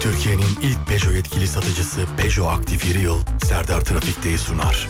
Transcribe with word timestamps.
Türkiye'nin 0.00 0.58
ilk 0.62 0.88
Peugeot 0.88 1.14
yetkili 1.14 1.46
satıcısı 1.46 2.00
Peugeot 2.16 2.52
Aktif 2.52 2.84
Yıl 2.94 3.18
Serdar 3.44 3.80
Trafik'teyi 3.80 4.38
sunar. 4.38 4.88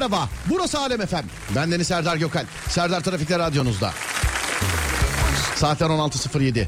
Merhaba. 0.00 0.28
Burası 0.46 0.78
Alem 0.78 1.00
Efem. 1.00 1.24
Ben 1.56 1.72
Deniz 1.72 1.88
Serdar 1.88 2.16
Gökal. 2.16 2.44
Serdar 2.68 3.00
Trafik'te 3.00 3.38
radyonuzda. 3.38 3.92
Saatler 5.56 5.86
16.07. 5.86 6.66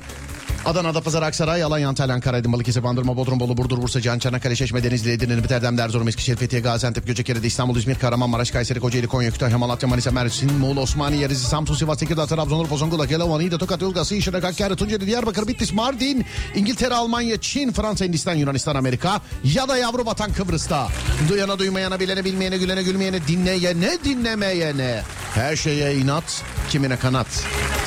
Adana, 0.65 0.89
Adapazarı, 0.89 1.25
Aksaray, 1.25 1.63
Alanya, 1.63 1.89
Antalya, 1.89 2.15
Ankara, 2.15 2.37
Aydın, 2.37 2.53
Balıkesir, 2.53 2.85
Bandırma, 2.85 3.17
Bodrum, 3.17 3.41
Bolu, 3.41 3.57
Burdur, 3.57 3.83
Bursa, 3.83 4.01
Can, 4.01 4.19
Çanakkale, 4.19 4.57
Çeşme, 4.57 4.85
Denizli, 4.85 5.13
Edirne, 5.13 5.45
Biterdem, 5.45 5.79
Erzurum, 5.79 6.09
Eskişehir, 6.09 6.37
Fethiye, 6.37 6.63
Gaziantep, 6.63 7.07
Göcekere, 7.07 7.39
İstanbul, 7.43 7.77
İzmir, 7.77 7.95
Kahramanmaraş, 7.95 8.51
Kayseri, 8.51 8.81
Kocaeli, 8.81 9.07
Konya, 9.07 9.31
Kütahya, 9.31 9.59
Malatya, 9.59 9.89
Manisa, 9.89 10.11
Mersin, 10.11 10.53
Muğla, 10.53 10.81
Osmaniye, 10.81 11.29
Rize, 11.29 11.49
Samsun, 11.49 11.75
Sivas, 11.75 11.99
Tekirdağ, 11.99 12.27
Trabzon, 12.27 12.59
Urfa, 12.59 12.77
Zonguldak, 12.77 13.11
Yalova, 13.11 13.39
Niğde, 13.39 13.59
Tokat, 13.59 13.83
Yozgat, 13.83 14.13
İşirak, 14.13 14.45
Hakkari, 14.45 14.77
Tunceli, 14.77 15.07
Diyarbakır, 15.07 15.49
Bitlis, 15.49 15.73
Mardin, 15.73 16.27
İngiltere, 16.55 16.95
Almanya, 16.95 17.41
Çin, 17.41 17.73
Fransa, 17.73 18.05
Hindistan, 18.05 18.35
Yunanistan, 18.35 18.77
Amerika 18.77 19.21
ya 19.45 19.69
da 19.69 19.77
yavru 19.77 20.07
vatan 20.07 20.33
Kıbrıs'ta. 20.33 20.89
Duyana 21.29 21.59
duymayana, 21.59 22.01
bilene 22.01 22.25
bilmeyene, 22.25 22.57
gülene 22.57 22.83
gülmeyene, 22.83 23.27
dinleyene 23.29 24.05
dinlemeyene. 24.05 25.03
Her 25.35 25.57
şeye 25.57 25.95
inat, 25.95 26.43
kimine 26.73 26.97
kanat. 26.97 27.27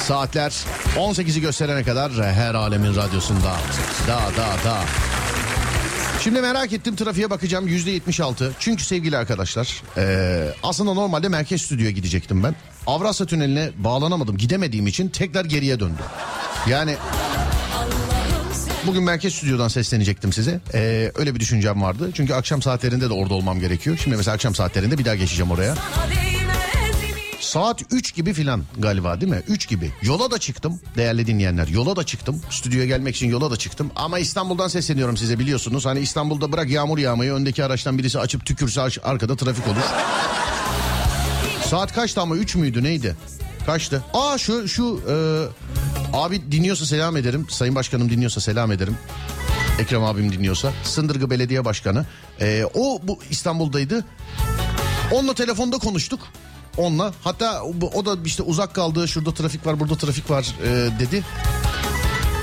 Saatler 0.07 0.53
18'i 0.97 1.41
gösterene 1.41 1.83
kadar 1.83 2.11
her 2.13 2.53
alemin 2.55 2.95
radyosunda. 2.95 3.55
Da 4.07 4.19
da 4.37 4.69
da. 4.69 4.81
Şimdi 6.23 6.41
merak 6.41 6.73
ettim 6.73 6.95
trafiğe 6.95 7.29
bakacağım 7.29 7.67
yüzde 7.67 7.91
76. 7.91 8.51
Çünkü 8.59 8.83
sevgili 8.83 9.17
arkadaşlar 9.17 9.81
eee, 9.97 10.53
aslında 10.63 10.93
normalde 10.93 11.27
merkez 11.29 11.61
stüdyoya 11.61 11.91
gidecektim 11.91 12.43
ben. 12.43 12.55
Avrasya 12.87 13.25
Tüneli'ne 13.25 13.69
bağlanamadım 13.77 14.37
gidemediğim 14.37 14.87
için 14.87 15.07
tekrar 15.09 15.45
geriye 15.45 15.79
döndüm. 15.79 16.05
Yani 16.69 16.95
bugün 18.87 19.03
merkez 19.03 19.33
stüdyodan 19.33 19.67
seslenecektim 19.67 20.33
size. 20.33 20.59
Eee, 20.73 21.11
öyle 21.15 21.35
bir 21.35 21.39
düşüncem 21.39 21.81
vardı. 21.81 22.09
Çünkü 22.13 22.33
akşam 22.33 22.61
saatlerinde 22.61 23.09
de 23.09 23.13
orada 23.13 23.33
olmam 23.33 23.59
gerekiyor. 23.59 23.97
Şimdi 24.03 24.17
mesela 24.17 24.35
akşam 24.35 24.55
saatlerinde 24.55 24.97
bir 24.97 25.05
daha 25.05 25.15
geçeceğim 25.15 25.51
oraya. 25.51 25.75
Saat 27.55 27.81
3 27.91 28.15
gibi 28.15 28.33
filan 28.33 28.63
galiba 28.77 29.21
değil 29.21 29.31
mi? 29.31 29.41
3 29.47 29.67
gibi. 29.67 29.91
Yola 30.01 30.31
da 30.31 30.37
çıktım 30.37 30.79
değerli 30.97 31.27
dinleyenler. 31.27 31.67
Yola 31.67 31.95
da 31.95 32.03
çıktım. 32.03 32.41
Stüdyoya 32.49 32.85
gelmek 32.85 33.15
için 33.15 33.29
yola 33.29 33.51
da 33.51 33.57
çıktım. 33.57 33.91
Ama 33.95 34.19
İstanbul'dan 34.19 34.67
sesleniyorum 34.67 35.17
size 35.17 35.39
biliyorsunuz. 35.39 35.85
Hani 35.85 35.99
İstanbul'da 35.99 36.51
bırak 36.51 36.69
yağmur 36.69 36.97
yağmayı 36.97 37.33
öndeki 37.33 37.63
araçtan 37.63 37.97
birisi 37.97 38.19
açıp 38.19 38.45
tükürse 38.45 38.81
arkada 39.03 39.35
trafik 39.35 39.67
olur. 39.67 39.81
Saat 41.65 41.93
kaçtı 41.93 42.21
ama 42.21 42.35
3 42.35 42.55
müydü 42.55 42.83
neydi? 42.83 43.15
Kaçtı? 43.65 44.03
Aa 44.13 44.37
şu 44.37 44.67
şu 44.67 45.01
e, 45.09 45.15
abi 46.13 46.51
dinliyorsa 46.51 46.85
selam 46.85 47.17
ederim. 47.17 47.47
Sayın 47.49 47.75
Başkanım 47.75 48.09
dinliyorsa 48.09 48.41
selam 48.41 48.71
ederim. 48.71 48.97
Ekrem 49.79 50.03
abim 50.03 50.31
dinliyorsa. 50.31 50.73
Sındırgı 50.83 51.29
Belediye 51.29 51.65
Başkanı. 51.65 52.05
E, 52.41 52.65
o 52.73 52.99
bu 53.03 53.19
İstanbul'daydı. 53.29 54.05
Onunla 55.11 55.33
telefonda 55.33 55.77
konuştuk. 55.77 56.19
Onunla. 56.77 57.13
Hatta 57.23 57.63
o- 57.63 58.05
da 58.05 58.17
işte 58.25 58.43
uzak 58.43 58.73
kaldı. 58.75 59.07
Şurada 59.07 59.33
trafik 59.33 59.65
var, 59.65 59.79
burada 59.79 59.95
trafik 59.95 60.29
var 60.29 60.55
e, 60.63 60.99
dedi. 60.99 61.23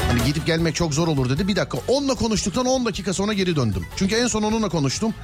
Hani 0.09 0.25
gidip 0.25 0.47
gelmek 0.47 0.75
çok 0.75 0.95
zor 0.95 1.09
olur 1.09 1.31
dedi. 1.31 1.49
Bir 1.49 1.57
dakika. 1.57 1.79
Onunla 1.89 2.15
konuştuktan 2.15 2.67
10 2.67 2.87
dakika 2.87 3.13
sonra 3.13 3.33
geri 3.33 3.57
döndüm. 3.57 3.87
Çünkü 3.97 4.15
en 4.15 4.27
son 4.27 4.43
onunla 4.43 4.69
konuştum. 4.69 5.15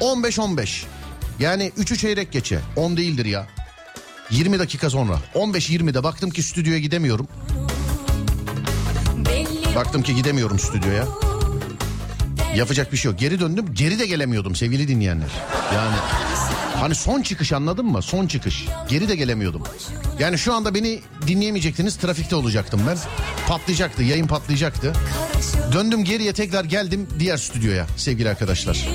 15-15. 0.00 0.84
Yani 1.38 1.72
3'ü 1.78 1.96
çeyrek 1.96 2.32
geçe. 2.32 2.60
10 2.76 2.96
değildir 2.96 3.24
ya. 3.24 3.46
20 4.30 4.58
dakika 4.58 4.90
sonra. 4.90 5.18
15-20'de 5.34 6.04
baktım 6.04 6.30
ki 6.30 6.42
stüdyoya 6.42 6.78
gidemiyorum. 6.78 7.28
Baktım 9.76 10.02
ki 10.02 10.14
gidemiyorum 10.14 10.58
stüdyoya. 10.58 11.04
Yapacak 12.56 12.92
bir 12.92 12.96
şey 12.96 13.10
yok. 13.10 13.20
Geri 13.20 13.40
döndüm. 13.40 13.74
Geri 13.74 13.98
de 13.98 14.06
gelemiyordum 14.06 14.56
sevgili 14.56 14.88
dinleyenler. 14.88 15.30
Yani 15.74 15.96
hani 16.80 16.94
son 16.94 17.22
çıkış 17.22 17.52
anladın 17.52 17.86
mı? 17.86 18.02
Son 18.02 18.26
çıkış. 18.26 18.66
Geri 18.88 19.08
de 19.08 19.16
gelemiyordum. 19.16 19.62
Yani 20.18 20.38
şu 20.38 20.54
anda 20.54 20.74
beni 20.74 21.00
dinleyemeyecektiniz. 21.26 21.96
Trafikte 21.96 22.36
olacaktım 22.36 22.80
ben. 22.88 22.98
Patlayacaktı. 23.48 24.02
Yayın 24.02 24.26
patlayacaktı. 24.26 24.92
Döndüm 25.72 26.04
geriye 26.04 26.32
tekrar 26.32 26.64
geldim 26.64 27.08
diğer 27.18 27.36
stüdyoya 27.36 27.86
sevgili 27.96 28.28
arkadaşlar. 28.28 28.86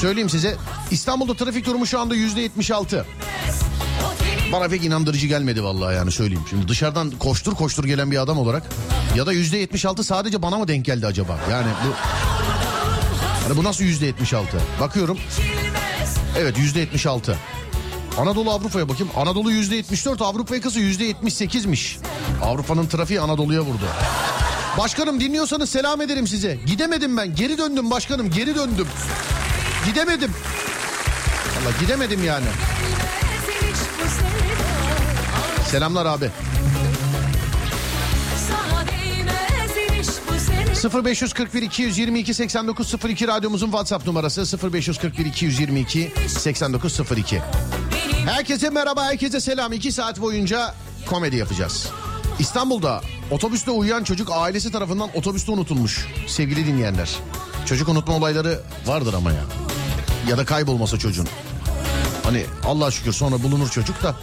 Söyleyeyim 0.00 0.30
size 0.30 0.56
İstanbul'da 0.90 1.34
trafik 1.36 1.66
durumu 1.66 1.86
şu 1.86 2.00
anda 2.00 2.14
yüzde 2.14 2.40
76. 2.40 3.06
Bana 4.52 4.68
pek 4.68 4.84
inandırıcı 4.84 5.26
gelmedi 5.26 5.64
vallahi 5.64 5.94
yani 5.94 6.12
söyleyeyim. 6.12 6.44
Şimdi 6.50 6.68
dışarıdan 6.68 7.10
koştur 7.10 7.54
koştur 7.54 7.84
gelen 7.84 8.10
bir 8.10 8.22
adam 8.22 8.38
olarak 8.38 8.62
ya 9.16 9.26
da 9.26 9.32
yüzde 9.32 9.58
76 9.58 10.04
sadece 10.04 10.42
bana 10.42 10.58
mı 10.58 10.68
denk 10.68 10.84
geldi 10.84 11.06
acaba? 11.06 11.38
Yani 11.50 11.66
bu 11.86 11.92
hani 13.46 13.56
bu 13.56 13.64
nasıl 13.64 13.84
yüzde 13.84 14.06
76? 14.06 14.60
Bakıyorum. 14.80 15.18
Evet 16.38 16.58
yüzde 16.58 16.80
76. 16.80 17.38
Anadolu 18.18 18.50
Avrupa'ya 18.50 18.88
bakayım. 18.88 19.12
Anadolu 19.16 19.50
yüzde 19.50 19.76
74, 19.76 20.22
Avrupa 20.22 20.54
yakası 20.54 20.80
yüzde 20.80 21.10
78'miş. 21.10 21.96
Avrupa'nın 22.42 22.86
trafiği 22.86 23.20
Anadolu'ya 23.20 23.60
vurdu. 23.60 23.84
Başkanım 24.78 25.20
dinliyorsanız 25.20 25.70
selam 25.70 26.00
ederim 26.00 26.26
size. 26.26 26.58
Gidemedim 26.66 27.16
ben. 27.16 27.34
Geri 27.34 27.58
döndüm 27.58 27.90
başkanım. 27.90 28.30
Geri 28.30 28.54
döndüm. 28.54 28.86
Gidemedim. 29.86 30.30
Valla 31.60 31.74
gidemedim 31.80 32.24
yani. 32.24 32.46
Selamlar 35.70 36.06
abi. 36.06 36.30
0541 40.84 41.62
222 41.62 42.34
8902 42.34 43.28
radyomuzun 43.28 43.66
WhatsApp 43.66 44.06
numarası 44.06 44.72
0541 44.72 45.26
222 45.26 46.12
8902. 46.28 47.42
Herkese 48.26 48.70
merhaba, 48.70 49.04
herkese 49.04 49.40
selam. 49.40 49.72
2 49.72 49.92
saat 49.92 50.20
boyunca 50.20 50.74
komedi 51.06 51.36
yapacağız. 51.36 51.88
İstanbul'da 52.38 53.00
otobüste 53.30 53.70
uyuyan 53.70 54.04
çocuk 54.04 54.28
ailesi 54.32 54.72
tarafından 54.72 55.08
otobüste 55.14 55.52
unutulmuş 55.52 56.06
sevgili 56.26 56.66
dinleyenler. 56.66 57.16
Çocuk 57.66 57.88
unutma 57.88 58.16
olayları 58.16 58.60
vardır 58.86 59.14
ama 59.14 59.32
ya. 59.32 59.44
Ya 60.28 60.38
da 60.38 60.44
kaybolmasa 60.44 60.98
çocuğun. 60.98 61.28
Hani 62.22 62.44
Allah 62.64 62.90
şükür 62.90 63.12
sonra 63.12 63.42
bulunur 63.42 63.68
çocuk 63.68 64.02
da 64.02 64.14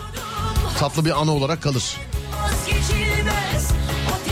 tatlı 0.80 1.06
bir 1.06 1.22
anı 1.22 1.32
olarak 1.32 1.62
kalır. 1.64 1.98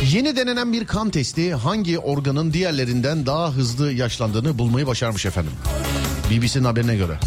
Yeni 0.09 0.35
denenen 0.35 0.73
bir 0.73 0.85
kan 0.85 1.09
testi 1.09 1.53
hangi 1.53 1.99
organın 1.99 2.53
diğerlerinden 2.53 3.25
daha 3.25 3.51
hızlı 3.51 3.91
yaşlandığını 3.91 4.57
bulmayı 4.57 4.87
başarmış 4.87 5.25
efendim. 5.25 5.51
BBC'nin 6.31 6.63
haberine 6.63 6.95
göre. 6.95 7.19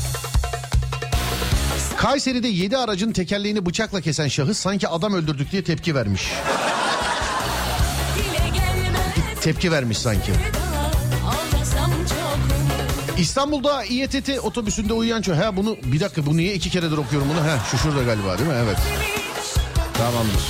Kayseri'de 1.97 2.49
7 2.49 2.77
aracın 2.77 3.13
tekerleğini 3.13 3.67
bıçakla 3.67 4.01
kesen 4.01 4.29
şahıs 4.29 4.59
sanki 4.59 4.89
adam 4.89 5.15
öldürdük 5.15 5.53
diye 5.53 5.65
tepki 5.65 5.95
vermiş. 5.95 6.23
Tepki 9.41 9.73
vermiş 9.73 9.99
sanki. 9.99 10.33
İstanbul'da 13.19 13.85
İETT 13.85 14.31
otobüsünde 14.43 14.93
uyuyan 14.93 15.23
çocuk. 15.23 15.43
Ha 15.43 15.57
bunu 15.57 15.77
bir 15.85 16.01
dakika 16.01 16.27
bu 16.27 16.37
niye 16.37 16.55
iki 16.55 16.71
keredir 16.71 16.97
okuyorum 16.97 17.29
bunu? 17.29 17.41
Ha 17.41 17.59
şu 17.71 17.79
şurada 17.79 18.03
galiba 18.03 18.39
değil 18.39 18.51
mi? 18.51 18.57
Evet. 18.65 18.79
Tamamdır. 19.99 20.43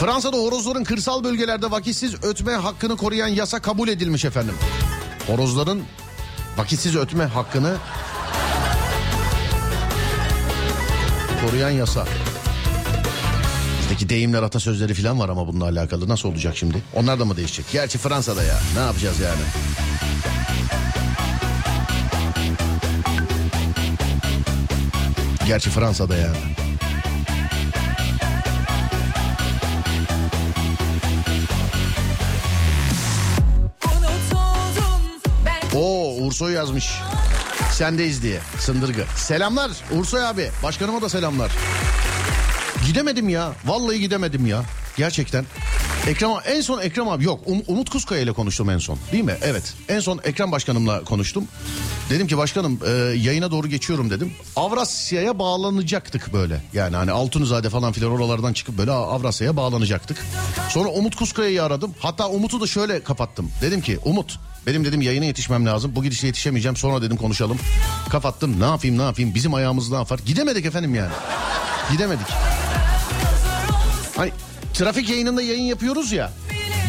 Fransa'da 0.00 0.36
horozların 0.36 0.84
kırsal 0.84 1.24
bölgelerde 1.24 1.70
vakitsiz 1.70 2.14
ötme 2.24 2.52
hakkını 2.52 2.96
koruyan 2.96 3.28
yasa 3.28 3.62
kabul 3.62 3.88
edilmiş 3.88 4.24
efendim. 4.24 4.54
Horozların 5.26 5.82
vakitsiz 6.56 6.96
ötme 6.96 7.24
hakkını 7.24 7.76
koruyan 11.44 11.70
yasa. 11.70 12.06
Bizdeki 13.80 14.08
deyimler 14.08 14.42
atasözleri 14.42 14.94
falan 14.94 15.18
var 15.20 15.28
ama 15.28 15.46
bununla 15.46 15.64
alakalı. 15.64 16.08
Nasıl 16.08 16.28
olacak 16.28 16.56
şimdi? 16.56 16.82
Onlar 16.94 17.18
da 17.20 17.24
mı 17.24 17.36
değişecek? 17.36 17.66
Gerçi 17.72 17.98
Fransa'da 17.98 18.42
ya. 18.42 18.58
Ne 18.74 18.80
yapacağız 18.80 19.20
yani? 19.20 19.42
Gerçi 25.46 25.70
Fransa'da 25.70 26.16
ya. 26.16 26.32
Ursoy 36.28 36.52
yazmış. 36.52 36.90
Sendeyiz 37.72 38.22
diye 38.22 38.40
Sındırgı. 38.58 39.04
Selamlar 39.16 39.70
Ursoy 39.98 40.24
abi. 40.26 40.50
Başkanıma 40.62 41.02
da 41.02 41.08
selamlar. 41.08 41.52
Gidemedim 42.86 43.28
ya. 43.28 43.52
Vallahi 43.66 44.00
gidemedim 44.00 44.46
ya. 44.46 44.62
Gerçekten. 44.96 45.44
Ekrem 46.06 46.30
en 46.46 46.60
son 46.60 46.80
Ekrem 46.80 47.08
abi 47.08 47.24
yok 47.24 47.40
Um- 47.46 47.64
Umut 47.66 47.90
Kuzkaya 47.90 48.20
ile 48.22 48.32
konuştum 48.32 48.70
en 48.70 48.78
son 48.78 48.98
değil 49.12 49.24
mi? 49.24 49.36
Evet 49.42 49.74
en 49.88 50.00
son 50.00 50.20
Ekrem 50.24 50.52
başkanımla 50.52 51.04
konuştum. 51.04 51.48
Dedim 52.10 52.26
ki 52.26 52.38
başkanım 52.38 52.80
e, 52.86 52.90
yayına 53.18 53.50
doğru 53.50 53.66
geçiyorum 53.68 54.10
dedim. 54.10 54.32
Avrasya'ya 54.56 55.38
bağlanacaktık 55.38 56.32
böyle. 56.32 56.62
Yani 56.72 56.96
hani 56.96 57.12
Altunizade 57.12 57.70
falan 57.70 57.92
filan 57.92 58.10
oralardan 58.12 58.52
çıkıp 58.52 58.78
böyle 58.78 58.90
Avrasya'ya 58.90 59.56
bağlanacaktık. 59.56 60.26
Sonra 60.70 60.88
Umut 60.88 61.16
Kuzkaya'yı 61.16 61.62
aradım. 61.62 61.94
Hatta 61.98 62.28
Umut'u 62.28 62.60
da 62.60 62.66
şöyle 62.66 63.02
kapattım. 63.02 63.50
Dedim 63.62 63.80
ki 63.80 63.98
Umut 64.04 64.38
benim 64.66 64.84
dedim 64.84 65.00
yayına 65.00 65.24
yetişmem 65.24 65.66
lazım. 65.66 65.92
Bu 65.94 66.02
gidişle 66.02 66.26
yetişemeyeceğim. 66.26 66.76
Sonra 66.76 67.02
dedim 67.02 67.16
konuşalım. 67.16 67.58
Kapattım. 68.10 68.60
Ne 68.60 68.64
yapayım 68.64 68.98
ne 68.98 69.02
yapayım? 69.02 69.34
Bizim 69.34 69.54
ayağımız 69.54 69.90
ne 69.90 69.96
yapar? 69.96 70.20
Gidemedik 70.26 70.66
efendim 70.66 70.94
yani. 70.94 71.12
Gidemedik. 71.92 72.26
Hani 74.16 74.32
trafik 74.74 75.08
yayınında 75.10 75.42
yayın 75.42 75.62
yapıyoruz 75.62 76.12
ya. 76.12 76.32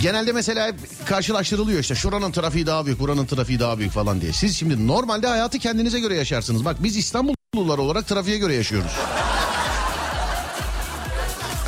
Genelde 0.01 0.31
mesela 0.31 0.71
karşılaştırılıyor 1.05 1.79
işte 1.79 1.95
şuranın 1.95 2.31
trafiği 2.31 2.65
daha 2.65 2.85
büyük 2.85 2.99
buranın 2.99 3.25
trafiği 3.25 3.59
daha 3.59 3.77
büyük 3.77 3.91
falan 3.91 4.21
diye. 4.21 4.33
Siz 4.33 4.57
şimdi 4.57 4.87
normalde 4.87 5.27
hayatı 5.27 5.59
kendinize 5.59 5.99
göre 5.99 6.15
yaşarsınız. 6.15 6.65
Bak 6.65 6.83
biz 6.83 6.97
İstanbullular 6.97 7.77
olarak 7.77 8.07
trafiğe 8.07 8.37
göre 8.37 8.55
yaşıyoruz. 8.55 8.91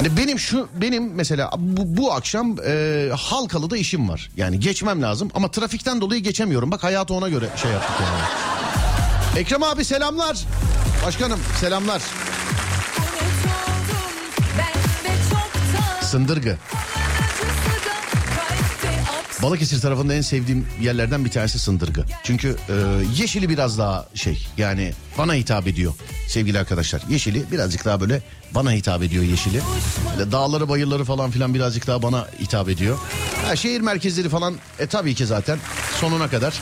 Hani 0.02 0.18
benim 0.18 0.40
şu 0.40 0.68
benim 0.74 1.14
mesela 1.14 1.52
bu, 1.58 1.98
bu 1.98 2.14
akşam 2.14 2.56
e, 2.68 3.10
Halkalı'da 3.18 3.78
işim 3.78 4.10
var. 4.10 4.30
Yani 4.38 4.60
geçmem 4.60 5.02
lazım 5.02 5.32
ama 5.34 5.52
trafikten 5.52 6.02
dolayı 6.02 6.24
geçemiyorum. 6.24 6.72
Bak 6.72 6.84
hayatı 6.84 7.14
ona 7.14 7.30
göre 7.30 7.50
şey 7.62 7.72
yaptık 7.72 7.96
yani. 8.00 9.40
Ekrem 9.40 9.64
abi 9.64 9.86
selamlar. 9.86 10.38
Başkanım 11.06 11.40
selamlar. 11.60 12.02
Sındırgı. 16.02 16.58
Balıkesir 19.44 19.82
tarafında 19.82 20.14
en 20.14 20.22
sevdiğim 20.22 20.68
yerlerden 20.82 21.26
bir 21.26 21.30
tanesi 21.30 21.60
Sındırgı. 21.60 22.06
Çünkü 22.24 22.56
e, 22.70 22.74
yeşili 23.16 23.50
biraz 23.50 23.78
daha 23.78 24.06
şey 24.16 24.48
yani 24.58 24.94
bana 25.18 25.34
hitap 25.34 25.68
ediyor 25.68 25.94
sevgili 26.28 26.60
arkadaşlar. 26.60 27.02
Yeşili 27.10 27.52
birazcık 27.52 27.86
daha 27.86 28.02
böyle 28.02 28.22
bana 28.56 28.72
hitap 28.72 29.04
ediyor 29.04 29.24
yeşili. 29.24 29.62
Böyle 30.18 30.32
dağları 30.32 30.70
bayırları 30.70 31.04
falan 31.04 31.32
filan 31.32 31.54
birazcık 31.54 31.88
daha 31.88 32.02
bana 32.02 32.28
hitap 32.40 32.70
ediyor. 32.70 32.98
Ha, 33.46 33.56
şehir 33.56 33.82
merkezleri 33.82 34.30
falan 34.30 34.56
e 34.80 34.88
tabii 34.88 35.16
ki 35.16 35.26
zaten 35.26 35.60
sonuna 36.00 36.28
kadar. 36.28 36.54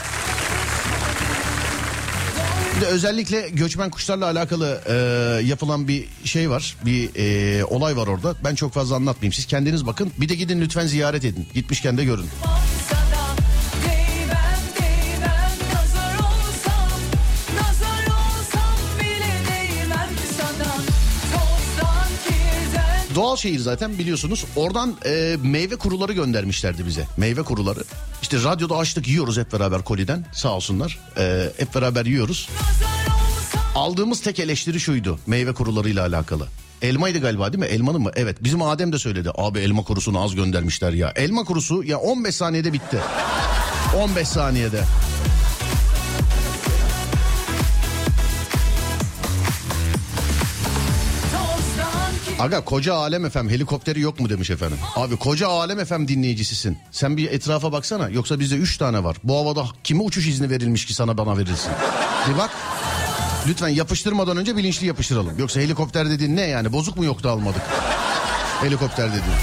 De 2.81 2.85
özellikle 2.85 3.49
göçmen 3.49 3.89
kuşlarla 3.89 4.25
alakalı 4.25 4.81
e, 4.87 4.93
yapılan 5.45 5.87
bir 5.87 6.05
şey 6.23 6.49
var. 6.49 6.75
Bir 6.85 7.09
e, 7.15 7.65
olay 7.65 7.97
var 7.97 8.07
orada. 8.07 8.35
Ben 8.43 8.55
çok 8.55 8.73
fazla 8.73 8.95
anlatmayayım. 8.95 9.33
Siz 9.33 9.45
kendiniz 9.45 9.85
bakın. 9.87 10.11
Bir 10.17 10.29
de 10.29 10.35
gidin 10.35 10.61
lütfen 10.61 10.85
ziyaret 10.87 11.25
edin. 11.25 11.47
Gitmişken 11.53 11.97
de 11.97 12.05
görün. 12.05 12.25
Doğal 23.19 23.35
şehir 23.35 23.59
zaten 23.59 23.97
biliyorsunuz. 23.97 24.45
Oradan 24.55 24.95
e, 25.05 25.37
meyve 25.43 25.75
kuruları 25.75 26.13
göndermişlerdi 26.13 26.85
bize. 26.85 27.07
Meyve 27.17 27.43
kuruları. 27.43 27.83
İşte 28.21 28.43
radyoda 28.43 28.77
açtık 28.77 29.07
yiyoruz 29.07 29.37
hep 29.37 29.53
beraber 29.53 29.83
koliden. 29.83 30.25
Sağ 30.33 30.49
olsunlar. 30.49 30.99
E, 31.17 31.49
hep 31.57 31.75
beraber 31.75 32.05
yiyoruz. 32.05 32.49
Aldığımız 33.75 34.21
tek 34.21 34.39
eleştiri 34.39 34.79
şuydu 34.79 35.19
meyve 35.27 35.53
kurularıyla 35.53 36.05
alakalı. 36.07 36.47
Elmaydı 36.81 37.19
galiba 37.19 37.53
değil 37.53 37.59
mi? 37.59 37.65
Elmanın 37.65 38.01
mı? 38.01 38.11
Evet. 38.15 38.37
Bizim 38.43 38.61
Adem 38.61 38.93
de 38.93 38.99
söyledi. 38.99 39.31
Abi 39.35 39.59
elma 39.59 39.83
kurusunu 39.83 40.23
az 40.23 40.35
göndermişler 40.35 40.93
ya. 40.93 41.13
Elma 41.15 41.43
kurusu 41.43 41.83
ya 41.83 41.97
15 41.97 42.35
saniyede 42.35 42.73
bitti. 42.73 42.97
15 43.97 44.27
saniyede. 44.27 44.83
Aga 52.39 52.61
koca 52.61 52.93
alem 52.93 53.25
efem 53.25 53.49
helikopteri 53.49 53.99
yok 53.99 54.19
mu 54.19 54.29
demiş 54.29 54.49
efendim. 54.49 54.77
Abi 54.95 55.17
koca 55.17 55.47
alem 55.47 55.79
efem 55.79 56.07
dinleyicisisin. 56.07 56.77
Sen 56.91 57.17
bir 57.17 57.31
etrafa 57.31 57.71
baksana 57.71 58.09
yoksa 58.09 58.39
bizde 58.39 58.55
3 58.55 58.77
tane 58.77 59.03
var. 59.03 59.17
Bu 59.23 59.37
havada 59.37 59.65
kime 59.83 60.03
uçuş 60.03 60.27
izni 60.27 60.49
verilmiş 60.49 60.85
ki 60.85 60.93
sana 60.93 61.17
bana 61.17 61.37
verilsin. 61.37 61.71
Bir 62.29 62.37
bak. 62.37 62.49
Lütfen 63.47 63.67
yapıştırmadan 63.67 64.37
önce 64.37 64.57
bilinçli 64.57 64.87
yapıştıralım. 64.87 65.39
Yoksa 65.39 65.59
helikopter 65.59 66.09
dediğin 66.09 66.35
ne 66.35 66.41
yani 66.41 66.73
bozuk 66.73 66.97
mu 66.97 67.05
yoktu 67.05 67.29
almadık. 67.29 67.61
Helikopter 68.61 69.07
dediğin. 69.09 69.39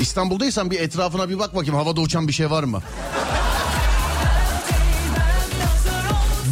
İstanbul'daysan 0.00 0.70
bir 0.70 0.80
etrafına 0.80 1.28
bir 1.28 1.38
bak 1.38 1.54
bakayım 1.54 1.74
havada 1.74 2.00
uçan 2.00 2.28
bir 2.28 2.32
şey 2.32 2.50
var 2.50 2.64
mı? 2.64 2.82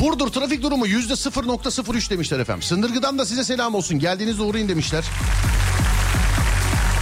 Burdur 0.00 0.28
trafik 0.28 0.62
durumu 0.62 0.86
yüzde 0.86 1.12
0.03 1.12 2.10
demişler 2.10 2.38
efendim. 2.38 2.62
Sındırgı'dan 2.62 3.18
da 3.18 3.26
size 3.26 3.44
selam 3.44 3.74
olsun. 3.74 3.98
Geldiğinizde 3.98 4.42
uğrayın 4.42 4.68
demişler. 4.68 5.04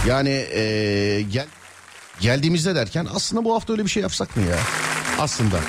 Yani 0.07 0.29
ee, 0.29 1.25
gel 1.31 1.47
geldiğimizde 2.19 2.75
derken 2.75 3.07
aslında 3.15 3.45
bu 3.45 3.55
hafta 3.55 3.73
öyle 3.73 3.85
bir 3.85 3.89
şey 3.89 4.03
yapsak 4.03 4.37
mı 4.37 4.43
ya? 4.43 4.57
Aslında. 5.19 5.59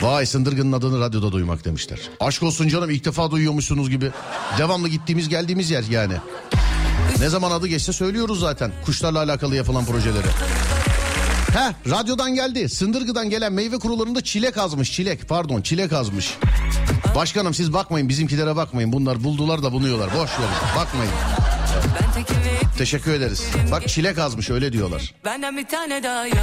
Vay 0.00 0.26
Sındırgı'nın 0.26 0.72
adını 0.72 1.00
radyoda 1.00 1.32
duymak 1.32 1.64
demişler. 1.64 2.00
Aşk 2.20 2.42
olsun 2.42 2.68
canım 2.68 2.90
ilk 2.90 3.04
defa 3.04 3.30
duyuyormuşsunuz 3.30 3.90
gibi. 3.90 4.10
Devamlı 4.58 4.88
gittiğimiz 4.88 5.28
geldiğimiz 5.28 5.70
yer 5.70 5.84
yani. 5.90 6.14
Ne 7.18 7.28
zaman 7.28 7.50
adı 7.50 7.66
geçse 7.66 7.92
söylüyoruz 7.92 8.40
zaten 8.40 8.72
kuşlarla 8.84 9.18
alakalı 9.18 9.56
yapılan 9.56 9.84
projeleri. 9.84 10.26
He 11.52 11.90
radyodan 11.90 12.34
geldi. 12.34 12.68
Sındırgı'dan 12.68 13.30
gelen 13.30 13.52
meyve 13.52 13.78
kurularında 13.78 14.24
çilek 14.24 14.56
azmış. 14.56 14.92
Çilek 14.92 15.28
pardon 15.28 15.62
çilek 15.62 15.92
azmış. 15.92 16.38
Başkanım 17.14 17.54
siz 17.54 17.72
bakmayın 17.72 18.08
bizimkilere 18.08 18.56
bakmayın. 18.56 18.92
Bunlar 18.92 19.24
buldular 19.24 19.62
da 19.62 19.72
bunuyorlar. 19.72 20.08
Boş 20.08 20.30
verin 20.30 20.76
bakmayın. 20.76 21.12
Teşekkür 22.78 23.12
ederiz. 23.12 23.46
Bak 23.70 23.88
çilek 23.88 24.18
azmış 24.18 24.50
öyle 24.50 24.72
diyorlar. 24.72 25.14
Benden 25.24 25.56
bir 25.56 25.66
tane 25.66 26.02
daha 26.02 26.26
yok. 26.26 26.38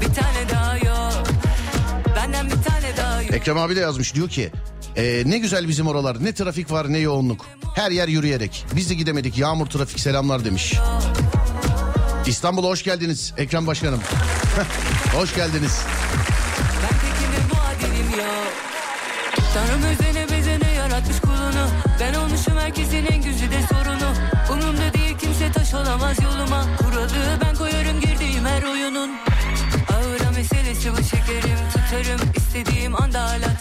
Bir 0.00 0.14
tane 0.14 0.48
daha 0.52 0.76
yok. 0.76 1.12
Benden 2.16 2.46
bir 2.46 2.62
tane 2.62 2.96
daha 2.96 3.22
yok. 3.22 3.34
Ekrem 3.34 3.58
abi 3.58 3.76
de 3.76 3.80
yazmış 3.80 4.14
diyor 4.14 4.28
ki 4.28 4.50
e, 4.96 5.22
ne 5.26 5.38
güzel 5.38 5.68
bizim 5.68 5.86
oralar 5.86 6.24
ne 6.24 6.32
trafik 6.34 6.70
var 6.70 6.92
ne 6.92 6.98
yoğunluk. 6.98 7.46
Her 7.74 7.90
yer 7.90 8.08
yürüyerek. 8.08 8.64
Biz 8.76 8.90
de 8.90 8.94
gidemedik 8.94 9.38
yağmur 9.38 9.66
trafik 9.66 10.00
selamlar 10.00 10.44
demiş. 10.44 10.74
İstanbul'a 12.26 12.66
hoş 12.66 12.82
geldiniz 12.82 13.34
Ekrem 13.36 13.66
Başkanım. 13.66 14.00
hoş 15.14 15.34
geldiniz. 15.34 15.80
Ben 16.82 16.98
tekinin 16.98 17.48
muadilim 17.52 18.10
yok. 18.18 18.52
Tanrım 19.54 19.82
özene 19.82 20.38
bezene 20.38 20.72
yaratmış 20.74 21.20
kulunu. 21.20 21.68
Ben 22.00 22.14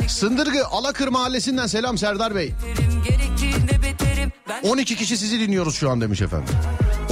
Sındırgı 0.10 0.68
Alakır 0.68 1.08
Mahallesi'nden 1.08 1.68
selam 1.68 1.98
Serdar 1.98 2.36
Bey. 2.36 2.54
teklerim. 2.76 3.04
Gerektiğinde 3.04 3.82
beterim. 3.84 4.32
Ben 4.50 4.70
12 4.70 4.96
kişi 4.96 5.18
sizi 5.18 5.40
dinliyoruz 5.40 5.76
şu 5.76 5.90
an 5.90 6.02
demiş 6.02 6.22
efendim. 6.22 6.54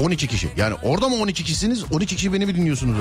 12 0.02 0.28
kişi. 0.28 0.50
Yani 0.58 0.76
orada 0.84 1.10
mı 1.10 1.16
12 1.16 1.44
kişisiniz? 1.44 1.84
12 1.92 2.16
kişi 2.16 2.34
beni 2.34 2.46
mi 2.46 2.56
dinliyorsunuz? 2.56 2.98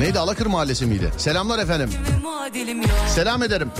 Neydi 0.00 0.18
Alakır 0.18 0.46
Mahallesi 0.46 0.86
miydi? 0.86 1.10
Selamlar 1.16 1.58
efendim. 1.58 1.90
Selam 3.14 3.42
ederim. 3.42 3.70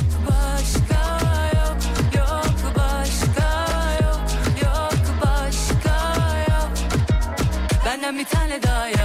Bir 8.19 8.25
tane 8.25 8.63
daha 8.63 8.89
yok, 8.89 8.99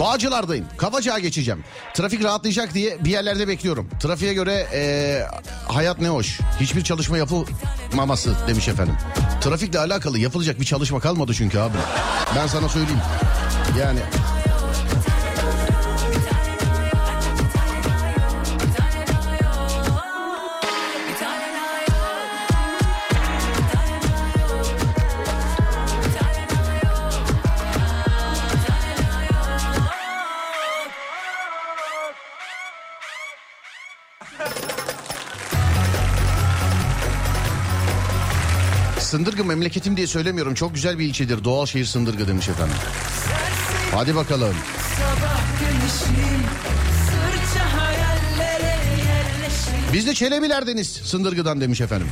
Bağcılardayım. 0.00 0.66
Kavacığa 0.76 1.18
geçeceğim. 1.18 1.64
Trafik 1.94 2.24
rahatlayacak 2.24 2.74
diye 2.74 3.04
bir 3.04 3.10
yerlerde 3.10 3.48
bekliyorum. 3.48 3.88
Trafiğe 4.00 4.34
göre 4.34 4.66
eee, 4.72 5.26
hayat 5.68 6.00
ne 6.00 6.08
hoş. 6.08 6.40
Hiçbir 6.60 6.84
çalışma 6.84 7.18
yapılmaması 7.18 8.34
demiş 8.48 8.68
efendim. 8.68 8.94
Trafikle 9.40 9.78
alakalı 9.78 10.18
yapılacak 10.18 10.60
bir 10.60 10.64
çalışma 10.64 11.00
kalmadı 11.00 11.34
çünkü 11.34 11.58
abi. 11.58 11.76
Ben 12.36 12.46
sana 12.46 12.68
söyleyeyim. 12.68 13.00
Yani 13.80 14.00
Sındırgı 39.16 39.44
memleketim 39.44 39.96
diye 39.96 40.06
söylemiyorum. 40.06 40.54
Çok 40.54 40.74
güzel 40.74 40.98
bir 40.98 41.04
ilçedir. 41.04 41.44
Doğal 41.44 41.66
şehir 41.66 41.84
Sındırgı 41.84 42.28
demiş 42.28 42.48
efendim. 42.48 42.76
Hadi 43.94 44.14
bakalım. 44.16 44.54
Biz 49.92 50.06
de 50.06 50.14
Çelebilerdeniz 50.14 50.88
Sındırgı'dan 50.88 51.60
demiş 51.60 51.80
efendim. 51.80 52.08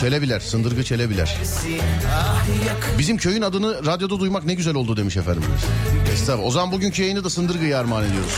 Çelebiler, 0.00 0.40
Sındırgı 0.40 0.84
Çelebiler. 0.84 1.36
Bizim 2.98 3.16
köyün 3.16 3.42
adını 3.42 3.86
radyoda 3.86 4.20
duymak 4.20 4.44
ne 4.44 4.54
güzel 4.54 4.74
oldu 4.74 4.96
demiş 4.96 5.16
efendim. 5.16 5.44
Estağfurullah. 6.12 6.46
O 6.48 6.50
zaman 6.50 6.72
bugünkü 6.72 7.02
yayını 7.02 7.24
da 7.24 7.30
Sındırgı'ya 7.30 7.78
armağan 7.80 8.04
ediyoruz. 8.04 8.32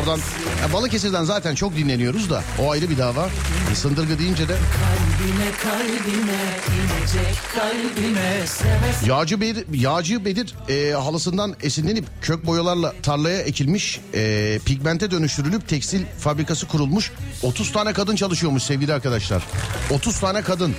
Oradan 0.00 0.18
ya 0.62 0.72
Balıkesir'den 0.72 1.24
zaten 1.24 1.54
çok 1.54 1.76
dinleniyoruz 1.76 2.30
da 2.30 2.42
o 2.58 2.70
ayrı 2.70 2.90
bir 2.90 2.98
dava. 2.98 3.28
E, 3.72 3.74
Sındırgı 3.74 4.18
deyince 4.18 4.48
de 4.48 4.56
Kalbine 4.56 5.50
kalbine 5.62 6.40
inecek 6.68 7.36
kalbime 7.54 8.46
seve 8.46 9.10
Yağcı 9.12 9.40
Bedir, 9.40 9.66
Yağcı 9.74 10.24
Bedir 10.24 10.54
e, 10.68 10.92
halısından 10.92 11.54
esinlenip 11.62 12.04
kök 12.22 12.46
boyalarla 12.46 12.92
tarlaya 13.02 13.38
ekilmiş, 13.38 14.00
e, 14.14 14.58
pigmente 14.64 15.10
dönüştürülüp 15.10 15.68
tekstil 15.68 16.02
fabrikası 16.18 16.66
kurulmuş. 16.68 17.12
30 17.42 17.72
tane 17.72 17.92
kadın 17.92 18.16
çalışıyormuş 18.16 18.62
sevgili 18.62 18.92
arkadaşlar. 18.92 19.42
30 19.90 20.20
tane 20.20 20.42
kadın. 20.42 20.74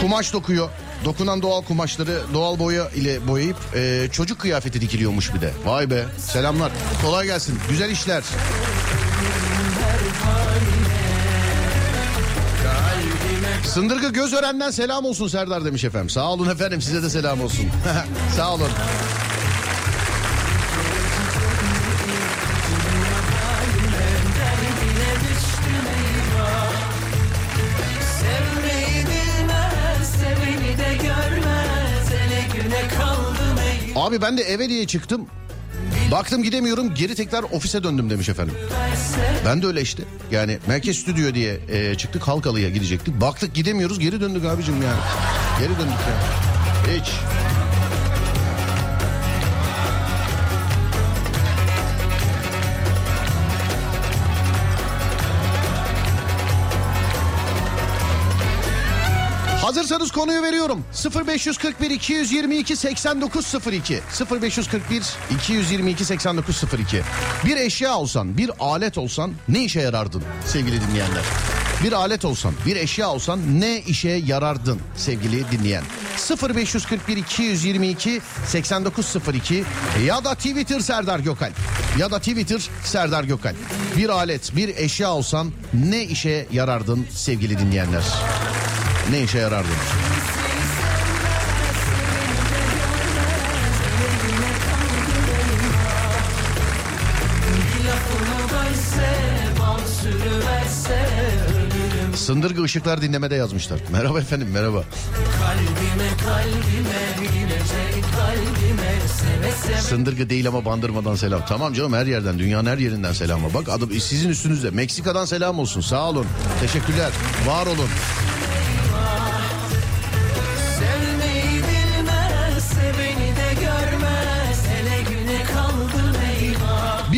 Kumaş 0.00 0.32
dokuyor. 0.32 0.68
Dokunan 1.04 1.42
doğal 1.42 1.62
kumaşları 1.62 2.20
doğal 2.34 2.58
boya 2.58 2.88
ile 2.88 3.28
boyayıp 3.28 3.56
e, 3.74 4.08
çocuk 4.12 4.38
kıyafeti 4.38 4.80
dikiliyormuş 4.80 5.34
bir 5.34 5.40
de. 5.40 5.52
Vay 5.64 5.90
be 5.90 6.04
selamlar. 6.18 6.72
Kolay 7.02 7.26
gelsin. 7.26 7.58
Güzel 7.70 7.90
işler. 7.90 8.22
Sındırgı 13.66 14.12
Gözören'den 14.12 14.70
selam 14.70 15.04
olsun 15.04 15.28
Serdar 15.28 15.64
demiş 15.64 15.84
efendim. 15.84 16.10
Sağ 16.10 16.32
olun 16.32 16.48
efendim 16.48 16.82
size 16.82 17.02
de 17.02 17.10
selam 17.10 17.40
olsun. 17.40 17.66
Sağ 18.36 18.54
olun. 18.54 18.68
Abi 34.10 34.22
ben 34.22 34.38
de 34.38 34.42
eve 34.42 34.68
diye 34.68 34.86
çıktım. 34.86 35.26
Baktım 36.10 36.42
gidemiyorum 36.42 36.94
geri 36.94 37.14
tekrar 37.14 37.42
ofise 37.42 37.82
döndüm 37.82 38.10
demiş 38.10 38.28
efendim. 38.28 38.54
Ben 39.46 39.62
de 39.62 39.66
öyle 39.66 39.82
işte. 39.82 40.02
Yani 40.30 40.58
merkez 40.66 40.96
stüdyo 40.96 41.34
diye 41.34 41.60
e, 41.68 41.94
çıktık 41.94 42.28
Halkalı'ya 42.28 42.70
gidecektik. 42.70 43.20
Baktık 43.20 43.54
gidemiyoruz 43.54 43.98
geri 43.98 44.20
döndük 44.20 44.44
abicim 44.44 44.74
yani. 44.82 45.00
Geri 45.60 45.70
döndük 45.78 45.98
ya. 46.08 46.94
Hiç. 46.94 47.10
Hazırsanız 59.70 60.12
konuyu 60.12 60.42
veriyorum. 60.42 60.84
0541 61.26 61.90
222 61.90 62.76
8902 62.76 64.00
0541 64.42 65.02
222 65.30 66.04
8902 66.04 67.02
Bir 67.44 67.56
eşya 67.56 67.94
olsan, 67.94 68.36
bir 68.38 68.50
alet 68.60 68.98
olsan 68.98 69.32
ne 69.48 69.64
işe 69.64 69.80
yarardın 69.80 70.22
sevgili 70.46 70.80
dinleyenler? 70.80 71.22
Bir 71.84 71.92
alet 71.92 72.24
olsan, 72.24 72.52
bir 72.66 72.76
eşya 72.76 73.10
olsan 73.10 73.60
ne 73.60 73.80
işe 73.80 74.08
yarardın 74.08 74.80
sevgili 74.96 75.50
dinleyen? 75.50 75.84
0541 76.56 77.16
222 77.16 78.20
8902 78.46 79.64
ya 80.06 80.24
da 80.24 80.34
Twitter 80.34 80.80
Serdar 80.80 81.18
Gökal 81.18 81.52
ya 81.98 82.10
da 82.10 82.18
Twitter 82.18 82.68
Serdar 82.84 83.24
Gökal. 83.24 83.54
Bir 83.96 84.08
alet, 84.08 84.56
bir 84.56 84.76
eşya 84.76 85.10
olsan 85.12 85.52
ne 85.74 86.04
işe 86.04 86.46
yarardın 86.52 87.06
sevgili 87.10 87.58
dinleyenler? 87.58 88.04
Ne 89.10 89.22
işe 89.22 89.38
yarardın? 89.38 89.70
Sındırgı 102.14 102.62
ışıklar 102.62 103.02
dinlemede 103.02 103.34
yazmışlar. 103.34 103.80
Merhaba 103.92 104.20
efendim 104.20 104.48
merhaba. 104.52 104.84
Kalbime 105.40 106.10
kalbime 106.24 107.60
kalbime 108.16 108.90
Seve 109.08 109.52
seve 109.52 109.80
Sındırgı 109.80 110.30
değil 110.30 110.48
ama 110.48 110.64
bandırmadan 110.64 111.14
selam. 111.14 111.46
Tamam 111.48 111.72
canım 111.72 111.92
her 111.92 112.06
yerden 112.06 112.38
dünyanın 112.38 112.70
her 112.70 112.78
yerinden 112.78 113.12
selam. 113.12 113.40
Bak 113.54 113.68
adım 113.68 113.90
sizin 114.00 114.28
üstünüzde. 114.28 114.70
Meksika'dan 114.70 115.24
selam 115.24 115.58
olsun. 115.58 115.80
Sağ 115.80 116.08
olun. 116.08 116.26
Teşekkürler. 116.60 117.10
Var 117.46 117.66
olun. 117.66 117.88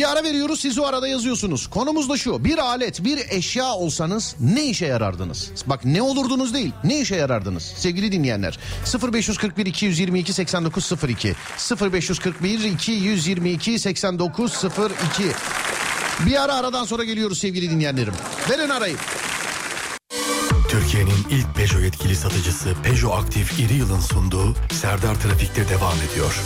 Bir 0.03 0.07
ara 0.07 0.23
veriyoruz 0.23 0.59
siz 0.59 0.79
o 0.79 0.85
arada 0.85 1.07
yazıyorsunuz. 1.07 1.67
Konumuz 1.67 2.09
da 2.09 2.17
şu. 2.17 2.45
Bir 2.45 2.57
alet, 2.57 3.03
bir 3.03 3.19
eşya 3.29 3.73
olsanız 3.73 4.35
ne 4.39 4.65
işe 4.65 4.85
yarardınız? 4.85 5.51
Bak 5.65 5.85
ne 5.85 6.01
olurdunuz 6.01 6.53
değil, 6.53 6.71
ne 6.83 6.99
işe 6.99 7.15
yarardınız? 7.15 7.63
Sevgili 7.63 8.11
dinleyenler. 8.11 8.59
0541 9.13 9.65
222 9.65 10.33
8902 10.33 11.35
0541 11.81 12.59
222 12.59 13.79
8902 13.79 15.23
Bir 16.25 16.43
ara 16.43 16.53
aradan 16.53 16.85
sonra 16.85 17.03
geliyoruz 17.03 17.37
sevgili 17.39 17.69
dinleyenlerim. 17.69 18.13
Verin 18.49 18.69
arayı. 18.69 18.95
Türkiye'nin 20.69 21.17
ilk 21.29 21.55
Peugeot 21.55 21.83
yetkili 21.83 22.15
satıcısı 22.15 22.69
Peugeot 22.83 23.23
Aktif 23.23 23.59
İri 23.59 23.73
Yıl'ın 23.73 23.99
sunduğu 23.99 24.55
Serdar 24.71 25.15
Trafik'te 25.15 25.69
devam 25.69 25.97
ediyor. 26.11 26.41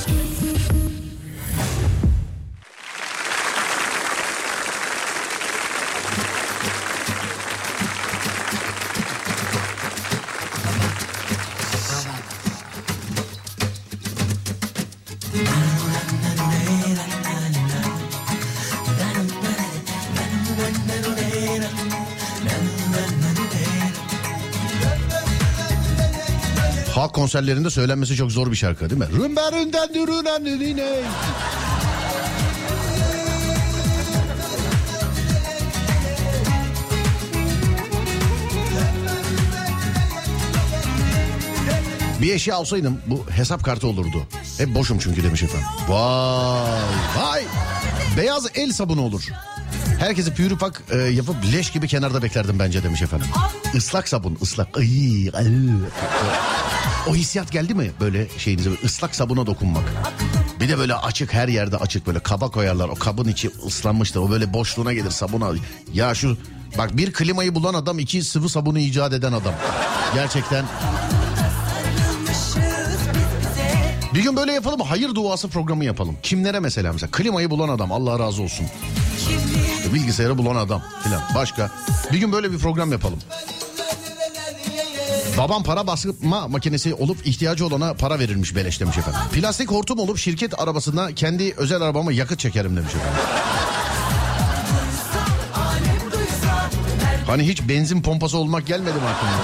Konserlerinde 27.27 27.69
söylenmesi 27.69 28.15
çok 28.15 28.31
zor 28.31 28.51
bir 28.51 28.55
şarkı 28.55 28.89
değil 28.89 29.01
mi? 29.01 29.07
Rümberünden 29.23 29.93
dürünen 29.93 30.45
dürüne. 30.45 30.93
Bir 42.21 42.33
eşya 42.33 42.55
alsaydım 42.55 43.01
bu 43.07 43.25
hesap 43.29 43.63
kartı 43.63 43.87
olurdu. 43.87 44.27
Hep 44.57 44.75
boşum 44.75 44.99
çünkü 44.99 45.23
demiş 45.23 45.43
efendim. 45.43 45.67
Vay 45.87 46.81
vay. 47.17 47.43
Beyaz 48.17 48.47
el 48.55 48.71
sabunu 48.71 49.01
olur. 49.01 49.23
Herkesi 49.99 50.33
pürüpak 50.33 50.83
e, 50.91 50.97
yapıp 50.97 51.35
leş 51.53 51.71
gibi 51.71 51.87
kenarda 51.87 52.23
beklerdim 52.23 52.59
bence 52.59 52.83
demiş 52.83 53.01
efendim. 53.01 53.27
Islak 53.73 54.07
sabun 54.07 54.37
ıslak. 54.41 54.77
Ay, 54.77 55.29
ay. 55.33 55.47
O 57.09 57.15
hissiyat 57.15 57.51
geldi 57.51 57.73
mi 57.73 57.91
böyle 57.99 58.27
şeyinize 58.37 58.69
böyle 58.69 58.81
ıslak 58.83 59.15
sabuna 59.15 59.45
dokunmak? 59.45 59.83
Bir 60.59 60.69
de 60.69 60.77
böyle 60.77 60.95
açık 60.95 61.33
her 61.33 61.47
yerde 61.47 61.77
açık 61.77 62.07
böyle 62.07 62.19
kaba 62.19 62.49
koyarlar. 62.49 62.89
O 62.89 62.95
kabın 62.95 63.27
içi 63.27 63.51
ıslanmıştır. 63.67 64.19
O 64.19 64.29
böyle 64.29 64.53
boşluğuna 64.53 64.93
gelir 64.93 65.09
sabuna. 65.09 65.51
Ya 65.93 66.15
şu 66.15 66.37
Bak 66.77 66.97
bir 66.97 67.13
klimayı 67.13 67.55
bulan 67.55 67.73
adam 67.73 67.99
iki 67.99 68.23
sıvı 68.23 68.49
sabunu 68.49 68.79
icat 68.79 69.13
eden 69.13 69.31
adam. 69.31 69.53
Gerçekten. 70.13 70.65
Bir 74.13 74.23
gün 74.23 74.35
böyle 74.35 74.51
yapalım 74.51 74.81
hayır 74.81 75.15
duası 75.15 75.47
programı 75.49 75.85
yapalım. 75.85 76.17
Kimlere 76.23 76.59
mesela 76.59 76.93
mesela 76.93 77.11
klimayı 77.11 77.49
bulan 77.49 77.69
adam 77.69 77.91
Allah 77.91 78.19
razı 78.19 78.41
olsun. 78.41 78.67
Bilgisayarı 79.93 80.37
bulan 80.37 80.55
adam 80.55 80.83
filan. 81.03 81.21
Başka. 81.35 81.71
Bir 82.11 82.17
gün 82.17 82.31
böyle 82.31 82.51
bir 82.51 82.57
program 82.57 82.91
yapalım. 82.91 83.19
Babam 85.37 85.63
para 85.63 85.87
basma 85.87 86.47
makinesi 86.47 86.93
olup 86.93 87.27
ihtiyacı 87.27 87.65
olana 87.65 87.93
para 87.93 88.19
verilmiş 88.19 88.55
beleş 88.55 88.79
demiş 88.79 88.97
efendim. 88.97 89.19
Plastik 89.33 89.71
hortum 89.71 89.99
olup 89.99 90.17
şirket 90.17 90.59
arabasında 90.59 91.15
kendi 91.15 91.53
özel 91.57 91.81
arabama 91.81 92.11
yakıt 92.11 92.39
çekerim 92.39 92.75
demiş 92.77 92.95
efendim. 92.95 93.21
Hani 97.27 97.47
hiç 97.47 97.69
benzin 97.69 98.01
pompası 98.01 98.37
olmak 98.37 98.67
gelmedi 98.67 98.93
mi 98.93 99.07
aklıma? 99.07 99.43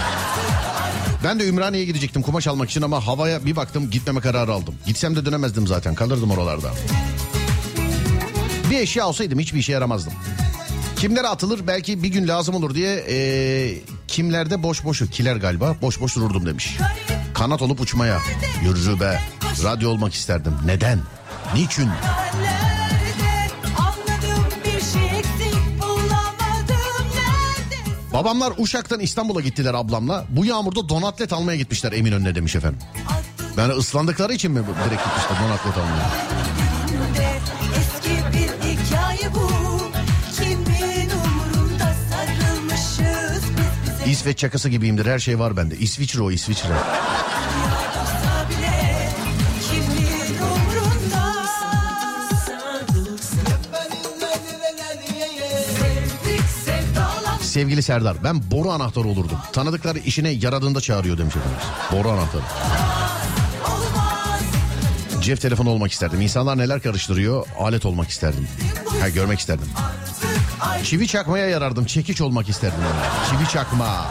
Ben 1.23 1.39
de 1.39 1.47
Ümraniye'ye 1.47 1.85
gidecektim 1.85 2.21
kumaş 2.21 2.47
almak 2.47 2.69
için 2.69 2.81
ama 2.81 3.07
havaya 3.07 3.45
bir 3.45 3.55
baktım 3.55 3.89
gitmeme 3.89 4.21
kararı 4.21 4.53
aldım. 4.53 4.75
Gitsem 4.85 5.15
de 5.15 5.25
dönemezdim 5.25 5.67
zaten 5.67 5.95
kalırdım 5.95 6.31
oralarda. 6.31 6.71
Bir 8.69 8.79
eşya 8.79 9.05
alsaydım 9.05 9.39
hiçbir 9.39 9.59
işe 9.59 9.71
yaramazdım. 9.71 10.13
Kimlere 10.97 11.27
atılır 11.27 11.67
belki 11.67 12.03
bir 12.03 12.07
gün 12.07 12.27
lazım 12.27 12.55
olur 12.55 12.75
diye 12.75 13.05
ee, 13.09 13.77
kimlerde 14.13 14.63
boş 14.63 14.83
boşu 14.83 15.09
kiler 15.09 15.35
galiba 15.35 15.75
boş 15.81 15.99
boş 15.99 16.15
dururdum 16.15 16.45
demiş. 16.45 16.77
Kanat 17.33 17.61
olup 17.61 17.81
uçmaya 17.81 18.19
yürü 18.63 18.99
be 18.99 19.19
radyo 19.63 19.89
olmak 19.89 20.13
isterdim. 20.13 20.53
Neden? 20.65 20.99
Niçin? 21.53 21.89
Babamlar 28.13 28.53
Uşak'tan 28.57 28.99
İstanbul'a 28.99 29.41
gittiler 29.41 29.73
ablamla. 29.73 30.25
Bu 30.29 30.45
yağmurda 30.45 30.89
donatlet 30.89 31.33
almaya 31.33 31.57
gitmişler 31.57 31.91
Eminönü'ne 31.91 32.35
demiş 32.35 32.55
efendim. 32.55 32.79
Yani 33.57 33.73
ıslandıkları 33.73 34.33
için 34.33 34.51
mi 34.51 34.59
direkt 34.59 35.03
gitmişler 35.05 35.47
donatlet 35.47 35.77
almaya? 35.77 36.32
İsveç 44.07 44.37
çakası 44.37 44.69
gibiyimdir 44.69 45.05
her 45.05 45.19
şey 45.19 45.39
var 45.39 45.57
bende. 45.57 45.77
İsviçre 45.77 46.21
o 46.21 46.31
İsviçre. 46.31 46.73
Sevgili 57.41 57.83
Serdar 57.83 58.23
ben 58.23 58.51
boru 58.51 58.71
anahtarı 58.71 59.07
olurdum. 59.07 59.37
Tanıdıkları 59.53 59.99
işine 59.99 60.29
yaradığında 60.29 60.81
çağırıyor 60.81 61.17
demiş 61.17 61.35
efendim. 61.35 61.59
Boru 61.91 62.09
anahtarı. 62.09 62.41
Cep 65.21 65.41
telefonu 65.41 65.69
olmak 65.69 65.91
isterdim. 65.91 66.21
İnsanlar 66.21 66.57
neler 66.57 66.81
karıştırıyor 66.81 67.47
alet 67.59 67.85
olmak 67.85 68.09
isterdim. 68.09 68.47
Ha 69.01 69.09
görmek 69.09 69.39
isterdim. 69.39 69.67
Çivi 70.83 71.07
çakmaya 71.07 71.47
yarardım. 71.49 71.85
Çekiç 71.85 72.21
olmak 72.21 72.49
isterdim. 72.49 72.79
Çivi 73.29 73.49
çakma. 73.49 74.05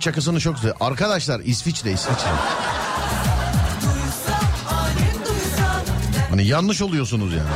İsveç 0.00 0.14
çakısını 0.14 0.40
çok 0.40 0.54
güzel. 0.54 0.72
Arkadaşlar 0.80 1.40
İsviçre 1.40 1.92
İsviçre. 1.92 2.28
Hani 6.30 6.46
yanlış 6.46 6.82
oluyorsunuz 6.82 7.32
yani. 7.32 7.48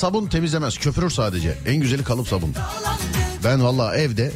Sabun 0.00 0.26
temizlemez 0.26 0.78
köpürür 0.78 1.10
sadece. 1.10 1.58
En 1.66 1.76
güzeli 1.76 2.04
kalıp 2.04 2.28
sabun. 2.28 2.54
Ben 3.44 3.64
valla 3.64 3.96
evde 3.96 4.32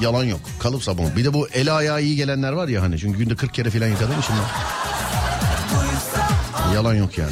yalan 0.00 0.24
yok 0.24 0.40
kalıp 0.58 0.82
sabun. 0.82 1.16
Bir 1.16 1.24
de 1.24 1.34
bu 1.34 1.48
el 1.48 1.76
ayağı 1.76 2.02
iyi 2.02 2.16
gelenler 2.16 2.52
var 2.52 2.68
ya 2.68 2.82
hani 2.82 2.98
çünkü 2.98 3.18
günde 3.18 3.36
40 3.36 3.54
kere 3.54 3.70
falan 3.70 3.86
yıkadım 3.86 4.14
ben. 4.30 4.36
Yalan 6.74 6.94
yok 6.94 7.18
yani. 7.18 7.30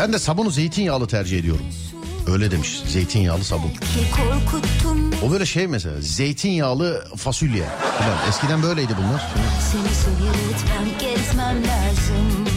Ben 0.00 0.12
de 0.12 0.18
sabunu 0.18 0.50
zeytinyağlı 0.50 1.06
tercih 1.06 1.38
ediyorum. 1.38 1.64
Öyle 2.26 2.50
demiş 2.50 2.82
zeytinyağlı 2.88 3.44
sabun. 3.44 3.70
O 5.26 5.30
böyle 5.30 5.46
şey 5.46 5.66
mesela 5.66 6.00
zeytinyağlı 6.00 7.04
fasulye. 7.16 7.64
Falan. 7.98 8.28
Eskiden 8.28 8.62
böyleydi 8.62 8.92
bunlar. 8.98 9.32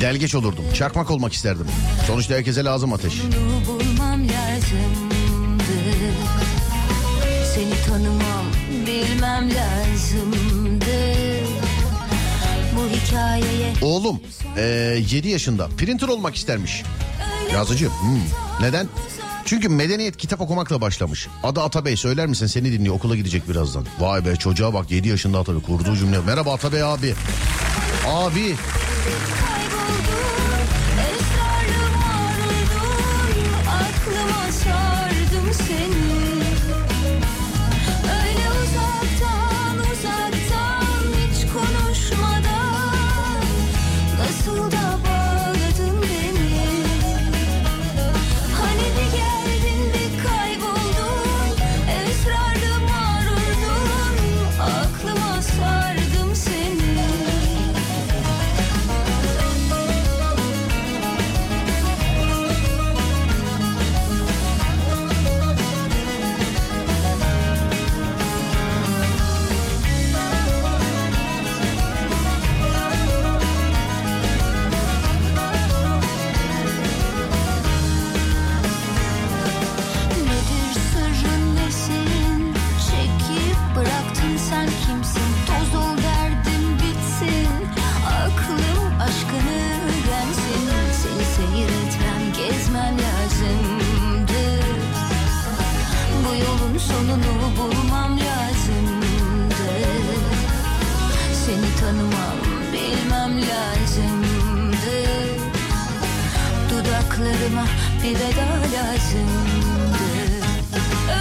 Delgeç 0.01 0.35
olurdum. 0.35 0.63
Çakmak 0.73 1.11
olmak 1.11 1.33
isterdim. 1.33 1.67
Sonuçta 2.07 2.33
herkese 2.35 2.63
lazım 2.63 2.93
ateş. 2.93 3.13
Seni 7.55 7.73
tanımam 7.87 8.45
bilmem 8.87 9.49
lazımdı 9.55 10.85
Bu 12.75 12.89
hikayeye 12.89 13.73
Oğlum 13.81 14.21
eee 14.57 14.63
7 15.11 15.29
yaşında 15.29 15.67
printer 15.77 16.07
olmak 16.07 16.35
istermiş. 16.35 16.83
Yazıcı. 17.53 17.89
Hmm. 17.89 18.19
Neden? 18.61 18.87
Çünkü 19.45 19.69
medeniyet 19.69 20.17
kitap 20.17 20.41
okumakla 20.41 20.81
başlamış. 20.81 21.27
Adı 21.43 21.61
Atabey 21.61 21.97
söyler 21.97 22.27
misin 22.27 22.47
seni 22.47 22.71
dinliyor 22.71 22.95
okula 22.95 23.15
gidecek 23.15 23.49
birazdan. 23.49 23.85
Vay 23.99 24.25
be 24.25 24.35
çocuğa 24.35 24.73
bak 24.73 24.91
7 24.91 25.07
yaşında 25.07 25.39
Atabey 25.39 25.61
kurduğu 25.61 25.95
cümle. 25.95 26.19
Merhaba 26.19 26.53
Atabey 26.53 26.83
abi. 26.83 27.13
Abi 28.07 28.55
bulmam 97.75 98.19
lazımdı 98.19 99.73
Seni 101.45 101.75
tanımam 101.79 102.37
bilmem 102.73 103.41
lazımdı 103.41 105.03
Dudaklarıma 106.69 107.65
bir 108.03 108.15
veda 108.15 108.47
lazımdı 108.75 110.13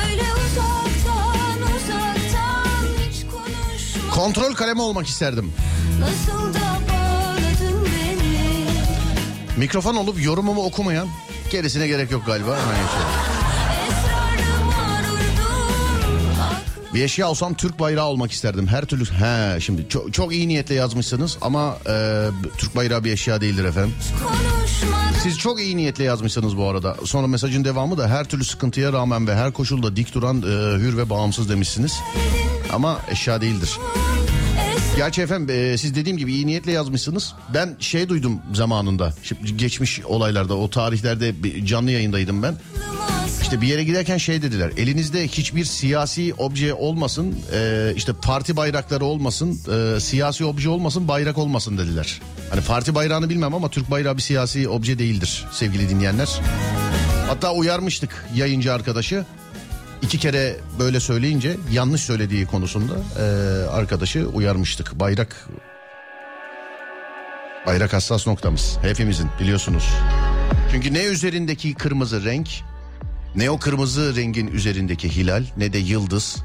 Öyle 0.04 0.22
uzaktan 0.22 1.62
uzaktan 1.76 2.86
hiç 3.10 3.26
konuşma 3.26 4.14
Kontrol 4.14 4.54
kalemi 4.54 4.82
olmak 4.82 5.06
isterdim. 5.06 5.52
Nasıl 6.00 6.54
da 6.54 6.72
Mikrofon 9.56 9.94
olup 9.94 10.24
yorumumu 10.24 10.64
okumayan 10.64 11.08
gerisine 11.50 11.86
gerek 11.86 12.10
yok 12.10 12.26
galiba. 12.26 12.50
Aynen. 12.52 13.31
Bir 16.94 17.04
eşya 17.04 17.30
olsam 17.30 17.54
Türk 17.54 17.80
bayrağı 17.80 18.06
olmak 18.06 18.32
isterdim. 18.32 18.66
Her 18.66 18.84
türlü... 18.84 19.04
He 19.04 19.60
şimdi 19.60 19.88
çok, 19.88 20.14
çok 20.14 20.32
iyi 20.32 20.48
niyetle 20.48 20.74
yazmışsınız 20.74 21.38
ama 21.40 21.76
e, 21.88 22.26
Türk 22.58 22.76
bayrağı 22.76 23.04
bir 23.04 23.12
eşya 23.12 23.40
değildir 23.40 23.64
efendim. 23.64 23.94
Siz 25.22 25.38
çok 25.38 25.60
iyi 25.60 25.76
niyetle 25.76 26.04
yazmışsınız 26.04 26.56
bu 26.56 26.68
arada. 26.68 26.96
Sonra 27.04 27.26
mesajın 27.26 27.64
devamı 27.64 27.98
da 27.98 28.08
her 28.08 28.24
türlü 28.24 28.44
sıkıntıya 28.44 28.92
rağmen 28.92 29.26
ve 29.26 29.34
her 29.34 29.52
koşulda 29.52 29.96
dik 29.96 30.14
duran 30.14 30.36
e, 30.42 30.78
hür 30.78 30.96
ve 30.96 31.10
bağımsız 31.10 31.48
demişsiniz. 31.48 32.00
Ama 32.72 32.98
eşya 33.10 33.40
değildir. 33.40 33.78
Gerçi 34.96 35.22
efendim 35.22 35.56
e, 35.56 35.78
siz 35.78 35.94
dediğim 35.94 36.18
gibi 36.18 36.32
iyi 36.32 36.46
niyetle 36.46 36.72
yazmışsınız. 36.72 37.34
Ben 37.54 37.76
şey 37.78 38.08
duydum 38.08 38.40
zamanında. 38.54 39.14
Şimdi 39.22 39.56
geçmiş 39.56 40.00
olaylarda 40.04 40.54
o 40.54 40.70
tarihlerde 40.70 41.34
canlı 41.66 41.90
yayındaydım 41.90 42.42
ben. 42.42 42.54
İşte 43.52 43.62
bir 43.62 43.66
yere 43.66 43.84
giderken 43.84 44.16
şey 44.16 44.42
dediler. 44.42 44.70
Elinizde 44.76 45.28
hiçbir 45.28 45.64
siyasi 45.64 46.34
obje 46.38 46.74
olmasın. 46.74 47.36
e, 47.54 47.92
işte 47.96 48.12
parti 48.22 48.56
bayrakları 48.56 49.04
olmasın. 49.04 49.60
e, 49.72 50.00
siyasi 50.00 50.44
obje 50.44 50.68
olmasın 50.68 51.08
bayrak 51.08 51.38
olmasın 51.38 51.78
dediler. 51.78 52.20
Hani 52.50 52.60
parti 52.60 52.94
bayrağını 52.94 53.30
bilmem 53.30 53.54
ama 53.54 53.68
Türk 53.68 53.90
bayrağı 53.90 54.16
bir 54.16 54.22
siyasi 54.22 54.68
obje 54.68 54.98
değildir 54.98 55.44
sevgili 55.52 55.88
dinleyenler. 55.88 56.40
Hatta 57.28 57.54
uyarmıştık 57.54 58.26
yayıncı 58.34 58.72
arkadaşı. 58.72 59.24
İki 60.02 60.18
kere 60.18 60.56
böyle 60.78 61.00
söyleyince 61.00 61.56
yanlış 61.72 62.00
söylediği 62.00 62.46
konusunda 62.46 62.94
e, 63.18 63.24
arkadaşı 63.68 64.26
uyarmıştık. 64.26 65.00
Bayrak 65.00 65.48
bayrak 67.66 67.92
hassas 67.92 68.26
noktamız 68.26 68.78
hepimizin 68.82 69.28
biliyorsunuz. 69.40 69.88
Çünkü 70.70 70.94
ne 70.94 71.04
üzerindeki 71.04 71.74
kırmızı 71.74 72.24
renk 72.24 72.48
ne 73.36 73.50
o 73.50 73.58
kırmızı 73.58 74.16
rengin 74.16 74.46
üzerindeki 74.46 75.16
hilal 75.16 75.44
ne 75.56 75.72
de 75.72 75.78
yıldız 75.78 76.36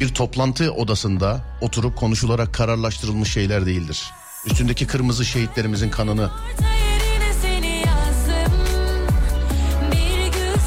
bir 0.00 0.08
toplantı 0.08 0.72
odasında 0.72 1.44
oturup 1.60 1.96
konuşularak 1.96 2.54
kararlaştırılmış 2.54 3.32
şeyler 3.32 3.66
değildir. 3.66 4.10
Üstündeki 4.46 4.86
kırmızı 4.86 5.24
şehitlerimizin 5.24 5.90
kanını 5.90 6.30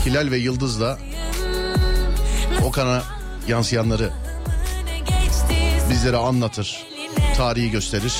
hilal 0.05 0.31
ve 0.31 0.37
yıldızla 0.37 0.97
o 2.65 2.71
kana 2.71 3.03
yansıyanları 3.47 4.09
bizlere 5.89 6.17
anlatır, 6.17 6.85
tarihi 7.37 7.71
gösterir. 7.71 8.13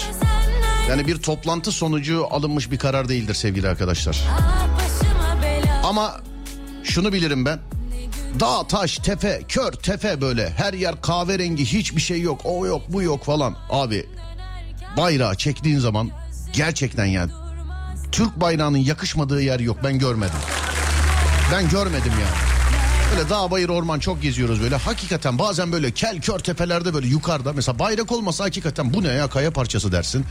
Yani 0.90 1.08
bir 1.08 1.18
toplantı 1.18 1.72
sonucu 1.72 2.28
alınmış 2.32 2.72
bir 2.72 2.78
karar 2.78 3.10
değildir 3.10 3.34
sevgili 3.34 3.68
arkadaşlar. 3.68 4.24
Ama 5.84 6.22
şunu 6.84 7.14
bilirim 7.14 7.46
ben. 7.46 7.60
Dağ, 8.40 8.68
taş, 8.68 8.98
tepe, 8.98 9.42
kör, 9.48 9.72
tepe 9.72 10.22
böyle. 10.22 10.50
Her 10.50 10.74
yer 10.74 11.02
kahverengi, 11.02 11.66
hiçbir 11.66 12.02
şey 12.02 12.22
yok. 12.22 12.42
O 12.44 12.66
yok, 12.66 12.82
bu 12.90 13.02
yok 13.02 13.24
falan. 13.24 13.56
Abi 13.70 14.06
bayrağı 14.98 15.36
çektiğin 15.36 15.80
zaman 15.80 16.10
gerçekten 16.54 17.06
yani 17.06 17.32
Türk 18.12 18.42
bayrağının 18.42 18.78
yakışmadığı 18.78 19.42
yer 19.42 19.60
yok. 19.60 19.78
Ben 19.84 20.00
görmedim. 20.00 20.40
Ben 21.54 21.70
görmedim 21.70 22.12
yani. 22.12 22.50
Böyle 23.12 23.30
dağ 23.30 23.52
bayır 23.52 23.70
orman 23.70 24.00
çok 24.00 24.22
geziyoruz 24.22 24.62
böyle. 24.62 24.76
Hakikaten 24.76 25.40
bazen 25.40 25.72
böyle 25.72 25.92
kel 25.92 26.22
kör 26.22 26.40
tepelerde 26.40 26.94
böyle 26.94 27.08
yukarıda 27.08 27.54
mesela 27.54 27.80
bayrak 27.80 28.12
olmasa 28.12 28.44
hakikaten 28.44 28.94
bu 28.94 29.04
ne 29.04 29.08
ya 29.08 29.28
kaya 29.30 29.52
parçası 29.52 29.92
dersin. 29.92 30.26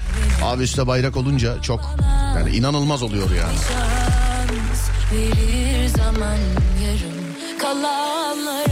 Abi 0.44 0.62
üstte 0.62 0.86
bayrak 0.86 1.16
olunca 1.16 1.62
çok 1.62 1.96
yani 2.36 2.56
inanılmaz 2.56 3.02
oluyor 3.02 3.30
yani. 3.30 3.58
Verir 5.12 5.88
zaman 5.88 6.38
yarım 6.84 7.58
kalanlara 7.58 8.67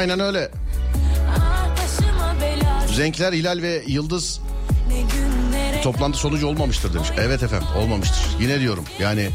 Aynen 0.00 0.20
öyle. 0.20 0.50
Renkler 2.98 3.32
hilal 3.32 3.62
ve 3.62 3.82
yıldız 3.86 4.40
toplantı 5.82 6.18
sonucu 6.18 6.46
olmamıştır 6.46 6.94
demiş. 6.94 7.08
Evet 7.18 7.42
efendim 7.42 7.68
olmamıştır. 7.76 8.26
Yine 8.40 8.60
diyorum 8.60 8.84
yani 9.00 9.28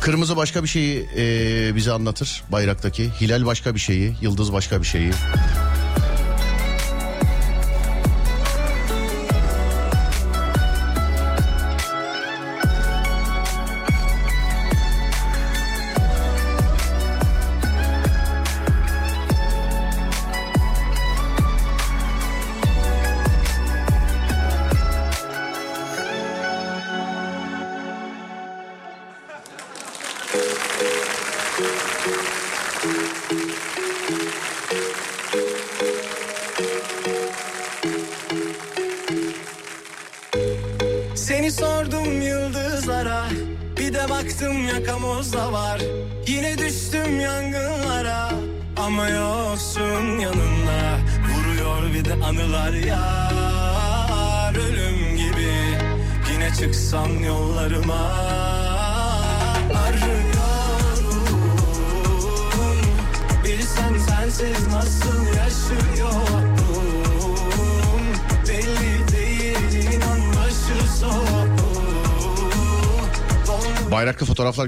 kırmızı 0.00 0.36
başka 0.36 0.62
bir 0.62 0.68
şeyi 0.68 1.08
e, 1.16 1.76
bize 1.76 1.92
anlatır 1.92 2.44
bayraktaki. 2.52 3.10
Hilal 3.20 3.46
başka 3.46 3.74
bir 3.74 3.80
şeyi, 3.80 4.14
yıldız 4.20 4.52
başka 4.52 4.80
bir 4.80 4.86
şeyi. 4.86 5.12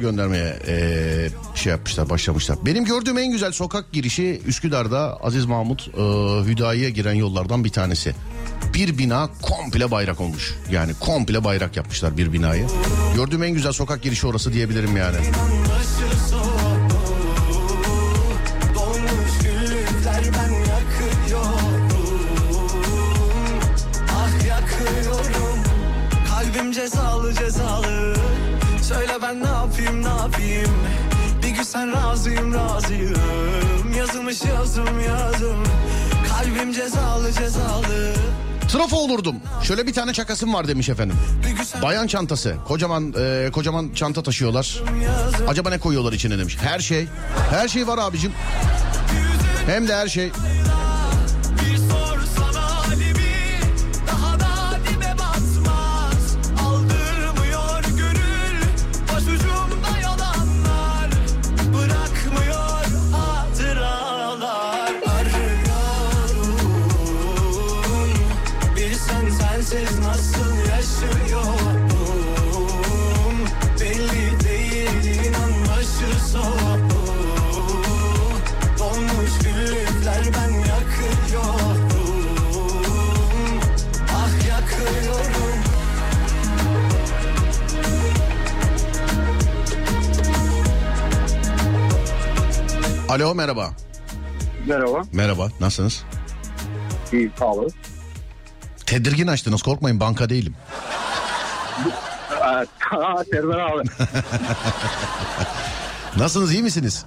Göndermeye 0.04 0.56
e, 0.66 1.28
şey 1.54 1.70
yapmışlar, 1.70 2.10
başlamışlar. 2.10 2.58
Benim 2.66 2.84
gördüğüm 2.84 3.18
en 3.18 3.30
güzel 3.32 3.52
sokak 3.52 3.92
girişi 3.92 4.40
Üsküdar'da 4.46 5.16
Aziz 5.22 5.44
Mahmut 5.44 5.88
e, 5.88 6.00
Hüdayi'ye 6.50 6.90
giren 6.90 7.14
yollardan 7.14 7.64
bir 7.64 7.70
tanesi. 7.70 8.14
Bir 8.74 8.98
bina 8.98 9.28
komple 9.42 9.90
bayrak 9.90 10.20
olmuş. 10.20 10.54
Yani 10.72 10.92
komple 11.00 11.44
bayrak 11.44 11.76
yapmışlar 11.76 12.16
bir 12.16 12.32
binayı. 12.32 12.66
Gördüğüm 13.16 13.42
en 13.42 13.50
güzel 13.50 13.72
sokak 13.72 14.02
girişi 14.02 14.26
orası 14.26 14.52
diyebilirim 14.52 14.96
yani. 14.96 15.16
Söyle 28.88 29.12
ben 29.22 29.42
ne 29.42 29.48
yapayım 29.48 30.02
ne 30.02 30.08
yapayım 30.08 30.70
Bir 31.42 31.48
gün 31.48 31.62
sen 31.62 31.92
razıyım 31.92 32.54
razıyım 32.54 33.94
Yazılmış 33.98 34.42
yazım 34.42 35.00
yazım 35.00 35.64
Kalbim 36.28 36.72
cezalı 36.72 37.32
cezalı 37.32 38.14
Trafo 38.68 38.96
olurdum. 38.96 39.36
Şöyle 39.62 39.86
bir 39.86 39.92
tane 39.92 40.12
çakasım 40.12 40.54
var 40.54 40.68
demiş 40.68 40.88
efendim. 40.88 41.16
Bayan 41.82 42.06
çantası. 42.06 42.56
Kocaman 42.68 43.14
e, 43.18 43.50
kocaman 43.52 43.90
çanta 43.94 44.22
taşıyorlar. 44.22 44.82
Acaba 45.48 45.70
ne 45.70 45.78
koyuyorlar 45.78 46.12
içine 46.12 46.38
demiş. 46.38 46.56
Her 46.60 46.78
şey. 46.78 47.06
Her 47.50 47.68
şey 47.68 47.86
var 47.86 47.98
abicim. 47.98 48.32
Hem 49.66 49.88
de 49.88 49.94
her 49.94 50.08
şey. 50.08 50.30
Alo 93.14 93.35
merhaba. 93.35 93.70
Merhaba. 94.66 95.03
Merhaba 95.12 95.48
nasılsınız? 95.61 96.05
İyi 97.12 97.31
sağ 97.38 97.46
olun. 97.46 97.70
Tedirgin 98.87 99.27
açtınız 99.27 99.62
korkmayın 99.62 100.00
banka 100.00 100.29
değilim. 100.29 100.55
Serdar 103.31 103.59
abi. 103.59 103.83
Nasılsınız 106.18 106.53
iyi 106.53 106.62
misiniz? 106.62 107.07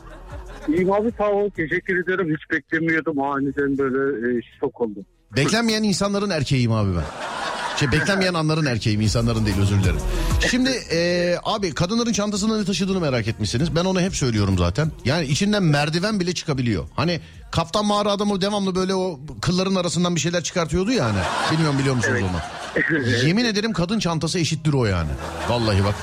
İyiyim 0.68 0.92
abi 0.92 1.12
sağ 1.18 1.30
ol. 1.30 1.50
Teşekkür 1.50 2.04
ederim. 2.04 2.36
Hiç 2.36 2.52
beklemiyordum. 2.52 3.22
Aniden 3.22 3.78
böyle 3.78 4.38
e, 4.38 4.42
şok 4.60 4.82
oldum. 4.82 5.06
Beklenmeyen 5.36 5.84
insanların 5.84 6.30
erkeğiyim 6.30 6.72
abi 6.72 6.96
ben. 6.96 7.04
Şey 7.80 7.92
beklenmeyen 7.92 8.34
anların 8.34 8.66
erkeğiyim 8.66 9.02
insanların 9.02 9.46
değil 9.46 9.58
özür 9.62 9.84
dilerim. 9.84 10.00
Şimdi 10.52 10.70
e, 10.92 11.36
abi 11.44 11.74
kadınların 11.74 12.12
çantasında 12.12 12.58
ne 12.58 12.66
taşıdığını 12.66 13.00
merak 13.00 13.28
etmişsiniz. 13.28 13.76
Ben 13.76 13.86
onu 13.86 14.02
hep 14.02 14.16
söylüyorum 14.16 14.58
zaten. 14.58 14.92
Yani 15.06 15.26
içinden 15.26 15.64
merdiven 15.64 16.20
bile 16.20 16.34
çıkabiliyor. 16.34 16.84
Hani 16.96 17.20
kaptan 17.52 17.86
mağara 17.86 18.12
adamı 18.12 18.42
devamlı 18.42 18.76
böyle 18.76 18.96
o 18.96 19.20
kılların 19.42 19.76
arasından 19.76 20.16
bir 20.16 20.20
şeyler 20.20 20.44
çıkartıyordu 20.44 20.92
ya 20.92 21.06
hani. 21.06 21.20
Bilmiyorum 21.52 21.80
biliyor 21.80 21.96
musunuz 21.96 22.22
onu? 22.22 22.40
Yemin 23.28 23.46
ederim 23.46 23.74
kadın 23.74 24.00
çantası 24.00 24.40
eşittir 24.40 24.74
o 24.74 24.86
yani. 24.86 25.10
Vallahi 25.50 25.84
bak. 25.84 25.96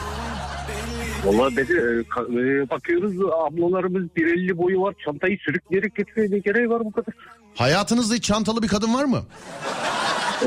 Vallahi 1.24 1.56
dedi, 1.56 1.72
e, 1.72 2.40
e, 2.40 2.70
bakıyoruz 2.70 3.14
ablalarımız 3.18 4.02
1.50 4.16 4.58
boyu 4.58 4.80
var. 4.80 4.94
Çantayı 5.04 5.38
sürükleyerek 5.38 5.94
getiriyor. 5.94 6.30
Ne 6.30 6.38
gereği 6.38 6.70
var 6.70 6.84
bu 6.84 6.92
kadar? 6.92 7.14
Hayatınızda 7.54 8.14
hiç 8.14 8.24
çantalı 8.24 8.62
bir 8.62 8.68
kadın 8.68 8.94
var 8.94 9.04
mı? 9.04 9.22
Ee, 10.42 10.46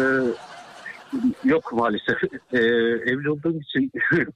yok 1.44 1.74
maalesef. 1.74 2.18
Ee, 2.54 2.58
evli 3.12 3.30
olduğum 3.30 3.60
için 3.62 3.92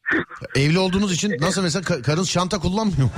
Evli 0.55 0.79
olduğunuz 0.79 1.13
için 1.13 1.35
nasıl 1.41 1.61
mesela 1.61 1.83
ka- 1.83 2.01
karınız 2.01 2.29
çanta 2.31 2.59
kullanmıyor 2.59 3.03
mu? 3.03 3.11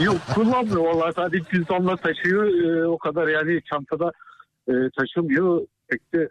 yok 0.04 0.16
kullanmıyor. 0.34 0.84
Vallahi 0.84 1.12
sadece 1.16 1.44
cüzdanla 1.50 1.96
taşıyor. 1.96 2.44
Ee, 2.44 2.86
o 2.88 2.98
kadar 2.98 3.28
yani 3.28 3.60
çantada 3.70 4.12
e, 4.68 4.72
taşımıyor. 4.98 5.60
Pek 5.88 6.12
de 6.14 6.28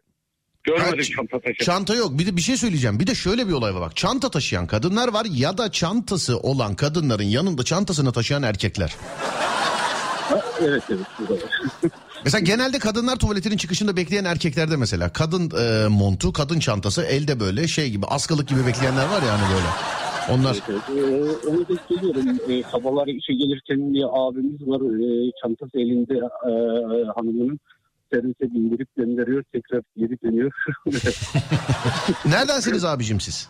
görmedim 0.64 0.98
Ha, 0.98 1.16
çanta 1.16 1.40
taşıyan. 1.40 1.66
Çanta 1.66 1.96
yok. 1.96 2.20
Bir 2.20 2.28
de 2.28 2.36
bir 2.36 2.42
şey 2.42 2.58
söyleyeceğim. 2.58 3.00
Bir 3.00 3.08
de 3.08 3.16
şöyle 3.16 3.48
bir 3.48 3.54
olay 3.54 3.76
var 3.76 3.82
bak. 3.82 3.96
Çanta 3.96 4.30
taşıyan 4.30 4.68
kadınlar 4.68 5.14
var 5.14 5.26
ya 5.32 5.58
da 5.58 5.72
çantası 5.72 6.38
olan 6.38 6.76
kadınların 6.76 7.24
yanında 7.24 7.64
çantasını 7.64 8.12
taşıyan 8.12 8.44
erkekler. 8.44 8.96
Evet 10.62 10.84
evet. 10.90 11.92
Mesela 12.26 12.42
genelde 12.42 12.80
kadınlar 12.80 13.16
tuvaletinin 13.16 13.58
çıkışında 13.58 13.98
bekleyen 13.98 14.26
erkeklerde 14.26 14.76
mesela 14.78 15.14
kadın 15.14 15.52
e, 15.58 15.88
montu, 15.88 16.34
kadın 16.34 16.60
çantası 16.60 17.04
elde 17.04 17.40
böyle 17.40 17.68
şey 17.68 17.90
gibi 17.90 18.06
askılık 18.06 18.48
gibi 18.48 18.66
bekleyenler 18.66 19.06
var 19.06 19.22
ya 19.22 19.40
hani 19.40 19.54
böyle. 19.54 19.68
Onlar 20.30 20.58
Evet, 20.70 20.82
evet. 20.90 21.00
Ee, 21.46 21.48
onu 21.48 21.68
denk 21.68 21.90
geliyorum. 21.90 22.40
Ee, 22.50 22.64
sabahları 22.72 23.12
işe 23.12 23.34
gelirken 23.34 23.94
bir 23.94 24.04
abimiz 24.14 24.68
var. 24.68 24.82
Ee, 24.82 25.32
çantası 25.42 25.80
elinde 25.80 26.14
e, 26.16 26.52
hanımının 27.16 27.60
servise 28.14 28.54
bindirip 28.54 28.96
gönderiyor. 28.96 29.44
Tekrar 29.54 29.82
geri 29.98 30.22
dönüyor. 30.24 30.52
Neredensiniz 32.26 32.86
abicim 32.86 33.20
siz? 33.20 33.50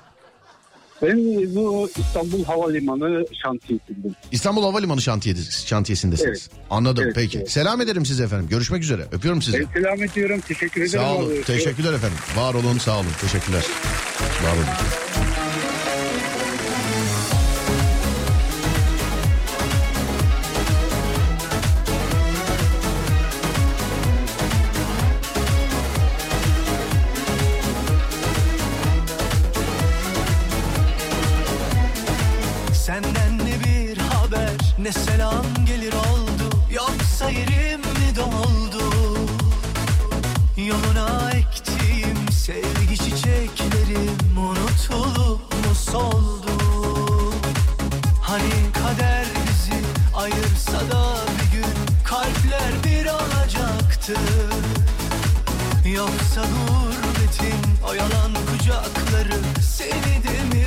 Ben 1.01 1.17
bu 1.55 1.89
İstanbul 1.97 2.43
Havalimanı 2.43 3.25
şantiyesindeyim. 3.43 4.15
İstanbul 4.31 4.63
Havalimanı 4.63 5.01
şantiyesi, 5.01 5.67
şantiyesindesiniz. 5.67 6.49
Evet. 6.51 6.61
Anladım 6.69 7.03
Evet, 7.03 7.15
peki. 7.15 7.37
evet. 7.37 7.51
Selam 7.51 7.81
ederim 7.81 8.05
size 8.05 8.23
efendim. 8.23 8.47
Görüşmek 8.49 8.83
üzere. 8.83 9.05
Öpüyorum 9.11 9.41
sizi. 9.41 9.59
Ben 9.59 9.81
selam 9.81 10.03
ediyorum. 10.03 10.39
Teşekkür 10.47 10.81
ederim. 10.81 10.99
Sağ 10.99 11.15
olun. 11.15 11.31
abi. 11.31 11.43
Teşekkürler 11.43 11.93
efendim. 11.93 12.17
Var 12.37 12.53
olun, 12.53 12.77
sağ 12.77 12.95
olun. 12.99 13.07
Teşekkürler. 13.21 13.63
Var 14.43 14.53
olun. 14.53 14.65
Ne 34.85 34.91
selam 34.91 35.45
gelir 35.65 35.93
oldu 35.93 36.57
Yoksa 36.71 37.29
yerim 37.29 37.79
mi 37.79 38.15
doldu? 38.15 38.83
Yoluna 40.57 41.31
ektiğim 41.31 42.31
sevgi 42.31 42.97
çiçeklerim 42.97 44.37
Unutulup 44.37 45.53
mu 45.53 45.75
soldu? 45.75 46.51
Hani 48.21 48.71
kader 48.73 49.25
bizi 49.47 49.81
ayırsa 50.15 50.79
da 50.91 51.15
bir 51.37 51.57
gün 51.57 51.73
Kalpler 52.03 52.71
bir 52.83 53.05
olacaktı. 53.05 54.13
Yoksa 55.95 56.41
gurbetin 56.41 57.61
o 57.89 57.93
yalan 57.93 58.33
kucakları 58.51 59.39
Seni 59.61 60.23
de 60.23 60.55
mi 60.55 60.65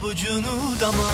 pabucunu 0.00 0.76
dama 0.80 1.08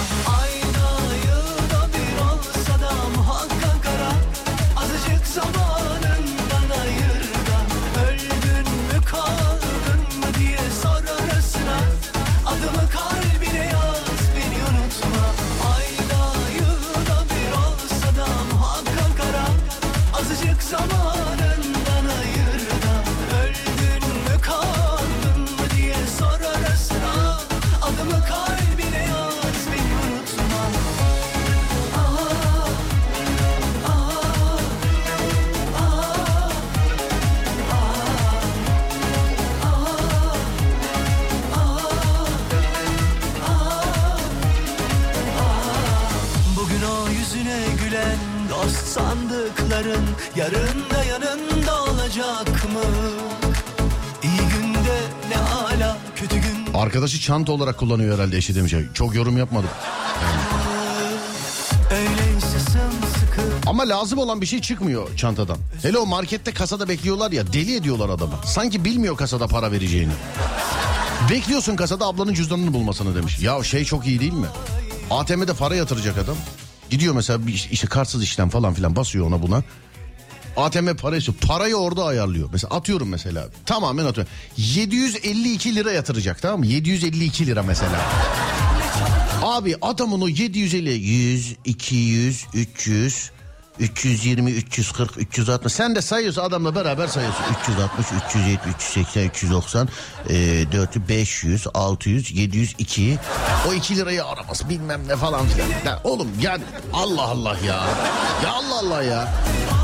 Çanta 57.27 57.53
olarak 57.53 57.79
kullanıyor 57.79 58.15
herhalde 58.19 58.37
eşi 58.37 58.55
demiş. 58.55 58.75
Çok 58.95 59.15
yorum 59.15 59.39
yapmadım. 59.39 59.69
Ama 63.67 63.89
lazım 63.89 64.19
olan 64.19 64.41
bir 64.41 64.47
şey 64.47 64.61
çıkmıyor 64.61 65.17
çantadan. 65.17 65.57
Hele 65.83 65.99
o 65.99 66.07
markette 66.07 66.55
kasada 66.55 66.89
bekliyorlar 66.89 67.33
ya 67.33 67.53
deli 67.53 67.77
ediyorlar 67.77 68.09
adamı. 68.09 68.33
Sanki 68.45 68.85
bilmiyor 68.85 69.17
kasada 69.17 69.47
para 69.47 69.73
vereceğini. 69.73 70.12
Bekliyorsun 71.31 71.77
kasada 71.77 72.07
ablanın 72.07 72.35
cüzdanını 72.35 72.75
bulmasını 72.75 73.15
demiş. 73.17 73.39
Ya 73.41 73.65
şey 73.65 73.85
çok 73.85 74.07
iyi 74.07 74.21
değil 74.21 74.33
mi? 74.33 74.47
ATM'de 75.11 75.55
para 75.55 75.75
yatıracak 75.75 76.19
adam. 76.19 76.37
Gidiyor 76.91 77.15
mesela 77.15 77.47
bir 77.47 77.53
iş- 77.55 77.67
işte 77.67 77.87
kartsız 77.87 78.23
işlem 78.23 78.49
falan 78.49 78.75
filan 78.75 78.97
basıyor 78.97 79.27
ona 79.27 79.43
buna. 79.43 79.62
ATM 80.57 80.97
para 80.97 81.16
istiyor. 81.16 81.38
Parayı 81.47 81.77
orada 81.77 82.05
ayarlıyor. 82.05 82.49
Mesela 82.53 82.77
atıyorum 82.77 83.09
mesela. 83.09 83.49
Tamamen 83.66 84.05
atıyorum. 84.05 84.33
752 84.57 85.75
lira 85.75 85.92
yatıracak 85.92 86.42
tamam 86.42 86.59
mı? 86.59 86.66
752 86.66 87.47
lira 87.47 87.62
mesela. 87.62 88.01
Abi 89.42 89.77
adamın 89.83 90.21
o 90.21 90.29
750 90.29 90.90
100 90.90 91.57
200 91.64 92.47
300 92.55 93.31
320 93.79 94.51
340 94.51 95.19
360 95.19 95.73
sen 95.73 95.95
de 95.95 96.03
sayıyorsun 96.03 96.43
adamla 96.43 96.75
beraber 96.75 97.07
sayıyorsun. 97.07 97.45
360 97.62 98.07
370 98.29 98.75
380 98.75 99.25
390 99.25 99.89
e, 100.29 100.73
400 100.73 101.09
500 101.09 101.67
600 101.75 102.31
700 102.33 102.75
2 102.79 103.19
o 103.69 103.73
2 103.73 103.97
lirayı 103.97 104.25
araması 104.25 104.69
bilmem 104.69 105.09
ne 105.09 105.17
falan 105.17 105.47
filan. 105.47 105.69
Ya 105.87 106.01
oğlum 106.05 106.29
yani 106.41 106.62
Allah 106.93 107.23
Allah 107.23 107.57
ya. 107.67 107.85
Ya 108.45 108.53
Allah 108.53 108.79
Allah 108.79 109.03
ya. 109.03 109.29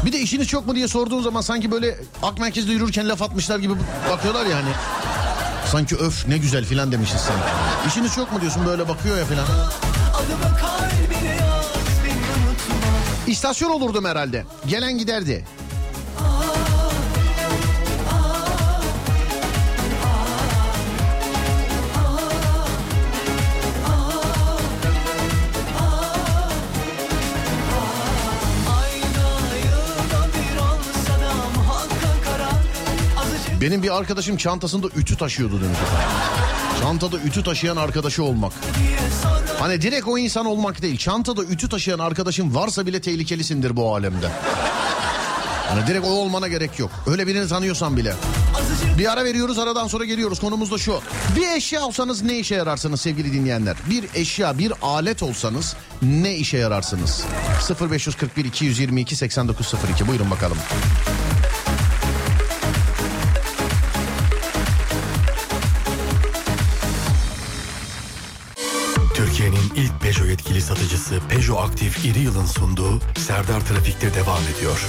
Bir 0.07 0.13
de 0.13 0.19
işiniz 0.19 0.49
çok 0.49 0.67
mu 0.67 0.75
diye 0.75 0.89
sorduğun 0.89 1.23
zaman 1.23 1.41
sanki 1.41 1.71
böyle 1.71 1.99
ak 2.23 2.39
merkezde 2.39 2.73
yürürken 2.73 3.09
laf 3.09 3.23
atmışlar 3.23 3.59
gibi 3.59 3.75
bakıyorlar 4.11 4.47
ya 4.47 4.57
hani. 4.57 4.71
Sanki 5.73 5.97
öf 5.97 6.29
ne 6.29 6.39
güzel 6.39 6.65
filan 6.65 6.93
demişiz 6.93 7.21
sanki. 7.21 7.43
İşiniz 7.89 8.15
çok 8.15 8.33
mu 8.33 8.41
diyorsun 8.41 8.67
böyle 8.67 8.89
bakıyor 8.89 9.19
ya 9.19 9.25
filan? 9.25 9.47
Beni 10.29 10.35
unutma 10.35 10.73
İstasyon 13.33 13.71
olurdum 13.71 14.05
herhalde. 14.05 14.45
Gelen 14.68 14.99
giderdi. 14.99 15.45
Benim 33.62 33.83
bir 33.83 33.96
arkadaşım 33.96 34.37
çantasında 34.37 34.87
ütü 34.96 35.16
taşıyordu 35.16 35.61
demiş. 35.62 35.79
Çantada 36.81 37.18
ütü 37.18 37.44
taşıyan 37.44 37.77
arkadaşı 37.77 38.22
olmak. 38.22 38.53
Hani 39.59 39.83
direkt 39.83 40.09
o 40.09 40.18
insan 40.18 40.46
olmak 40.46 40.83
değil. 40.83 40.96
Çantada 40.96 41.44
ütü 41.44 41.68
taşıyan 41.68 41.98
arkadaşın 41.98 42.55
varsa 42.55 42.87
bile 42.87 43.01
tehlikelisindir 43.01 43.77
bu 43.77 43.94
alemde. 43.94 44.29
Hani 45.68 45.87
direkt 45.87 46.07
o 46.07 46.11
olmana 46.11 46.48
gerek 46.48 46.79
yok. 46.79 46.90
Öyle 47.07 47.27
birini 47.27 47.48
tanıyorsan 47.48 47.96
bile. 47.96 48.14
Bir 48.98 49.12
ara 49.12 49.25
veriyoruz 49.25 49.59
aradan 49.59 49.87
sonra 49.87 50.05
geliyoruz. 50.05 50.40
Konumuz 50.40 50.70
da 50.70 50.79
şu. 50.79 51.01
Bir 51.37 51.57
eşya 51.57 51.83
olsanız 51.83 52.22
ne 52.22 52.38
işe 52.38 52.55
yararsınız 52.55 53.01
sevgili 53.01 53.33
dinleyenler? 53.33 53.77
Bir 53.90 54.05
eşya, 54.14 54.59
bir 54.59 54.72
alet 54.83 55.22
olsanız 55.22 55.77
ne 56.03 56.35
işe 56.37 56.59
yararsınız? 56.59 57.25
0541 57.81 58.44
222 58.44 59.16
8902 59.16 60.09
buyurun 60.09 60.31
bakalım. 60.31 60.59
Satıcısı 70.75 71.21
Peugeot 71.29 71.61
Aktif 71.61 72.05
İri 72.05 72.19
Yıl'ın 72.19 72.47
sunduğu 72.47 73.01
Serdar 73.17 73.61
Trafik'te 73.61 74.15
devam 74.15 74.43
ediyor. 74.57 74.87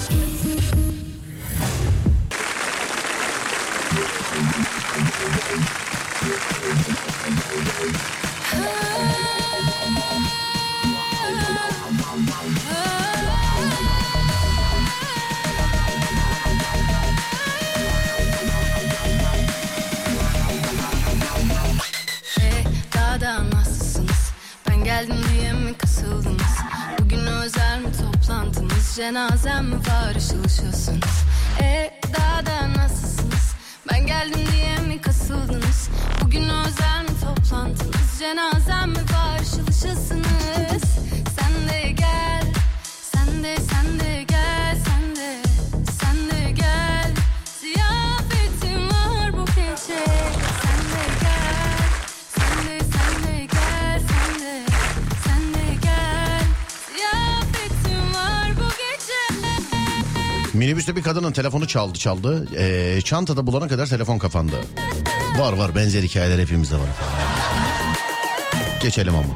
Cenazem 28.95 29.71
var? 29.73 30.13
E, 31.61 31.91
daha 32.17 32.45
da 32.45 32.73
nasılsınız? 32.77 33.53
Ben 33.91 34.05
geldim 34.07 34.39
diye 34.51 34.77
mi 34.87 35.01
kasıldınız? 35.01 35.89
Bugün 36.21 36.43
özel 36.43 37.01
mi 37.01 37.19
toplantınız? 37.21 38.19
Cenazem 38.19 38.82
Minibüste 60.73 60.95
bir 60.95 61.01
kadının 61.03 61.31
telefonu 61.31 61.67
çaldı 61.67 61.97
çaldı. 61.97 62.47
Ee, 62.57 63.01
çantada 63.01 63.47
bulana 63.47 63.67
kadar 63.67 63.85
telefon 63.85 64.17
kapandı. 64.17 64.55
Var 65.39 65.53
var 65.53 65.75
benzer 65.75 66.03
hikayeler 66.03 66.39
hepimizde 66.39 66.75
var. 66.75 66.87
Geçelim 68.81 69.15
ama. 69.15 69.27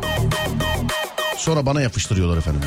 Sonra 1.38 1.66
bana 1.66 1.82
yapıştırıyorlar 1.82 2.38
efendim. 2.38 2.62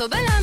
Sobelenmiş 0.00 0.30
sağ 0.30 0.39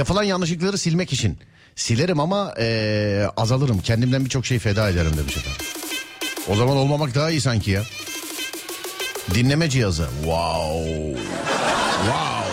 yapılan 0.00 0.22
yanlışlıkları 0.22 0.78
silmek 0.78 1.12
için. 1.12 1.38
Silerim 1.76 2.20
ama 2.20 2.54
ee, 2.58 3.26
azalırım. 3.36 3.80
Kendimden 3.80 4.24
birçok 4.24 4.46
şey 4.46 4.58
feda 4.58 4.90
ederim 4.90 5.16
demiş 5.16 5.36
efendim. 5.36 5.66
O 6.48 6.56
zaman 6.56 6.76
olmamak 6.76 7.14
daha 7.14 7.30
iyi 7.30 7.40
sanki 7.40 7.70
ya. 7.70 7.82
Dinleme 9.34 9.70
cihazı. 9.70 10.06
Wow. 10.22 11.20
Wow. 12.06 12.50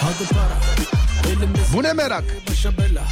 Hadi 0.00 0.28
para 0.34 0.58
Elimiz 1.32 1.72
Bu 1.74 1.82
ne 1.82 1.92
merak? 1.92 2.24
başa 2.50 2.78
bela 2.78 3.04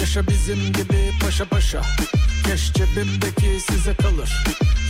Yaşa 0.00 0.28
bizim 0.28 0.72
gibi 0.72 1.10
paşa 1.24 1.44
paşa 1.44 1.82
Keş 2.46 2.72
cebimdeki 2.72 3.60
size 3.70 3.94
kalır 3.94 4.44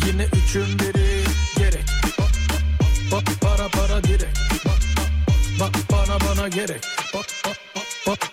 Yine 0.07 0.25
üçün 0.25 0.79
biri 0.79 1.25
gerek 1.59 1.85
Pa- 2.19 3.17
pa- 3.17 3.39
Para 3.41 3.69
para 3.69 4.05
direkt 4.05 4.39
Bak 4.65 4.81
bak 4.97 5.11
bak 5.61 5.75
bana 5.93 6.21
bana 6.21 6.49
gerek 6.49 6.83
Bak 7.15 7.15
bak 7.15 7.25
bak 7.25 7.25
bak 7.25 7.34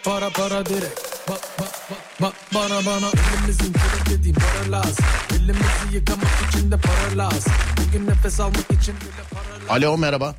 para 0.04 0.30
para 0.30 0.66
direkt 0.66 0.99
Bak 1.30 1.41
bak 1.60 1.72
bak 1.89 1.99
bak 2.22 2.34
bana 2.56 2.86
bana 2.86 3.08
Elimizin 3.38 3.74
kiri 3.74 4.18
dediğim 4.18 4.36
para 4.36 4.72
lazım 4.72 5.06
Elimizi 5.36 5.95
yıkamak 5.95 6.28
için 6.49 6.72
de 6.72 6.76
para 6.78 7.18
lazım 7.18 7.54
Bugün 7.88 8.08
nefes 8.08 8.39
almak 8.39 8.72
için 8.72 8.95
bile 8.95 9.24
para 9.34 9.54
lazım 9.54 9.70
Alo 9.70 9.97
merhaba. 9.97 10.36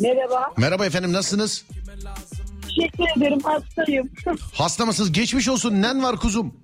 Merhaba. 0.00 0.52
Merhaba 0.56 0.86
efendim 0.86 1.12
nasılsınız? 1.12 1.64
Teşekkür 2.62 3.20
ederim. 3.20 3.40
Hastayım. 3.44 4.10
Hasta 4.52 4.86
mısınız? 4.86 5.12
Geçmiş 5.12 5.48
olsun. 5.48 5.82
Nen 5.82 6.02
var 6.02 6.16
kuzum? 6.16 6.54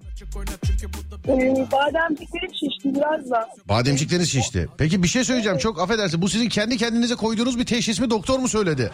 ee, 1.29 1.31
bademciklerim 1.73 2.51
şişti 2.51 2.95
biraz 2.95 3.31
da. 3.31 3.49
Bademcikleriniz 3.69 4.33
şişti. 4.33 4.69
Peki 4.79 5.03
bir 5.03 5.09
şey 5.09 5.25
söyleyeceğim. 5.25 5.59
Çok 5.59 5.81
affedersin. 5.81 6.23
Bu 6.23 6.29
sizin 6.29 6.49
kendi 6.49 6.77
kendinize 6.77 7.15
koyduğunuz 7.15 7.59
bir 7.59 7.67
teşhis 7.67 8.01
mi? 8.01 8.11
Doktor 8.11 8.39
mu 8.39 8.49
söyledi? 8.49 8.91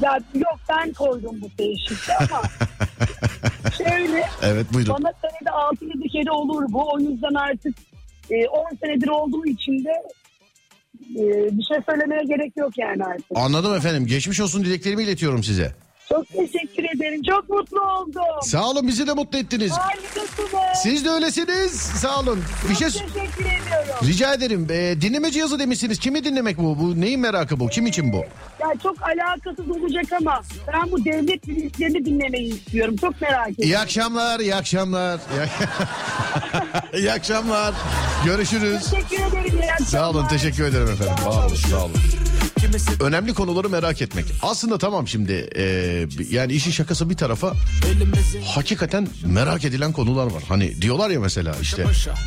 Ya 0.00 0.18
yok 0.34 0.58
ben 0.68 0.92
koydum 0.92 1.40
bu 1.40 1.50
teşhisi 1.56 2.12
ama 2.14 2.42
şöyle 3.78 4.24
Evet 4.42 4.66
buyurun. 4.72 4.94
bana 4.94 5.12
senede 5.22 5.50
6-7 6.04 6.08
kere 6.08 6.30
olur 6.30 6.64
bu. 6.68 6.90
O 6.92 6.98
yüzden 7.00 7.34
artık 7.34 7.74
e, 8.30 8.48
10 8.48 8.76
senedir 8.76 9.08
olduğu 9.08 9.46
için 9.46 9.84
de 9.84 9.92
e, 11.10 11.24
bir 11.58 11.62
şey 11.64 11.76
söylemeye 11.88 12.22
gerek 12.24 12.52
yok 12.56 12.78
yani 12.78 13.04
artık. 13.04 13.26
Anladım 13.34 13.74
efendim. 13.74 14.06
Geçmiş 14.06 14.40
olsun 14.40 14.64
dileklerimi 14.64 15.02
iletiyorum 15.02 15.42
size. 15.44 15.72
Çok 16.08 16.28
teşekkür 16.28 16.84
ederim. 16.96 17.22
Çok 17.22 17.48
mutlu 17.50 17.80
oldum. 17.80 18.22
Sağ 18.42 18.68
olun 18.70 18.88
bizi 18.88 19.06
de 19.06 19.12
mutlu 19.12 19.38
ettiniz. 19.38 19.72
Harikasınız. 19.72 20.78
Siz 20.82 21.04
de 21.04 21.10
öylesiniz. 21.10 21.72
Sağ 21.72 22.20
olun. 22.20 22.44
Bir 22.70 22.74
şey 22.74 22.88
teşekkür 22.88 23.14
ediyorum. 23.44 24.06
rica 24.06 24.34
ederim. 24.34 24.66
Ee, 24.70 25.00
dinleme 25.00 25.30
cihazı 25.30 25.58
demişsiniz. 25.58 25.98
Kimi 25.98 26.24
dinlemek 26.24 26.58
bu? 26.58 26.78
Bu 26.78 27.00
neyin 27.00 27.20
merakı 27.20 27.60
bu? 27.60 27.68
Kim 27.68 27.86
için 27.86 28.12
bu? 28.12 28.16
Ya 28.60 28.68
çok 28.82 28.96
alakasız 29.02 29.70
olacak 29.70 30.04
ama 30.20 30.40
ben 30.72 30.90
bu 30.90 31.04
devlet 31.04 31.48
bilinçlerini 31.48 32.04
dinlemeyi 32.04 32.54
istiyorum. 32.54 32.96
Çok 32.96 33.20
merak 33.20 33.48
ediyorum. 33.48 33.64
İyi 33.64 33.78
akşamlar, 33.78 34.40
iyi 34.40 34.54
akşamlar. 34.54 35.20
İyi- 36.94 37.12
akşamlar. 37.12 37.74
Görüşürüz. 38.24 38.90
Teşekkür 38.90 39.16
ederim. 39.16 39.84
Sağ 39.86 40.10
olun, 40.10 40.26
teşekkür 40.28 40.64
ederim 40.64 40.88
efendim. 40.88 41.14
Sağ 41.24 41.30
olun, 41.46 41.54
sağ 41.70 41.84
olun. 41.84 41.92
Önemli 43.00 43.34
konuları 43.34 43.68
merak 43.68 44.02
etmek. 44.02 44.24
Aslında 44.42 44.78
tamam 44.78 45.08
şimdi 45.08 45.50
e, 45.56 45.64
yani 46.30 46.52
işin 46.52 46.70
şakası 46.70 47.10
bir 47.10 47.16
tarafa 47.16 47.52
hakikaten 48.44 49.08
merak 49.26 49.64
edilen 49.64 49.92
konular 49.92 50.26
var. 50.26 50.42
Hani 50.48 50.82
diyorlar 50.82 51.10
ya 51.10 51.20
mesela 51.20 51.56
işte 51.62 51.84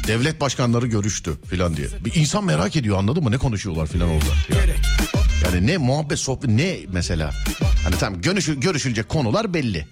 devlet 0.07 0.41
başkanları 0.41 0.87
görüştü 0.87 1.31
filan 1.49 1.77
diye. 1.77 1.87
Bir 2.05 2.15
insan 2.15 2.43
merak 2.45 2.75
ediyor 2.75 2.97
anladın 2.97 3.23
mı 3.23 3.31
ne 3.31 3.37
konuşuyorlar 3.37 3.87
filan 3.87 4.09
orada. 4.09 4.59
Yani, 4.59 4.73
yani 5.45 5.67
ne 5.67 5.77
muhabbet 5.77 6.19
sohbet 6.19 6.49
ne 6.49 6.77
mesela. 6.87 7.31
Hani 7.83 7.95
tamam 7.99 8.21
görüşü, 8.21 8.59
görüşülecek 8.59 9.09
konular 9.09 9.53
belli. 9.53 9.87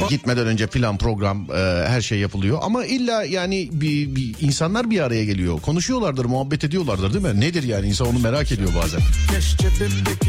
Yani 0.00 0.08
gitmeden 0.08 0.46
önce 0.46 0.66
plan 0.66 0.98
program 0.98 1.46
e, 1.50 1.84
her 1.88 2.00
şey 2.00 2.18
yapılıyor 2.18 2.58
ama 2.62 2.84
illa 2.84 3.24
yani 3.24 3.68
bir, 3.72 4.16
bir 4.16 4.34
insanlar 4.40 4.90
bir 4.90 5.00
araya 5.00 5.24
geliyor. 5.24 5.60
Konuşuyorlardır, 5.60 6.24
muhabbet 6.24 6.64
ediyorlardır 6.64 7.14
değil 7.14 7.34
mi? 7.34 7.40
Nedir 7.40 7.62
yani 7.62 7.86
insan 7.86 8.08
onu 8.08 8.18
merak 8.18 8.52
ediyor 8.52 8.70
bazen. 8.82 9.00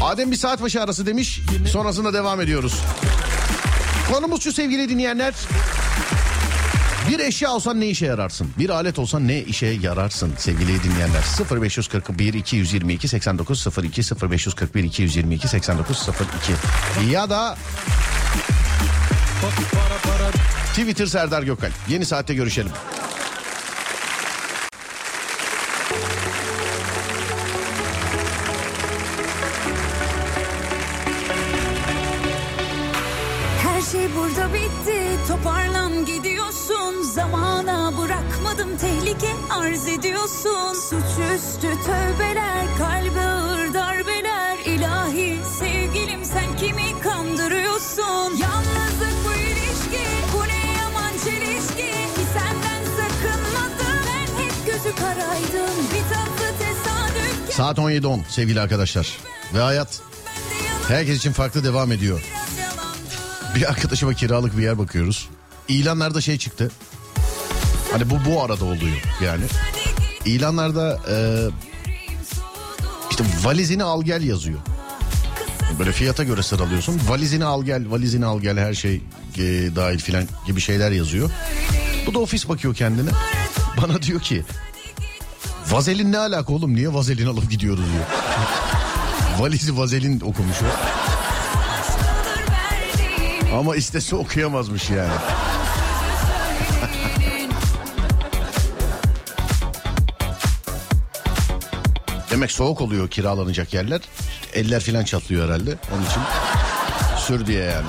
Adem 0.00 0.30
bir 0.30 0.36
saat 0.36 0.62
başı 0.62 0.82
arası 0.82 1.06
demiş. 1.06 1.40
Sonrasında 1.70 2.14
devam 2.14 2.40
ediyoruz. 2.40 2.74
Konumuz 4.12 4.42
şu 4.42 4.52
sevgili 4.52 4.88
dinleyenler. 4.88 5.34
Bir 7.08 7.18
eşya 7.18 7.50
olsan 7.50 7.80
ne 7.80 7.86
işe 7.86 8.06
yararsın? 8.06 8.48
Bir 8.58 8.70
alet 8.70 8.98
olsan 8.98 9.28
ne 9.28 9.42
işe 9.42 9.66
yararsın 9.66 10.32
sevgili 10.38 10.82
dinleyenler? 10.82 11.22
0541 11.62 12.34
222 12.34 13.08
8902 13.08 14.02
0541 14.30 14.84
222 14.84 15.48
8902 15.48 16.52
ya 17.12 17.30
da 17.30 17.56
Twitter 20.74 21.06
Serdar 21.06 21.42
Gökal. 21.42 21.70
Yeni 21.88 22.04
saatte 22.04 22.34
görüşelim. 22.34 22.72
Her 33.62 33.82
şey 33.82 34.08
burada 34.16 34.54
bitti. 34.54 35.02
Toparlan 35.28 36.04
gidiyorsun. 36.04 37.02
Zamana 37.02 37.92
bırakmadım 37.98 38.76
tehlike 38.78 39.30
arz 39.50 39.88
ediyorsun. 39.88 40.72
Suçüstü 40.74 41.68
tövbeler 41.86 42.66
kalbe 42.78 43.20
ağır 43.20 43.74
darbeler. 43.74 44.58
İlahi 44.64 45.38
sevgilim 45.58 46.24
sen 46.24 46.56
kimi 46.56 47.00
kandırıyorsun? 47.02 48.36
Yalnızlık 48.42 49.25
Saat 57.50 57.78
17.10 57.78 58.20
sevgili 58.28 58.60
arkadaşlar. 58.60 59.18
Ve 59.54 59.60
hayat 59.60 60.00
herkes 60.88 61.18
için 61.18 61.32
farklı 61.32 61.64
devam 61.64 61.92
ediyor. 61.92 62.20
Bir 63.54 63.70
arkadaşıma 63.70 64.14
kiralık 64.14 64.58
bir 64.58 64.62
yer 64.62 64.78
bakıyoruz. 64.78 65.28
İlanlarda 65.68 66.20
şey 66.20 66.38
çıktı. 66.38 66.70
Hani 67.92 68.10
bu 68.10 68.18
bu 68.30 68.42
arada 68.42 68.64
oluyor 68.64 68.96
yani. 69.24 69.44
İlanlarda 70.24 71.00
e, 71.10 71.16
işte 73.10 73.24
valizini 73.42 73.84
al 73.84 74.02
gel 74.02 74.22
yazıyor. 74.22 74.58
Böyle 75.78 75.92
fiyata 75.92 76.24
göre 76.24 76.42
sıralıyorsun. 76.42 77.00
Valizini 77.08 77.44
al 77.44 77.64
gel, 77.64 77.90
valizini 77.90 78.26
al 78.26 78.40
gel 78.40 78.58
her 78.58 78.74
şey 78.74 78.94
e, 79.38 79.42
dahil 79.76 79.98
filan 79.98 80.24
gibi 80.46 80.60
şeyler 80.60 80.90
yazıyor. 80.90 81.30
Bu 82.06 82.14
da 82.14 82.18
ofis 82.18 82.48
bakıyor 82.48 82.74
kendine. 82.74 83.10
Bana 83.82 84.02
diyor 84.02 84.20
ki 84.20 84.44
vazelin 85.70 86.12
ne 86.12 86.18
alaka 86.18 86.52
oğlum 86.52 86.74
niye 86.74 86.94
vazelin 86.94 87.26
alıp 87.26 87.50
gidiyoruz 87.50 87.84
diyor. 87.92 88.04
Valizi 89.38 89.78
vazelin 89.78 90.20
okumuş 90.20 90.56
o. 90.62 90.66
Ama 93.58 93.76
istese 93.76 94.16
okuyamazmış 94.16 94.90
yani. 94.90 95.12
Demek 102.30 102.50
soğuk 102.50 102.80
oluyor 102.80 103.08
kiralanacak 103.08 103.74
yerler. 103.74 104.00
Eller 104.54 104.80
filan 104.80 105.04
çatlıyor 105.04 105.46
herhalde. 105.48 105.76
Onun 105.94 106.02
için 106.02 106.20
sür 107.26 107.46
diye 107.46 107.64
yani. 107.64 107.86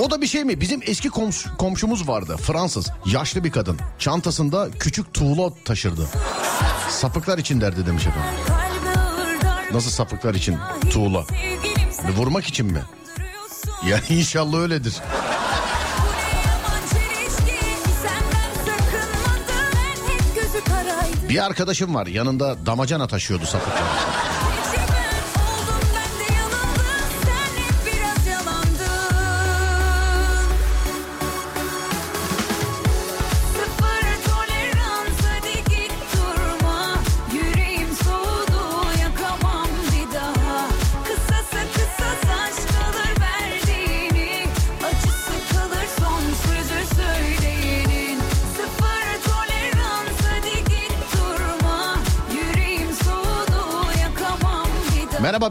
O 0.00 0.10
da 0.10 0.20
bir 0.20 0.26
şey 0.26 0.44
mi? 0.44 0.60
Bizim 0.60 0.80
eski 0.86 1.08
komş- 1.08 1.56
komşumuz 1.56 2.08
vardı. 2.08 2.36
Fransız. 2.36 2.90
Yaşlı 3.06 3.44
bir 3.44 3.50
kadın. 3.50 3.78
Çantasında 3.98 4.68
küçük 4.78 5.14
tuğla 5.14 5.50
taşırdı. 5.64 6.08
Sapıklar 6.88 7.38
için 7.38 7.60
derdi 7.60 7.86
demiş 7.86 8.06
efendim. 8.06 8.30
Nasıl 9.72 9.90
sapıklar 9.90 10.34
için 10.34 10.58
tuğla? 10.90 11.24
Sen 11.92 12.12
Vurmak 12.16 12.46
için 12.46 12.66
mi? 12.66 12.82
kandırıyorsun 13.16 13.88
Yani 13.88 14.02
inşallah 14.20 14.58
öyledir. 14.58 14.94
Bir 21.28 21.44
arkadaşım 21.46 21.94
var 21.94 22.06
yanında 22.06 22.66
damacana 22.66 23.06
taşıyordu 23.06 23.46
sapıklar. 23.46 23.82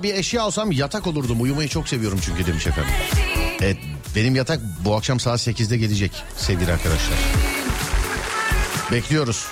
Bir 0.04 0.14
eşya 0.14 0.41
alsam 0.41 0.72
yatak 0.72 1.08
olurdum. 1.08 1.41
Uyumayı 1.41 1.70
çok 1.70 1.89
seviyorum 1.89 2.20
çünkü 2.26 2.45
demiş 2.45 2.68
efendim. 2.68 2.93
Evet 3.62 3.78
benim 4.16 4.36
yatak 4.36 4.60
bu 4.86 4.95
akşam 4.95 5.20
saat 5.20 5.39
8'de 5.47 5.78
gelecek 5.78 6.12
sevgili 6.38 6.72
arkadaşlar. 6.72 7.18
Bekliyoruz. 8.91 9.47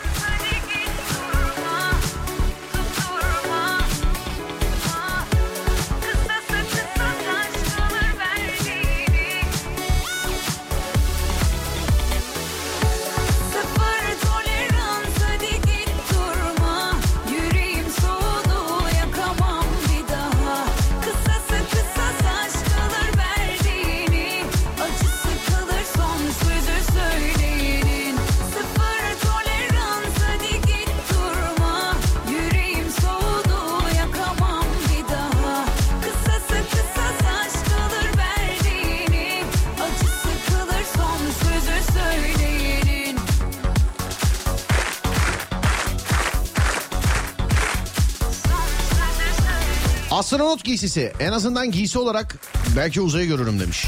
Astronot 50.17 50.63
giysisi 50.63 51.13
en 51.19 51.31
azından 51.31 51.71
giysi 51.71 51.99
olarak 51.99 52.35
belki 52.75 53.01
uzayı 53.01 53.27
görürüm 53.27 53.59
demiş. 53.59 53.85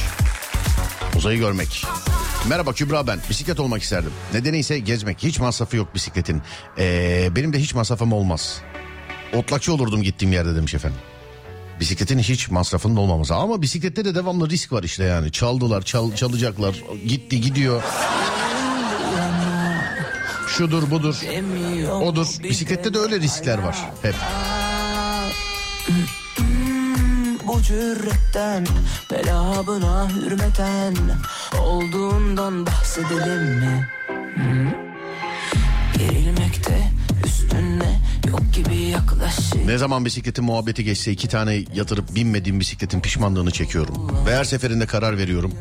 Uzayı 1.18 1.40
görmek. 1.40 1.86
Merhaba 2.50 2.74
Kübra 2.74 3.08
ben. 3.08 3.20
Bisiklet 3.30 3.60
olmak 3.60 3.82
isterdim. 3.82 4.12
Nedeni 4.34 4.58
ise 4.58 4.80
gezmek. 4.80 5.24
Hiç 5.24 5.40
masrafı 5.40 5.78
yok 5.78 5.96
bisikletin. 5.96 6.42
Ee, 6.78 7.30
benim 7.36 7.54
de 7.54 7.60
hiç 7.60 7.74
masrafım 7.74 8.14
olmaz. 8.14 8.62
Otlakçı 9.34 9.74
olurdum 9.74 10.04
gittiğim 10.04 10.34
yerde 10.34 10.56
demiş 10.56 10.74
efendim. 10.74 11.00
Bisikletin 11.80 12.20
hiç 12.20 12.50
masrafının 12.50 12.96
olmaması. 12.96 13.36
Ama 13.36 13.62
bisiklette 13.62 14.06
de 14.06 14.16
devamlı 14.16 14.50
risk 14.50 14.74
var 14.74 14.84
işte 14.84 15.04
yani. 15.04 15.32
Çaldılar, 15.32 15.82
çal, 15.82 16.16
çalacaklar. 16.16 16.84
Gitti, 17.08 17.42
gidiyor. 17.42 17.84
Şudur, 20.48 20.92
budur. 20.92 21.22
Odur. 21.92 22.28
Bisiklette 22.44 22.94
de 22.94 23.00
öyle 23.00 23.20
riskler 23.20 23.58
var 23.58 23.78
hep. 24.02 24.16
Cüretten 27.64 28.68
Belamına 29.12 30.10
hürmeten 30.10 30.96
Olduğundan 31.62 32.66
bahsedelim 32.66 33.44
mi? 33.60 33.90
Gerilmekte 35.98 36.92
üstüne 37.26 38.00
Yok 38.28 38.42
gibi 38.54 38.76
yaklaşık 38.76 39.66
Ne 39.66 39.78
zaman 39.78 40.06
bisikletin 40.06 40.46
muhabbeti 40.46 40.84
geçse 40.84 41.12
iki 41.12 41.28
tane 41.28 41.64
yatırıp 41.74 42.16
binmediğim 42.16 42.60
bisikletin 42.60 43.00
pişmanlığını 43.00 43.52
çekiyorum. 43.52 44.26
Ve 44.26 44.36
her 44.36 44.44
seferinde 44.44 44.86
karar 44.86 45.18
veriyorum. 45.18 45.54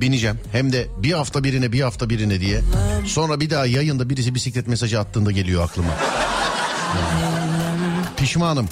Bineceğim. 0.00 0.40
Hem 0.52 0.72
de 0.72 0.86
bir 1.02 1.12
hafta 1.12 1.44
birine 1.44 1.72
bir 1.72 1.80
hafta 1.80 2.10
birine 2.10 2.40
diye. 2.40 2.60
Sonra 3.06 3.40
bir 3.40 3.50
daha 3.50 3.66
yayında 3.66 4.10
birisi 4.10 4.34
bisiklet 4.34 4.68
mesajı 4.68 5.00
attığında 5.00 5.30
geliyor 5.30 5.64
aklıma. 5.64 5.90
Pişmanım. 8.16 8.68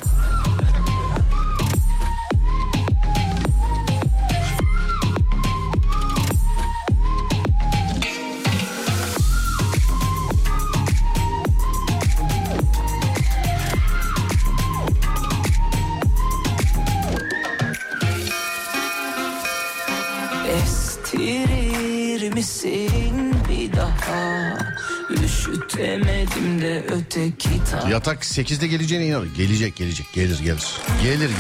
Üşütemedim 25.76 26.60
de 26.60 26.84
öteki 26.88 27.48
taraf 27.70 27.90
Yatak 27.90 28.22
8'de 28.24 28.66
geleceğine 28.66 29.06
inanıyorum. 29.06 29.34
Gelecek 29.36 29.76
gelecek 29.76 30.12
gelir 30.12 30.38
gelir. 30.38 30.64
Gelir 31.02 31.18
gelir 31.18 31.30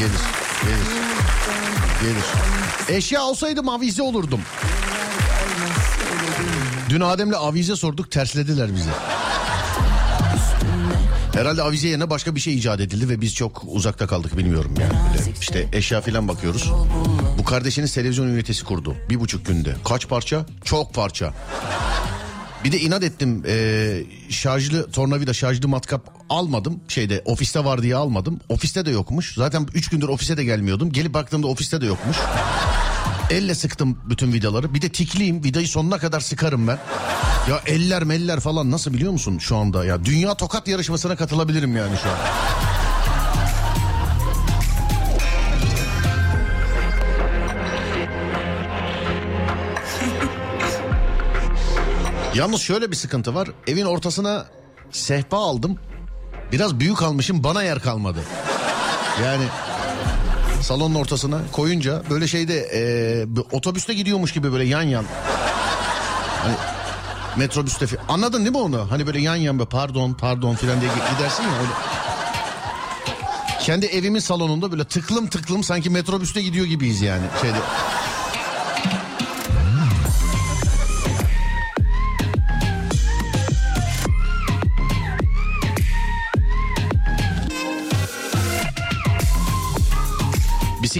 gelir. 0.62 0.86
Gelir. 2.02 2.96
Eşya 2.98 3.22
olsaydım 3.22 3.68
avize 3.68 4.02
olurdum. 4.02 4.40
Dün 6.88 7.00
Adem'le 7.00 7.32
avize 7.32 7.76
sorduk 7.76 8.10
terslediler 8.10 8.74
bizi. 8.74 8.90
Herhalde 11.34 11.62
avize 11.62 11.88
yerine 11.88 12.10
başka 12.10 12.34
bir 12.34 12.40
şey 12.40 12.58
icat 12.58 12.80
edildi 12.80 13.08
ve 13.08 13.20
biz 13.20 13.34
çok 13.34 13.62
uzakta 13.66 14.06
kaldık 14.06 14.38
bilmiyorum 14.38 14.74
yani. 14.80 14.92
Böyle 15.18 15.32
işte 15.40 15.66
eşya 15.72 16.00
falan 16.00 16.28
bakıyoruz. 16.28 16.72
Bu 17.38 17.44
kardeşiniz 17.44 17.94
televizyon 17.94 18.26
ünitesi 18.26 18.64
kurdu. 18.64 18.96
Bir 19.10 19.20
buçuk 19.20 19.46
günde. 19.46 19.76
Kaç 19.84 20.08
parça? 20.08 20.46
Çok 20.64 20.94
parça. 20.94 21.34
Bir 22.64 22.72
de 22.72 22.80
inat 22.80 23.02
ettim 23.02 23.42
ee, 23.46 24.02
şarjlı 24.30 24.90
tornavida 24.90 25.34
şarjlı 25.34 25.68
matkap 25.68 26.10
almadım. 26.30 26.80
Şeyde 26.88 27.22
ofiste 27.24 27.64
var 27.64 27.82
diye 27.82 27.96
almadım. 27.96 28.40
Ofiste 28.48 28.86
de 28.86 28.90
yokmuş. 28.90 29.34
Zaten 29.34 29.68
3 29.74 29.88
gündür 29.88 30.08
ofise 30.08 30.36
de 30.36 30.44
gelmiyordum. 30.44 30.92
Gelip 30.92 31.14
baktığımda 31.14 31.46
ofiste 31.46 31.80
de 31.80 31.86
yokmuş. 31.86 32.16
Elle 33.30 33.54
sıktım 33.54 33.98
bütün 34.08 34.32
vidaları. 34.32 34.74
Bir 34.74 34.82
de 34.82 34.88
tikliyim. 34.88 35.44
Vidayı 35.44 35.68
sonuna 35.68 35.98
kadar 35.98 36.20
sıkarım 36.20 36.68
ben. 36.68 36.78
Ya 37.50 37.60
eller 37.66 38.02
meller 38.02 38.40
falan 38.40 38.70
nasıl 38.70 38.92
biliyor 38.92 39.12
musun 39.12 39.38
şu 39.38 39.56
anda? 39.56 39.84
Ya 39.84 40.04
dünya 40.04 40.34
tokat 40.34 40.68
yarışmasına 40.68 41.16
katılabilirim 41.16 41.76
yani 41.76 41.96
şu 42.02 42.08
an. 42.08 42.16
Yalnız 52.36 52.60
şöyle 52.60 52.90
bir 52.90 52.96
sıkıntı 52.96 53.34
var. 53.34 53.48
Evin 53.66 53.84
ortasına 53.84 54.46
sehpa 54.90 55.36
aldım. 55.36 55.78
Biraz 56.52 56.80
büyük 56.80 57.02
almışım 57.02 57.44
bana 57.44 57.62
yer 57.62 57.80
kalmadı. 57.80 58.18
Yani 59.24 59.44
salonun 60.62 60.94
ortasına 60.94 61.38
koyunca 61.52 62.02
böyle 62.10 62.28
şeyde 62.28 62.54
e, 62.74 63.26
otobüste 63.52 63.94
gidiyormuş 63.94 64.32
gibi 64.32 64.52
böyle 64.52 64.64
yan 64.64 64.82
yan. 64.82 65.04
Hani 66.42 66.54
metrobüste 67.36 67.84
fi- 67.84 67.98
anladın 68.08 68.38
değil 68.38 68.50
mi 68.50 68.58
onu? 68.58 68.90
Hani 68.90 69.06
böyle 69.06 69.20
yan 69.20 69.36
yan 69.36 69.58
böyle 69.58 69.68
pardon 69.68 70.12
pardon 70.12 70.54
filan 70.54 70.80
diye 70.80 70.90
gidersin 71.16 71.42
ya 71.42 71.48
öyle. 71.48 71.70
Kendi 73.60 73.86
evimin 73.86 74.20
salonunda 74.20 74.72
böyle 74.72 74.84
tıklım 74.84 75.26
tıklım 75.26 75.64
sanki 75.64 75.90
metrobüste 75.90 76.42
gidiyor 76.42 76.66
gibiyiz 76.66 77.00
yani 77.02 77.24
şeyde. 77.42 77.58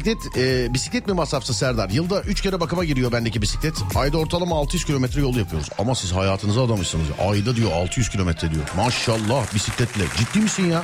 Bisiklet 0.07 0.37
e, 0.37 0.75
bisiklet 0.75 1.07
mi 1.07 1.13
masrafsız 1.13 1.57
Serdar? 1.57 1.91
Yılda 1.91 2.23
3 2.23 2.41
kere 2.41 2.61
bakıma 2.61 2.85
giriyor 2.85 3.13
bendeki 3.13 3.43
bisiklet. 3.43 3.75
Ayda 3.95 4.19
ortalama 4.19 4.57
600 4.57 4.85
kilometre 4.85 5.21
yol 5.21 5.37
yapıyoruz. 5.37 5.69
Ama 5.79 5.95
siz 5.95 6.13
hayatınıza 6.13 6.65
adamışsınız. 6.65 7.07
Ayda 7.29 7.57
diyor 7.57 7.73
600 7.73 8.09
kilometre 8.09 8.51
diyor. 8.51 8.65
Maşallah 8.77 9.55
bisikletle. 9.55 10.05
Ciddi 10.17 10.39
misin 10.39 10.71
ya? 10.71 10.83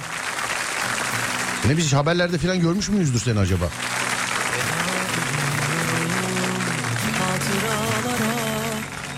Ne 1.66 1.77
biz 1.77 1.93
haberlerde 1.93 2.39
falan 2.39 2.61
görmüş 2.61 2.89
müyüzdür 2.89 3.18
seni 3.18 3.39
acaba? 3.39 3.64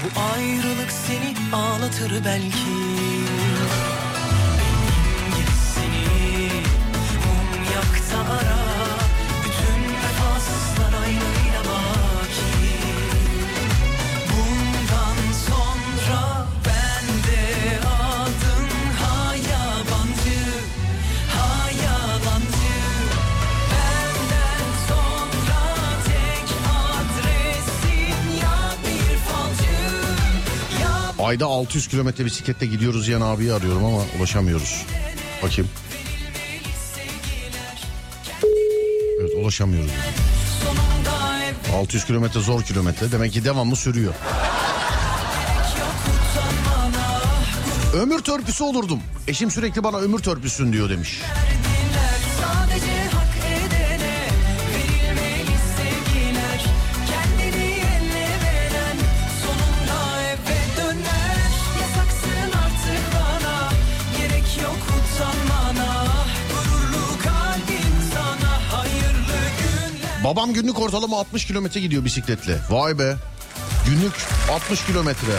Bu 0.05 0.21
ayrılık 0.21 0.91
seni 1.07 1.55
ağlatır 1.55 2.25
belki 2.25 3.14
Ayda 31.25 31.47
600 31.47 31.89
kilometre 31.89 32.25
bisikletle 32.25 32.67
gidiyoruz 32.67 33.09
yan 33.09 33.21
abiyi 33.21 33.53
arıyorum 33.53 33.85
ama 33.85 34.03
ulaşamıyoruz. 34.19 34.83
Bakayım. 35.43 35.71
Evet 39.21 39.31
ulaşamıyoruz. 39.41 39.91
sonunda 40.65 41.39
hep 41.41 41.75
600 41.75 42.05
kilometre 42.05 42.41
zor 42.41 42.63
kilometre. 42.63 43.13
Demek 43.13 43.33
ki 43.33 43.45
devamlı 43.45 43.77
sürüyor. 43.77 44.15
Ömür 47.95 48.19
törpüsü 48.19 48.65
olurdum. 48.65 49.01
Eşim 49.29 49.51
sürekli 49.51 49.85
bana 49.85 49.97
ömür 49.97 50.19
törpüsün 50.19 50.73
diyor 50.73 50.91
demiş. 50.91 51.21
Babam 70.25 70.53
günlük 70.53 70.81
ortalama 70.81 71.19
60 71.19 71.45
kilometre 71.47 71.81
gidiyor 71.81 72.05
bisikletle. 72.05 72.59
Vay 72.71 72.99
be. 72.99 73.17
Günlük 73.87 74.13
60 74.53 74.87
kilometre. 74.87 75.33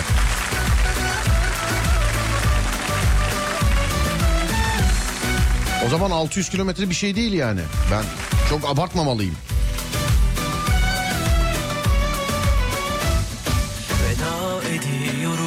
O 5.85 5.89
zaman 5.89 6.11
600 6.11 6.49
kilometre 6.49 6.89
bir 6.89 6.95
şey 6.95 7.15
değil 7.15 7.33
yani. 7.33 7.61
Ben 7.91 8.03
çok 8.49 8.69
abartmamalıyım. 8.69 9.35
veda 14.03 14.63
ediyorum 14.67 15.45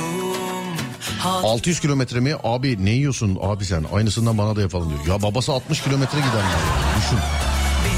600 1.24 1.80
kilometre 1.80 2.20
mi? 2.20 2.34
Abi 2.44 2.84
ne 2.84 2.90
yiyorsun 2.90 3.38
abi 3.42 3.64
sen? 3.64 3.84
Aynısından 3.94 4.38
bana 4.38 4.56
da 4.56 4.60
yapalım 4.60 4.90
diyor. 4.90 5.16
Ya 5.16 5.22
babası 5.22 5.52
60 5.52 5.82
kilometre 5.82 6.18
gidenler. 6.18 6.42
ya. 6.42 6.98
Düşün. 6.98 7.18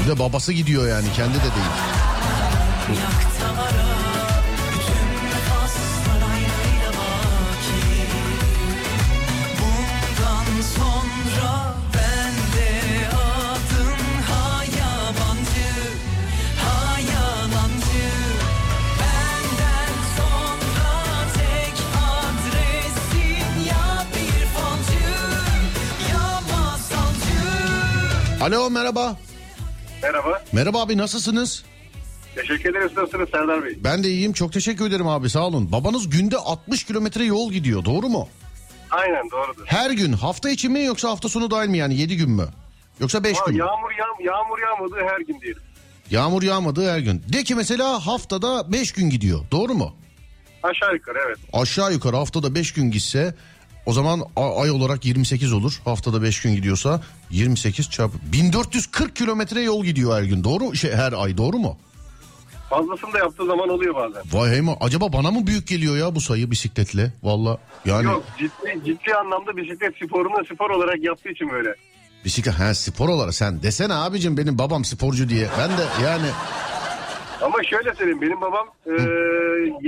Bir 0.03 0.07
de 0.07 0.19
babası 0.19 0.53
gidiyor 0.53 0.87
yani 0.87 1.13
kendi 1.15 1.37
de 1.37 1.41
değil. 1.41 1.91
Alo 28.41 28.69
merhaba. 28.69 29.15
Merhaba. 30.03 30.43
Merhaba 30.51 30.81
abi 30.81 30.97
nasılsınız? 30.97 31.63
Teşekkür 32.35 32.69
ederiz. 32.75 32.91
Nasılsınız 32.97 33.29
Serdar 33.29 33.63
Bey? 33.63 33.77
Ben 33.83 34.03
de 34.03 34.09
iyiyim 34.09 34.33
çok 34.33 34.53
teşekkür 34.53 34.87
ederim 34.87 35.07
abi 35.07 35.29
sağ 35.29 35.47
olun. 35.47 35.71
Babanız 35.71 36.09
günde 36.09 36.37
60 36.37 36.83
kilometre 36.83 37.23
yol 37.25 37.51
gidiyor 37.51 37.85
doğru 37.85 38.09
mu? 38.09 38.29
Aynen 38.91 39.31
doğrudur. 39.31 39.63
Her 39.65 39.91
gün 39.91 40.13
hafta 40.13 40.49
içi 40.49 40.69
mi 40.69 40.83
yoksa 40.83 41.09
hafta 41.09 41.29
sonu 41.29 41.51
dahil 41.51 41.69
mi 41.69 41.77
yani 41.77 41.95
7 41.95 42.17
gün 42.17 42.29
mü? 42.31 42.47
Yoksa 42.99 43.23
5 43.23 43.37
Aa, 43.37 43.45
gün 43.45 43.53
mü? 43.55 43.59
yağmur, 43.59 43.91
yağ, 43.91 44.31
yağmur 44.33 44.59
yağmadığı 44.59 45.09
her 45.13 45.19
gün 45.19 45.41
diyelim. 45.41 45.61
Yağmur 46.11 46.43
yağmadığı 46.43 46.91
her 46.91 46.99
gün. 46.99 47.23
De 47.33 47.43
ki 47.43 47.55
mesela 47.55 48.05
haftada 48.07 48.71
5 48.71 48.91
gün 48.91 49.09
gidiyor 49.09 49.39
doğru 49.51 49.73
mu? 49.73 49.95
Aşağı 50.63 50.93
yukarı 50.93 51.17
evet. 51.27 51.37
Aşağı 51.53 51.93
yukarı 51.93 52.15
haftada 52.15 52.55
5 52.55 52.73
gün 52.73 52.91
gitse 52.91 53.35
o 53.85 53.93
zaman 53.93 54.21
ay 54.35 54.71
olarak 54.71 55.05
28 55.05 55.53
olur. 55.53 55.81
Haftada 55.85 56.23
5 56.23 56.41
gün 56.41 56.55
gidiyorsa 56.55 57.01
28 57.31 57.89
çarpı 57.89 58.17
1440 58.33 59.15
kilometre 59.15 59.61
yol 59.61 59.83
gidiyor 59.85 60.17
her 60.17 60.23
gün. 60.23 60.43
Doğru 60.43 60.75
şey 60.75 60.91
her 60.91 61.13
ay 61.13 61.37
doğru 61.37 61.57
mu? 61.57 61.77
Fazlasını 62.69 63.13
da 63.13 63.17
yaptığı 63.17 63.45
zaman 63.45 63.69
oluyor 63.69 63.95
bazen. 63.95 64.21
Vay 64.33 64.51
heyma 64.51 64.77
acaba 64.81 65.13
bana 65.13 65.31
mı 65.31 65.47
büyük 65.47 65.67
geliyor 65.67 65.97
ya 65.97 66.15
bu 66.15 66.21
sayı 66.21 66.51
bisikletle? 66.51 67.13
Valla 67.23 67.57
yani 67.85 68.05
Yok 68.05 68.23
ciddi, 68.39 68.81
ciddi 68.85 69.15
anlamda 69.15 69.57
bisiklet 69.57 69.95
sporunu 70.05 70.45
spor 70.45 70.69
olarak 70.69 71.03
yaptığı 71.03 71.29
için 71.29 71.49
böyle. 71.49 71.75
bisiklet 72.25 72.53
ha 72.55 72.73
spor 72.75 73.09
olarak 73.09 73.33
sen 73.33 73.63
desene 73.63 73.93
abicim 73.93 74.37
benim 74.37 74.57
babam 74.57 74.85
sporcu 74.85 75.29
diye. 75.29 75.47
Ben 75.59 75.69
de 75.69 75.83
yani 76.03 76.27
Ama 77.41 77.63
şöyle 77.63 77.95
söyleyeyim 77.95 78.21
benim 78.21 78.41
babam 78.41 78.67
e, 78.85 78.91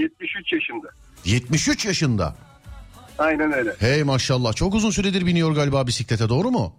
73 0.02 0.54
yaşında. 0.54 0.88
73 1.26 1.86
yaşında. 1.86 2.36
Aynen 3.20 3.54
öyle. 3.54 3.76
Hey 3.80 4.04
maşallah 4.04 4.54
çok 4.54 4.74
uzun 4.76 4.91
süredir 4.91 5.26
biniyor 5.26 5.52
galiba 5.52 5.88
bisiklete 5.88 6.30
doğru 6.30 6.52
mu? 6.52 6.74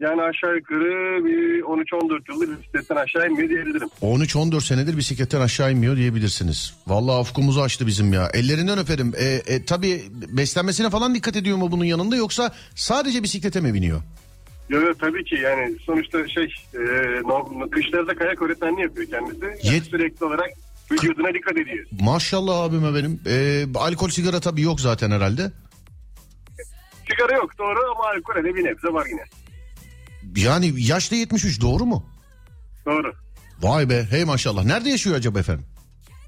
Yani 0.00 0.22
aşağı 0.22 0.56
yukarı 0.56 1.24
bir 1.24 1.62
13-14 1.62 2.32
yıldır 2.32 2.58
bisikletten 2.60 2.96
aşağı 2.96 3.26
inmiyor 3.28 3.48
diyebilirim. 3.48 3.88
13-14 4.02 4.60
senedir 4.60 4.96
bisikletten 4.96 5.40
aşağı 5.40 5.72
inmiyor 5.72 5.96
diyebilirsiniz. 5.96 6.74
Vallahi 6.86 7.20
ufkumuzu 7.20 7.60
açtı 7.60 7.86
bizim 7.86 8.12
ya. 8.12 8.30
Ellerinden 8.34 8.78
öperim. 8.78 9.12
E, 9.18 9.24
e, 9.24 9.64
tabii 9.64 10.02
beslenmesine 10.28 10.90
falan 10.90 11.14
dikkat 11.14 11.36
ediyor 11.36 11.56
mu 11.56 11.72
bunun 11.72 11.84
yanında 11.84 12.16
yoksa 12.16 12.54
sadece 12.74 13.22
bisiklete 13.22 13.60
mi 13.60 13.74
biniyor? 13.74 14.02
Yok 14.68 14.82
yok 14.84 15.00
tabii 15.00 15.24
ki 15.24 15.34
yani 15.34 15.76
sonuçta 15.86 16.28
şey 16.28 16.44
e, 16.74 16.80
kışlarda 17.70 18.14
kayak 18.14 18.42
öğretmenliği 18.42 18.82
yapıyor 18.82 19.08
kendisi. 19.10 19.44
Yani 19.44 19.76
Yet- 19.76 19.84
sürekli 19.90 20.24
olarak 20.26 20.50
vücuduna 20.92 21.34
dikkat 21.34 21.56
ediyor. 21.56 21.86
Maşallah 22.00 22.60
abime 22.60 22.94
benim. 22.94 23.20
E, 23.26 23.64
alkol 23.78 24.08
sigara 24.08 24.40
tabii 24.40 24.62
yok 24.62 24.80
zaten 24.80 25.10
herhalde. 25.10 25.52
Sigara 27.10 27.36
yok 27.36 27.58
doğru 27.58 27.78
ama 27.90 28.04
alkol 28.16 28.44
de 28.44 28.54
bir 28.54 28.64
nebze 28.64 28.88
var 28.88 29.06
yine. 29.10 29.24
Yani 30.36 30.72
yaşta 30.76 31.16
73 31.16 31.60
doğru 31.60 31.86
mu? 31.86 32.06
Doğru. 32.86 33.12
Vay 33.62 33.88
be 33.90 34.06
hey 34.10 34.24
maşallah. 34.24 34.64
Nerede 34.64 34.90
yaşıyor 34.90 35.16
acaba 35.16 35.38
efendim? 35.38 35.66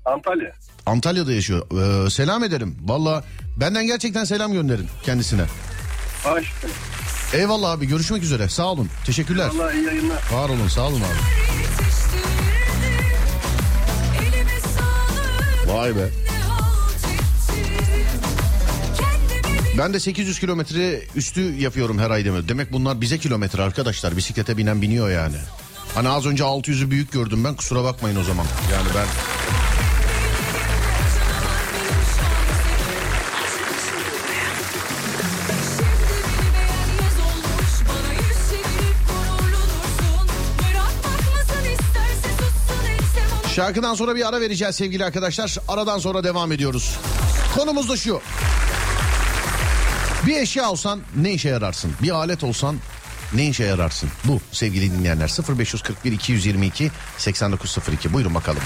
Antalya. 0.04 0.52
Antalya'da 0.86 1.32
yaşıyor. 1.32 1.66
Ee, 2.06 2.10
selam 2.10 2.44
ederim. 2.44 2.76
Valla 2.82 3.24
benden 3.56 3.86
gerçekten 3.86 4.24
selam 4.24 4.52
gönderin 4.52 4.86
kendisine. 5.02 5.42
Aşkım. 6.24 6.70
Eyvallah 7.32 7.70
abi 7.70 7.86
görüşmek 7.86 8.22
üzere. 8.22 8.48
Sağ 8.48 8.66
olun. 8.66 8.88
Teşekkürler. 9.06 9.50
Allah 9.54 9.72
iyi 9.72 9.84
yayınlar. 9.84 10.22
Var 10.32 10.48
olun 10.48 10.68
sağ 10.68 10.88
olun 10.88 11.00
abi. 11.00 11.18
Vay 15.72 15.96
be. 15.96 16.08
Ben 19.78 19.94
de 19.94 20.00
800 20.00 20.40
kilometre 20.40 21.02
üstü 21.16 21.40
yapıyorum 21.60 21.98
her 21.98 22.10
ay 22.10 22.24
demek. 22.24 22.48
Demek 22.48 22.72
bunlar 22.72 23.00
bize 23.00 23.18
kilometre 23.18 23.62
arkadaşlar. 23.62 24.16
Bisiklete 24.16 24.56
binen 24.56 24.82
biniyor 24.82 25.10
yani. 25.10 25.36
Hani 25.94 26.08
az 26.08 26.26
önce 26.26 26.44
600'ü 26.44 26.90
büyük 26.90 27.12
gördüm 27.12 27.44
ben 27.44 27.54
kusura 27.54 27.84
bakmayın 27.84 28.16
o 28.16 28.22
zaman. 28.22 28.46
Yani 28.72 28.88
ben 28.94 29.06
şarkıdan 43.52 43.94
sonra 43.94 44.16
bir 44.16 44.28
ara 44.28 44.40
vereceğiz 44.40 44.76
sevgili 44.76 45.04
arkadaşlar. 45.04 45.56
Aradan 45.68 45.98
sonra 45.98 46.24
devam 46.24 46.52
ediyoruz. 46.52 46.96
Konumuz 47.54 47.88
da 47.88 47.96
şu. 47.96 48.20
Bir 50.26 50.36
eşya 50.36 50.70
olsan 50.70 51.00
ne 51.16 51.32
işe 51.32 51.48
yararsın? 51.48 51.92
Bir 52.02 52.10
alet 52.10 52.44
olsan 52.44 52.76
ne 53.34 53.46
işe 53.48 53.64
yararsın? 53.64 54.10
Bu 54.24 54.40
sevgili 54.52 54.92
dinleyenler 54.92 55.30
0541 55.58 56.12
222 56.12 56.90
8902 57.18 58.12
buyurun 58.12 58.34
bakalım. 58.34 58.62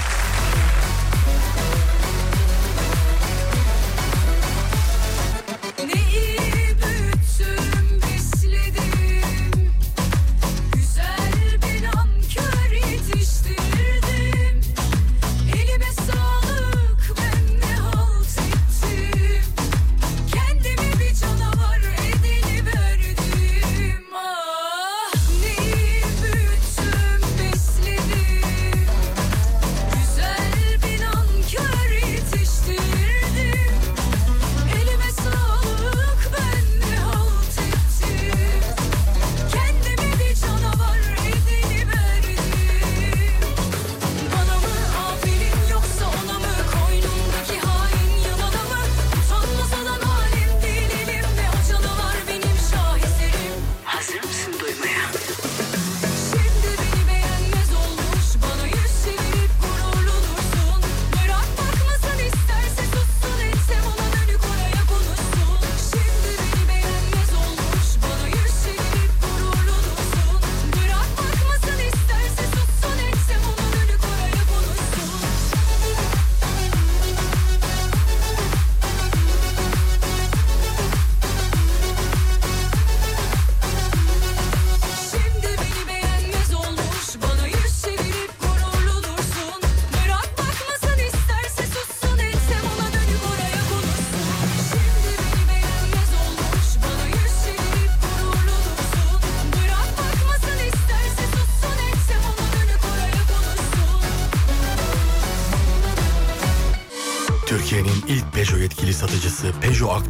Absolutely. 54.19 55.46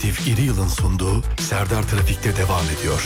Aktif 0.07 0.29
İri 0.29 0.43
Yıl'ın 0.43 0.69
sunduğu 0.69 1.23
Serdar 1.41 1.83
Trafik'te 1.83 2.37
devam 2.37 2.65
ediyor. 2.79 3.03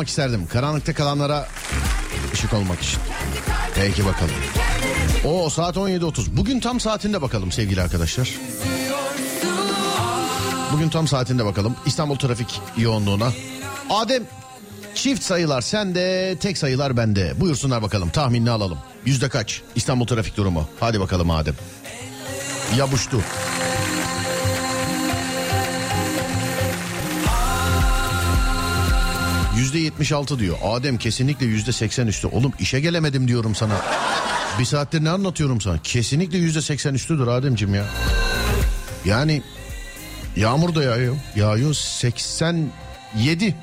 Olmak 0.00 0.08
isterdim. 0.08 0.46
Karanlıkta 0.46 0.94
kalanlara 0.94 1.48
ışık 2.32 2.52
olmak 2.52 2.82
için. 2.82 2.98
Peki 3.74 4.04
bakalım. 4.04 4.34
O 5.24 5.50
saat 5.50 5.76
17.30. 5.76 6.36
Bugün 6.36 6.60
tam 6.60 6.80
saatinde 6.80 7.22
bakalım 7.22 7.52
sevgili 7.52 7.82
arkadaşlar. 7.82 8.30
Bugün 10.72 10.88
tam 10.88 11.08
saatinde 11.08 11.44
bakalım. 11.44 11.76
İstanbul 11.86 12.16
trafik 12.16 12.60
yoğunluğuna. 12.76 13.32
Adem 13.90 14.22
çift 14.94 15.22
sayılar 15.22 15.60
sende, 15.60 16.36
tek 16.40 16.58
sayılar 16.58 16.96
bende. 16.96 17.40
Buyursunlar 17.40 17.82
bakalım 17.82 18.10
tahminini 18.10 18.50
alalım. 18.50 18.78
Yüzde 19.04 19.28
kaç 19.28 19.62
İstanbul 19.74 20.06
trafik 20.06 20.36
durumu? 20.36 20.68
Hadi 20.80 21.00
bakalım 21.00 21.30
Adem. 21.30 21.54
Yabuştu. 22.76 23.20
Yüzde 29.70 29.80
yetmiş 29.84 30.12
altı 30.12 30.38
diyor. 30.38 30.56
Adem 30.64 30.98
kesinlikle 30.98 31.46
yüzde 31.46 31.72
seksen 31.72 32.06
üstü. 32.06 32.26
Oğlum 32.26 32.52
işe 32.58 32.80
gelemedim 32.80 33.28
diyorum 33.28 33.54
sana. 33.54 33.74
Bir 34.58 34.64
saattir 34.64 35.04
ne 35.04 35.10
anlatıyorum 35.10 35.60
sana? 35.60 35.78
Kesinlikle 35.82 36.38
yüzde 36.38 36.62
seksen 36.62 36.94
üstüdür 36.94 37.26
Ademciğim 37.26 37.74
ya. 37.74 37.84
Yani 39.04 39.42
yağmur 40.36 40.74
da 40.74 40.82
yağıyor. 40.82 41.16
Yağıyor 41.36 41.74
87. 41.74 43.54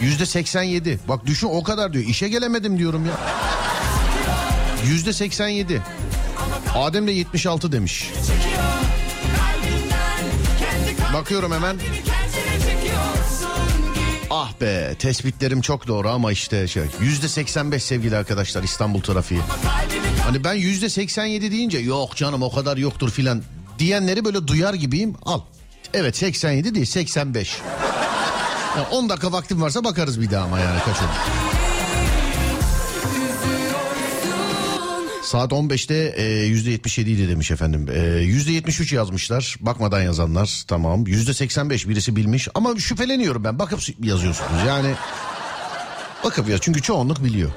Yüzde 0.00 0.26
87. 0.26 1.00
Bak 1.08 1.26
düşün 1.26 1.46
o 1.46 1.62
kadar 1.62 1.92
diyor. 1.92 2.04
İşe 2.04 2.28
gelemedim 2.28 2.78
diyorum 2.78 3.06
ya. 3.06 3.12
Yüzde 4.86 5.12
87. 5.12 5.82
Adem 6.74 7.06
de 7.06 7.12
76 7.12 7.72
demiş. 7.72 8.10
Bakıyorum 11.14 11.52
hemen. 11.52 11.76
Ah 14.44 14.60
be 14.60 14.94
tespitlerim 14.98 15.60
çok 15.60 15.86
doğru 15.86 16.08
ama 16.08 16.32
işte 16.32 16.68
şey 16.68 16.82
yüzde 17.00 17.28
85 17.28 17.82
sevgili 17.82 18.16
arkadaşlar 18.16 18.62
İstanbul 18.62 19.00
trafiği. 19.00 19.40
Hani 20.24 20.44
ben 20.44 20.54
yüzde 20.54 20.88
87 20.88 21.52
deyince 21.52 21.78
yok 21.78 22.16
canım 22.16 22.42
o 22.42 22.52
kadar 22.54 22.76
yoktur 22.76 23.10
filan 23.10 23.42
diyenleri 23.78 24.24
böyle 24.24 24.46
duyar 24.46 24.74
gibiyim 24.74 25.14
al. 25.22 25.40
Evet 25.94 26.16
87 26.16 26.74
değil 26.74 26.86
85. 26.86 27.58
Ya 28.76 28.88
10 28.90 29.08
dakika 29.08 29.32
vaktim 29.32 29.62
varsa 29.62 29.84
bakarız 29.84 30.20
bir 30.20 30.30
daha 30.30 30.44
ama 30.44 30.58
yani 30.58 30.78
kaç 30.84 30.96
olur. 30.96 31.61
Saat 35.32 35.52
15'te 35.52 35.94
e, 35.94 36.22
%77 36.48 37.00
idi 37.00 37.28
demiş 37.28 37.50
efendim. 37.50 37.88
E, 37.88 37.98
%73 37.98 38.94
yazmışlar. 38.94 39.56
Bakmadan 39.60 40.02
yazanlar 40.02 40.64
tamam. 40.68 41.04
%85 41.04 41.88
birisi 41.88 42.16
bilmiş. 42.16 42.48
Ama 42.54 42.76
şüpheleniyorum 42.76 43.44
ben. 43.44 43.58
Bakıp 43.58 43.80
yazıyorsunuz. 44.04 44.60
Yani 44.66 44.94
bakıp 46.24 46.48
yaz. 46.48 46.60
Çünkü 46.60 46.82
çoğunluk 46.82 47.24
biliyor. 47.24 47.50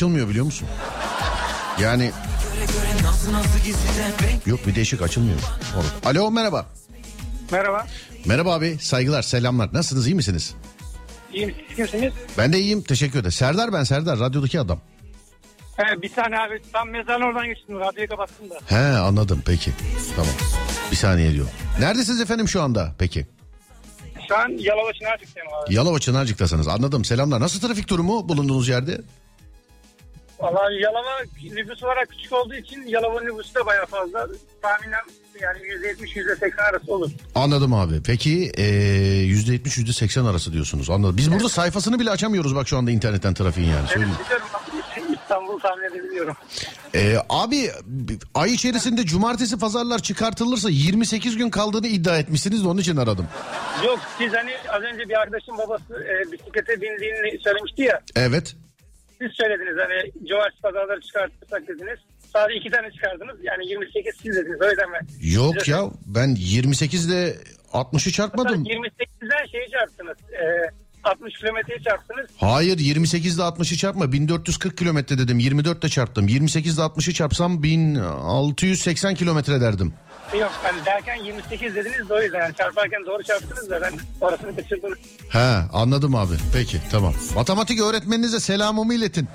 Açılmıyor 0.00 0.28
biliyor 0.28 0.44
musun? 0.44 0.68
Yani 1.80 2.10
yok 4.46 4.66
bir 4.66 4.74
değişik 4.74 5.02
açılmıyor. 5.02 5.38
Oğlum. 5.76 5.86
Alo 6.04 6.30
merhaba. 6.30 6.66
Merhaba. 7.50 7.86
Merhaba 8.24 8.54
abi 8.54 8.78
saygılar 8.80 9.22
selamlar. 9.22 9.68
Nasılsınız 9.72 10.06
iyi 10.06 10.14
misiniz? 10.14 10.54
İyiyim 11.32 11.54
siz 11.68 11.76
kimsiniz? 11.76 12.12
Ben 12.38 12.52
de 12.52 12.58
iyiyim 12.58 12.82
teşekkür 12.82 13.18
ederim. 13.18 13.32
Serdar 13.32 13.72
ben 13.72 13.84
Serdar 13.84 14.18
radyodaki 14.18 14.60
adam. 14.60 14.80
He, 15.76 16.02
bir 16.02 16.12
tane 16.12 16.38
abi 16.38 16.62
tam 16.72 16.90
mezarın 16.90 17.22
oradan 17.22 17.46
geçtim 17.46 17.80
radyoyu 17.80 18.08
kapattım 18.08 18.50
da. 18.50 18.58
He 18.66 18.98
anladım 18.98 19.42
peki. 19.46 19.70
Tamam. 20.16 20.32
Bir 20.90 20.96
saniye 20.96 21.32
diyor. 21.32 21.46
Neredesiniz 21.80 22.20
efendim 22.20 22.48
şu 22.48 22.62
anda 22.62 22.94
peki? 22.98 23.26
Şu 24.28 24.36
an 24.36 24.48
Yalova 24.48 24.92
Çınarcık'tayım 24.92 25.48
abi. 25.54 25.74
Yalova 25.74 25.98
Çınarcık'tasınız 25.98 26.68
anladım 26.68 27.04
selamlar. 27.04 27.40
Nasıl 27.40 27.60
trafik 27.60 27.88
durumu 27.88 28.28
bulunduğunuz 28.28 28.68
yerde? 28.68 29.00
Valla 30.40 30.72
Yalova 30.72 31.10
nüfus 31.52 31.82
olarak 31.82 32.08
küçük 32.08 32.32
olduğu 32.32 32.54
için 32.54 32.86
Yalova 32.86 33.20
nüfusu 33.20 33.54
da 33.54 33.66
baya 33.66 33.86
fazla. 33.86 34.26
Tahminen 34.62 35.00
yani 35.40 35.58
%70-%80 35.58 36.62
arası 36.70 36.94
olur. 36.94 37.10
Anladım 37.34 37.74
abi. 37.74 38.02
Peki 38.06 38.52
ee, 38.58 38.64
yüzde 39.24 39.52
yetmiş 39.52 39.76
yüzde 39.78 39.92
seksen 39.92 40.24
arası 40.24 40.52
diyorsunuz. 40.52 40.90
Anladım. 40.90 41.16
Biz 41.16 41.32
burada 41.32 41.48
sayfasını 41.48 41.98
bile 41.98 42.10
açamıyoruz 42.10 42.54
bak 42.54 42.68
şu 42.68 42.78
anda 42.78 42.90
internetten 42.90 43.34
trafiğin 43.34 43.68
yani. 43.68 43.80
Evet, 43.80 43.90
Söyleyeyim. 43.90 44.14
biliyorum. 44.24 44.46
İstanbul'u 45.22 45.58
tahmin 45.58 45.84
edebiliyorum. 45.84 46.36
Ee, 46.94 47.16
abi 47.28 47.70
ay 48.34 48.54
içerisinde 48.54 49.04
cumartesi 49.06 49.58
pazarlar 49.58 49.98
çıkartılırsa 49.98 50.70
28 50.70 51.36
gün 51.36 51.50
kaldığını 51.50 51.86
iddia 51.86 52.18
etmişsiniz 52.18 52.64
de 52.64 52.68
onun 52.68 52.80
için 52.80 52.96
aradım. 52.96 53.26
Yok 53.86 53.98
siz 54.18 54.32
hani 54.32 54.50
az 54.68 54.82
önce 54.82 55.08
bir 55.08 55.20
arkadaşın 55.20 55.58
babası 55.58 55.94
e, 55.94 56.32
bisiklete 56.32 56.80
bindiğini 56.80 57.42
söylemişti 57.44 57.82
ya. 57.82 58.00
Evet. 58.16 58.56
Siz 59.20 59.30
söylediniz 59.32 59.76
hani 59.78 60.28
cumartesi 60.28 60.62
pazarları 60.62 61.00
çıkartırsak 61.00 61.68
dediniz. 61.68 61.98
Sadece 62.32 62.58
iki 62.58 62.70
tane 62.70 62.90
çıkardınız. 62.90 63.36
Yani 63.42 63.68
28 63.68 64.14
siz 64.22 64.36
dediniz 64.36 64.60
öyle 64.60 64.86
mi? 64.86 64.98
Yok 65.20 65.68
ya 65.68 65.80
ben 66.06 66.34
28 66.38 67.06
ile 67.06 67.34
60'ı 67.72 68.12
çarpmadım. 68.12 68.64
28'den 68.64 69.46
şeyi 69.46 69.70
çarptınız. 69.70 70.16
E, 70.32 70.70
60 71.04 71.34
kilometreyi 71.34 71.82
çarptınız. 71.82 72.26
Hayır 72.36 72.78
28 72.78 73.36
ile 73.36 73.42
60'ı 73.42 73.76
çarpma 73.76 74.12
1440 74.12 74.78
kilometre 74.78 75.18
dedim 75.18 75.38
24 75.38 75.84
ile 75.84 75.88
çarptım 75.90 76.28
28 76.28 76.74
ile 76.74 76.82
60'ı 76.82 77.14
çarpsam 77.14 77.62
1680 77.62 79.14
kilometre 79.14 79.60
derdim. 79.60 79.94
Yok 80.38 80.52
hani 80.62 80.84
derken 80.84 81.16
28 81.16 81.74
dediniz 81.74 82.08
de 82.08 82.14
o 82.14 82.22
yüzden 82.22 82.40
yani 82.40 82.54
çarparken 82.54 83.06
doğru 83.06 83.22
çarptınız 83.22 83.70
da 83.70 83.80
ben 83.80 83.92
orasını 84.20 84.56
kaçırdım. 84.56 84.94
He 85.28 85.56
anladım 85.72 86.14
abi 86.14 86.34
peki 86.52 86.80
tamam. 86.90 87.14
Matematik 87.34 87.80
öğretmeninize 87.80 88.40
selamımı 88.40 88.94
iletin. 88.94 89.28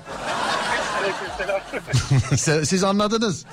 Aleykümselam. 0.98 1.60
Se- 2.36 2.66
siz 2.66 2.84
anladınız. 2.84 3.44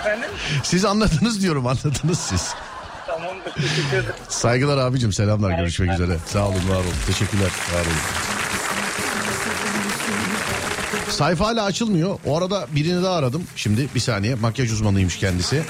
Efendim? 0.00 0.28
Siz 0.62 0.84
anladınız 0.84 1.42
diyorum 1.42 1.66
anladınız 1.66 2.18
siz. 2.18 2.54
Tamamdır. 3.06 3.52
Saygılar 4.28 4.78
abicim 4.78 5.12
selamlar 5.12 5.50
görüşmek 5.58 5.90
üzere. 5.92 6.16
Sağ 6.26 6.48
olun 6.48 6.68
var 6.68 6.76
olun 6.76 6.94
teşekkürler 7.06 7.44
var 7.74 7.80
olun. 7.80 8.39
Sayfa 11.10 11.46
hala 11.46 11.64
açılmıyor. 11.64 12.18
O 12.26 12.38
arada 12.38 12.66
birini 12.74 13.02
daha 13.02 13.14
aradım. 13.14 13.42
Şimdi 13.56 13.88
bir 13.94 14.00
saniye 14.00 14.34
makyaj 14.34 14.72
uzmanıymış 14.72 15.16
kendisi. 15.18 15.62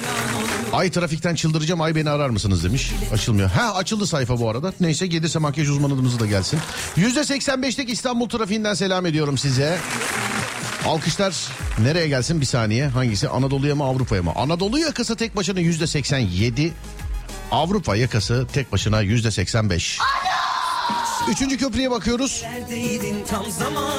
Ay 0.73 0.91
trafikten 0.91 1.35
çıldıracağım 1.35 1.81
ay 1.81 1.95
beni 1.95 2.11
arar 2.11 2.31
mısınız 2.31 2.65
demiş. 2.65 2.93
Açılmıyor. 3.13 3.51
Ha 3.51 3.75
açıldı 3.75 4.07
sayfa 4.07 4.41
bu 4.41 4.51
arada. 4.51 4.73
Neyse 4.81 5.07
gelirse 5.07 5.39
makyaj 5.39 5.69
uzmanımız 5.69 6.21
da 6.21 6.27
gelsin. 6.27 6.61
%85'lik 6.97 7.91
İstanbul 7.91 8.29
trafiğinden 8.29 8.75
selam 8.75 9.07
ediyorum 9.07 9.39
size. 9.39 9.79
Alkışlar 10.87 11.35
nereye 11.79 12.09
gelsin 12.09 12.41
bir 12.41 12.47
saniye. 12.47 12.89
Hangisi 12.89 13.29
Anadolu'ya 13.29 13.75
mı 13.75 13.85
Avrupa'ya 13.85 14.23
mı? 14.23 14.33
Anadolu 14.37 14.79
yakası 14.79 15.17
tek 15.17 15.37
başına 15.37 15.61
%87. 15.61 16.71
Avrupa 17.51 17.97
yakası 17.97 18.47
tek 18.53 18.73
başına 18.73 19.03
%85. 19.03 19.99
Üçüncü 21.29 21.59
köprüye 21.59 21.91
bakıyoruz. 21.91 22.45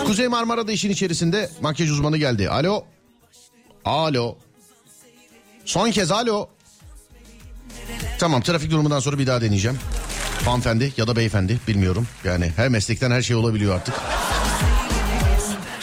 Kuzey 0.06 0.28
Marmara'da 0.28 0.72
işin 0.72 0.90
içerisinde 0.90 1.50
makyaj 1.62 1.92
uzmanı 1.92 2.18
geldi. 2.18 2.50
Alo. 2.50 2.84
Alo. 3.86 4.38
Son 5.66 5.92
kez 5.92 6.12
alo. 6.12 6.50
Tamam 8.20 8.42
trafik 8.42 8.72
durumundan 8.72 9.00
sonra 9.00 9.20
bir 9.20 9.28
daha 9.28 9.42
deneyeceğim. 9.42 9.80
Hanımefendi 10.46 10.94
ya 10.98 11.08
da 11.08 11.16
beyefendi 11.16 11.58
bilmiyorum. 11.68 12.08
Yani 12.24 12.52
her 12.56 12.70
meslekten 12.70 13.12
her 13.12 13.22
şey 13.22 13.36
olabiliyor 13.36 13.76
artık. 13.76 13.96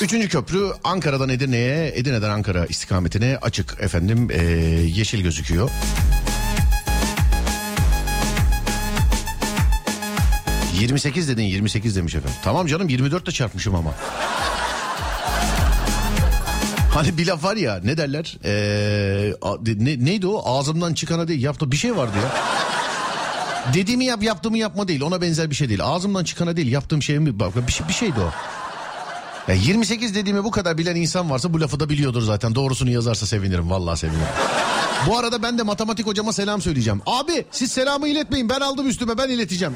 Üçüncü 0.00 0.28
köprü 0.28 0.70
Ankara'dan 0.84 1.28
Edirne'ye, 1.28 1.92
Edirne'den 1.94 2.30
Ankara 2.30 2.66
istikametine 2.66 3.38
açık 3.42 3.76
efendim 3.80 4.28
ee, 4.30 4.42
yeşil 4.94 5.22
gözüküyor. 5.22 5.70
...28 10.80 11.28
dedin 11.28 11.42
28 11.42 11.96
demiş 11.96 12.14
efendim. 12.14 12.38
Tamam 12.44 12.66
canım 12.66 12.88
24 12.88 13.26
de 13.26 13.30
çarpmışım 13.30 13.74
ama. 13.74 13.94
Hani 16.94 17.18
bir 17.18 17.26
laf 17.26 17.44
var 17.44 17.56
ya 17.56 17.80
ne 17.84 17.96
derler? 17.96 18.38
Ee, 18.44 19.32
ne, 19.66 20.04
neydi 20.04 20.26
o? 20.26 20.42
Ağzımdan 20.44 20.94
çıkana 20.94 21.28
değil 21.28 21.42
yaptı 21.42 21.72
bir 21.72 21.76
şey 21.76 21.96
vardı 21.96 22.12
ya. 22.22 22.30
Dediğimi 23.74 24.04
yap 24.04 24.22
yaptığımı 24.22 24.58
yapma 24.58 24.88
değil 24.88 25.02
ona 25.02 25.20
benzer 25.20 25.50
bir 25.50 25.54
şey 25.54 25.68
değil. 25.68 25.80
Ağzımdan 25.84 26.24
çıkana 26.24 26.56
değil 26.56 26.72
yaptığım 26.72 27.02
şey 27.02 27.18
mi? 27.18 27.40
Bir, 27.40 27.72
şey, 27.72 27.88
bir 27.88 27.92
şeydi 27.92 28.20
o. 28.20 28.30
Ya 29.50 29.54
28 29.54 30.14
dediğimi 30.14 30.44
bu 30.44 30.50
kadar 30.50 30.78
bilen 30.78 30.96
insan 30.96 31.30
varsa 31.30 31.52
bu 31.54 31.60
lafı 31.60 31.80
da 31.80 31.88
biliyordur 31.88 32.22
zaten. 32.22 32.54
Doğrusunu 32.54 32.90
yazarsa 32.90 33.26
sevinirim 33.26 33.70
vallahi 33.70 33.98
sevinirim. 33.98 34.26
bu 35.06 35.18
arada 35.18 35.42
ben 35.42 35.58
de 35.58 35.62
matematik 35.62 36.06
hocama 36.06 36.32
selam 36.32 36.62
söyleyeceğim. 36.62 37.02
Abi 37.06 37.44
siz 37.50 37.72
selamı 37.72 38.08
iletmeyin 38.08 38.48
ben 38.48 38.60
aldım 38.60 38.88
üstüme 38.88 39.18
ben 39.18 39.28
ileteceğim. 39.28 39.74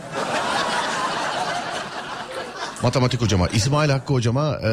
Matematik 2.82 3.20
hocama, 3.20 3.48
İsmail 3.48 3.90
Hakkı 3.90 4.12
hocama 4.14 4.56
e, 4.64 4.66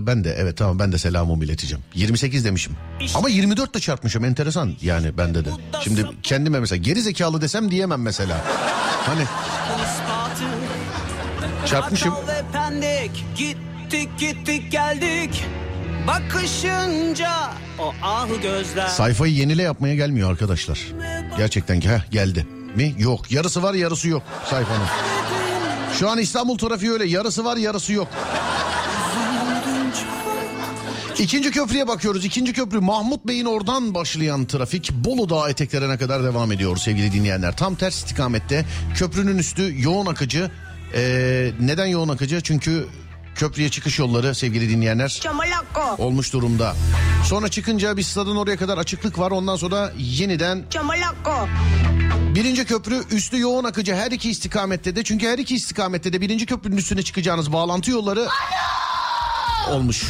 ben 0.00 0.24
de 0.24 0.34
evet 0.38 0.56
tamam 0.56 0.78
ben 0.78 0.92
de 0.92 0.98
selamımı 0.98 1.44
ileteceğim. 1.44 1.84
28 1.94 2.44
demişim. 2.44 2.72
Ama 3.14 3.28
24 3.28 3.74
de 3.74 3.80
çarpmışım 3.80 4.24
enteresan 4.24 4.72
yani 4.82 5.18
bende 5.18 5.44
de. 5.44 5.48
Şimdi 5.80 6.06
kendime 6.22 6.60
mesela 6.60 6.82
geri 6.82 7.02
zekalı 7.02 7.40
desem 7.40 7.70
diyemem 7.70 8.02
mesela. 8.02 8.44
Hani 9.06 9.24
Çarpmışım. 11.66 12.14
Gittik 13.36 14.18
gittik 14.18 14.72
geldik. 14.72 15.44
Bakışınca 16.06 17.32
o 17.78 17.94
ah 18.02 18.28
gözler. 18.42 18.86
sayfayı 18.86 19.34
yenile 19.34 19.62
yapmaya 19.62 19.94
gelmiyor 19.94 20.30
arkadaşlar. 20.30 20.80
Gerçekten 21.36 21.80
ki 21.80 21.90
heh, 21.90 22.10
geldi. 22.10 22.46
Mi? 22.76 22.94
Yok. 22.98 23.32
Yarısı 23.32 23.62
var 23.62 23.74
yarısı 23.74 24.08
yok 24.08 24.22
sayfanın. 24.50 24.86
Şu 25.98 26.10
an 26.10 26.18
İstanbul 26.18 26.58
trafiği 26.58 26.92
öyle 26.92 27.06
yarısı 27.06 27.44
var 27.44 27.56
yarısı 27.56 27.92
yok. 27.92 28.08
İkinci 31.18 31.50
köprüye 31.50 31.88
bakıyoruz. 31.88 32.24
İkinci 32.24 32.52
köprü 32.52 32.80
Mahmut 32.80 33.26
Bey'in 33.26 33.44
oradan 33.44 33.94
başlayan 33.94 34.46
trafik 34.46 34.92
Bolu 34.92 35.28
Dağı 35.28 35.50
eteklerine 35.50 35.98
kadar 35.98 36.24
devam 36.24 36.52
ediyor 36.52 36.76
sevgili 36.76 37.12
dinleyenler. 37.12 37.56
Tam 37.56 37.74
ters 37.74 37.96
istikamette 37.96 38.64
köprünün 38.94 39.38
üstü 39.38 39.82
yoğun 39.82 40.06
akıcı. 40.06 40.50
Ee, 40.94 41.50
neden 41.60 41.86
yoğun 41.86 42.08
akıcı? 42.08 42.40
Çünkü 42.40 42.86
köprüye 43.34 43.68
çıkış 43.68 43.98
yolları 43.98 44.34
sevgili 44.34 44.70
dinleyenler 44.70 45.08
Çamalakko. 45.08 46.02
olmuş 46.04 46.32
durumda. 46.32 46.74
Sonra 47.24 47.48
çıkınca 47.48 47.96
bir 47.96 48.02
stadın 48.02 48.36
oraya 48.36 48.56
kadar 48.56 48.78
açıklık 48.78 49.18
var. 49.18 49.30
Ondan 49.30 49.56
sonra 49.56 49.92
yeniden 49.98 50.64
Çamalakko. 50.70 51.48
Birinci 52.34 52.64
köprü 52.64 53.02
üstü 53.10 53.40
yoğun 53.40 53.64
akıcı 53.64 53.94
her 53.94 54.10
iki 54.10 54.30
istikamette 54.30 54.96
de. 54.96 55.04
Çünkü 55.04 55.28
her 55.28 55.38
iki 55.38 55.54
istikamette 55.54 56.12
de 56.12 56.20
birinci 56.20 56.46
köprünün 56.46 56.76
üstüne 56.76 57.02
çıkacağınız 57.02 57.52
bağlantı 57.52 57.90
yolları 57.90 58.28
olmuş. 59.70 60.02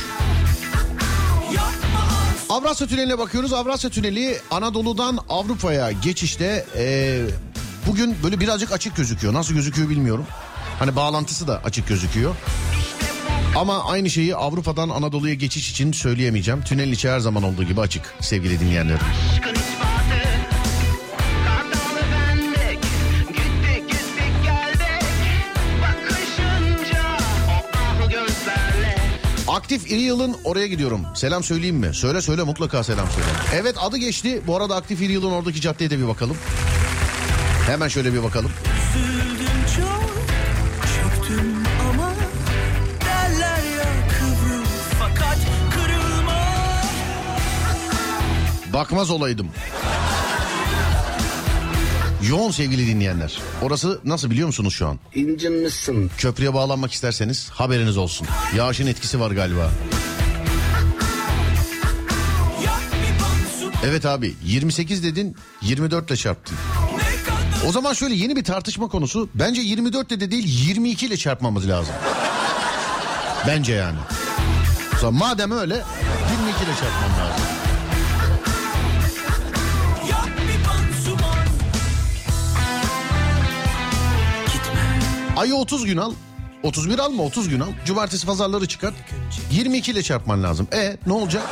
Avrasya 2.48 2.86
Tüneli'ne 2.86 3.18
bakıyoruz. 3.18 3.52
Avrasya 3.52 3.90
Tüneli 3.90 4.38
Anadolu'dan 4.50 5.18
Avrupa'ya 5.28 5.92
geçişte 5.92 6.66
e, 6.76 7.20
bugün 7.86 8.16
böyle 8.22 8.40
birazcık 8.40 8.72
açık 8.72 8.96
gözüküyor. 8.96 9.34
Nasıl 9.34 9.54
gözüküyor 9.54 9.88
bilmiyorum. 9.88 10.26
Hani 10.78 10.96
bağlantısı 10.96 11.48
da 11.48 11.60
açık 11.64 11.88
gözüküyor. 11.88 12.34
Ama 13.56 13.84
aynı 13.84 14.10
şeyi 14.10 14.36
Avrupa'dan 14.36 14.88
Anadolu'ya 14.88 15.34
geçiş 15.34 15.70
için 15.70 15.92
söyleyemeyeceğim. 15.92 16.62
Tünelin 16.62 16.92
içi 16.92 17.10
her 17.10 17.20
zaman 17.20 17.42
olduğu 17.42 17.64
gibi 17.64 17.80
açık 17.80 18.14
sevgili 18.20 18.60
dinleyenlerim. 18.60 19.06
Aktif 29.74 29.92
İri 29.92 30.00
Yıl'ın 30.00 30.36
oraya 30.44 30.66
gidiyorum. 30.66 31.06
Selam 31.14 31.42
söyleyeyim 31.42 31.76
mi? 31.76 31.94
Söyle 31.94 32.22
söyle 32.22 32.42
mutlaka 32.42 32.84
selam 32.84 33.06
söyle. 33.10 33.26
Evet 33.54 33.76
adı 33.80 33.96
geçti. 33.96 34.42
Bu 34.46 34.56
arada 34.56 34.76
Aktif 34.76 35.02
İri 35.02 35.12
Yıl'ın 35.12 35.30
oradaki 35.30 35.60
caddeye 35.60 35.90
de 35.90 35.98
bir 35.98 36.08
bakalım. 36.08 36.36
Hemen 37.66 37.88
şöyle 37.88 38.12
bir 38.12 38.22
bakalım. 38.22 38.50
Üzüldüm 38.94 39.46
çok, 39.76 40.04
Yoğun 52.28 52.50
sevgili 52.50 52.86
dinleyenler. 52.86 53.38
Orası 53.62 54.00
nasıl 54.04 54.30
biliyor 54.30 54.46
musunuz 54.46 54.74
şu 54.74 54.86
an? 54.88 54.98
İncinmişsin. 55.14 56.10
Köprüye 56.18 56.54
bağlanmak 56.54 56.92
isterseniz 56.92 57.50
haberiniz 57.50 57.96
olsun. 57.96 58.26
Yağışın 58.56 58.86
etkisi 58.86 59.20
var 59.20 59.30
galiba. 59.30 59.70
Evet 63.86 64.06
abi 64.06 64.34
28 64.44 65.04
dedin 65.04 65.36
24 65.62 66.10
ile 66.10 66.16
çarptın. 66.16 66.56
O 67.68 67.72
zaman 67.72 67.92
şöyle 67.92 68.14
yeni 68.14 68.36
bir 68.36 68.44
tartışma 68.44 68.88
konusu. 68.88 69.28
Bence 69.34 69.60
24 69.60 70.12
ile 70.12 70.20
de 70.20 70.30
değil 70.30 70.66
22 70.68 71.06
ile 71.06 71.16
çarpmamız 71.16 71.68
lazım. 71.68 71.94
Bence 73.46 73.72
yani. 73.72 73.98
O 74.96 74.98
zaman 75.00 75.14
madem 75.14 75.50
öyle 75.50 75.74
22 75.74 76.64
ile 76.64 76.74
çarpmam 76.80 77.10
lazım. 77.20 77.53
Ayı 85.36 85.54
30 85.54 85.84
gün 85.84 85.96
al. 85.96 86.12
31 86.62 86.98
alma 86.98 87.22
30 87.22 87.48
gün 87.48 87.60
al. 87.60 87.68
Cumartesi 87.84 88.26
pazarları 88.26 88.68
çıkart. 88.68 88.94
22 89.50 89.90
ile 89.90 90.02
çarpman 90.02 90.42
lazım. 90.42 90.68
E 90.72 90.96
ne 91.06 91.12
olacak? 91.12 91.42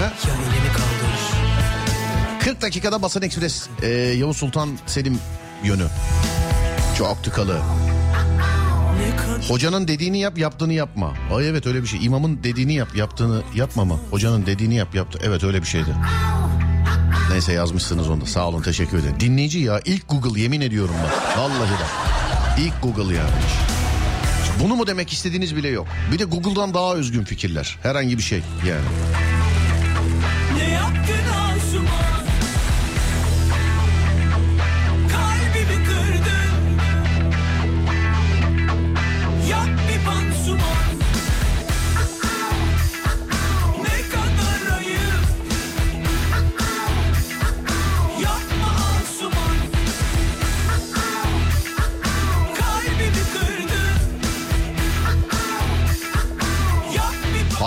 Ha? 0.00 0.12
40 2.40 2.62
dakikada 2.62 3.02
Basan 3.02 3.22
Ekspres 3.22 3.68
e, 3.82 3.88
Yavuz 3.88 4.36
Sultan 4.36 4.70
Selim 4.86 5.18
yönü. 5.64 5.86
Çok 6.98 7.24
tıkalı. 7.24 7.58
Hocanın 9.48 9.88
dediğini 9.88 10.18
yap 10.18 10.38
yaptığını 10.38 10.72
yapma. 10.72 11.14
Ay 11.34 11.48
evet 11.48 11.66
öyle 11.66 11.82
bir 11.82 11.86
şey. 11.88 12.04
İmamın 12.04 12.42
dediğini 12.44 12.74
yap 12.74 12.96
yaptığını 12.96 13.42
yapma 13.54 13.84
mı? 13.84 13.98
Hocanın 14.10 14.46
dediğini 14.46 14.74
yap 14.74 14.94
yaptı. 14.94 15.18
Evet 15.22 15.44
öyle 15.44 15.62
bir 15.62 15.66
şeydi. 15.66 15.96
Neyse 17.30 17.52
yazmışsınız 17.52 18.10
onu 18.10 18.20
da. 18.20 18.26
Sağ 18.26 18.48
olun 18.48 18.62
teşekkür 18.62 18.98
ederim. 18.98 19.16
Dinleyici 19.20 19.58
ya 19.58 19.80
ilk 19.84 20.08
Google 20.08 20.40
yemin 20.40 20.60
ediyorum 20.60 20.94
bak. 21.04 21.38
Vallahi 21.38 21.70
bak. 21.70 22.18
İlk 22.58 22.82
Google 22.82 23.14
yani. 23.14 23.30
Bunu 24.62 24.76
mu 24.76 24.86
demek 24.86 25.12
istediğiniz 25.12 25.56
bile 25.56 25.68
yok. 25.68 25.86
Bir 26.12 26.18
de 26.18 26.24
Google'dan 26.24 26.74
daha 26.74 26.94
özgün 26.94 27.24
fikirler. 27.24 27.78
Herhangi 27.82 28.18
bir 28.18 28.22
şey 28.22 28.42
yani. 28.68 29.27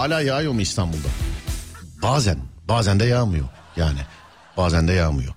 Hala 0.02 0.22
yağıyor 0.22 0.54
mu 0.54 0.62
İstanbul'da? 0.62 1.08
Bazen. 2.04 2.38
Bazen 2.70 2.99
de 2.99 3.06
yağmıyor. 3.06 3.45
Yani 3.78 3.99
bazen 4.58 4.88
de 4.88 4.93
yağmıyor. 4.93 5.34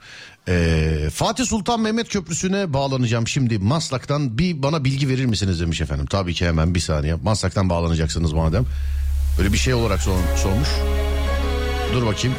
Ee, 0.49 1.11
Fatih 1.15 1.45
Sultan 1.45 1.81
Mehmet 1.81 2.09
Köprüsü'ne 2.09 2.73
bağlanacağım 2.73 3.29
şimdi 3.29 3.59
Maslak'tan 3.59 4.39
bir 4.39 4.63
bana 4.63 4.85
bilgi 4.85 5.09
verir 5.09 5.25
misiniz 5.25 5.61
demiş 5.61 5.81
efendim. 5.81 6.07
Tabii 6.07 6.35
ki 6.35 6.47
hemen 6.47 6.75
bir 6.75 6.81
saniye. 6.81 7.15
Maslak'tan 7.15 7.71
bağlanacaksınız 7.71 8.33
madem. 8.33 8.65
Böyle 9.39 9.53
bir 9.53 9.59
şey 9.59 9.75
olarak 9.75 10.01
sor- 10.01 10.37
sormuş. 10.43 10.69
Dur 11.95 12.07
bakayım. 12.07 12.37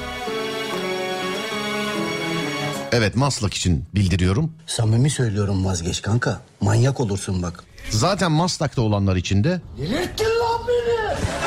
Evet 2.92 3.16
Maslak 3.16 3.54
için 3.54 3.86
bildiriyorum. 3.96 4.52
Samimi 4.68 5.10
söylüyorum 5.10 5.66
vazgeç 5.66 6.02
kanka. 6.02 6.42
Manyak 6.62 7.00
olursun 7.00 7.44
bak. 7.44 7.64
Zaten 7.90 8.32
Maslak'ta 8.32 8.82
olanlar 8.82 9.16
için 9.16 9.44
de 9.44 9.62
Delirttin 9.78 10.26
lan 10.26 10.62
beni. 10.68 11.45